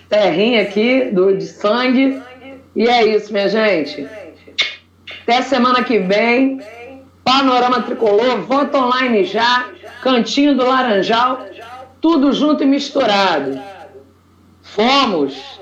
Terrinha 0.09 0.63
aqui 0.63 1.11
do, 1.13 1.37
de 1.37 1.47
sangue. 1.47 2.23
E 2.75 2.89
é 2.89 3.05
isso, 3.05 3.31
minha 3.31 3.51
gente. 3.51 4.09
Até 5.23 5.43
semana 5.43 5.85
que 5.85 5.99
vem. 5.99 6.61
Panorama 7.23 7.83
Tricolor, 7.83 8.41
voto 8.41 8.79
online 8.79 9.25
já. 9.25 9.69
Cantinho 10.03 10.57
do 10.57 10.65
Laranjal. 10.65 11.45
Tudo 12.01 12.33
junto 12.33 12.63
e 12.63 12.67
misturado. 12.67 13.61
Fomos! 14.63 15.61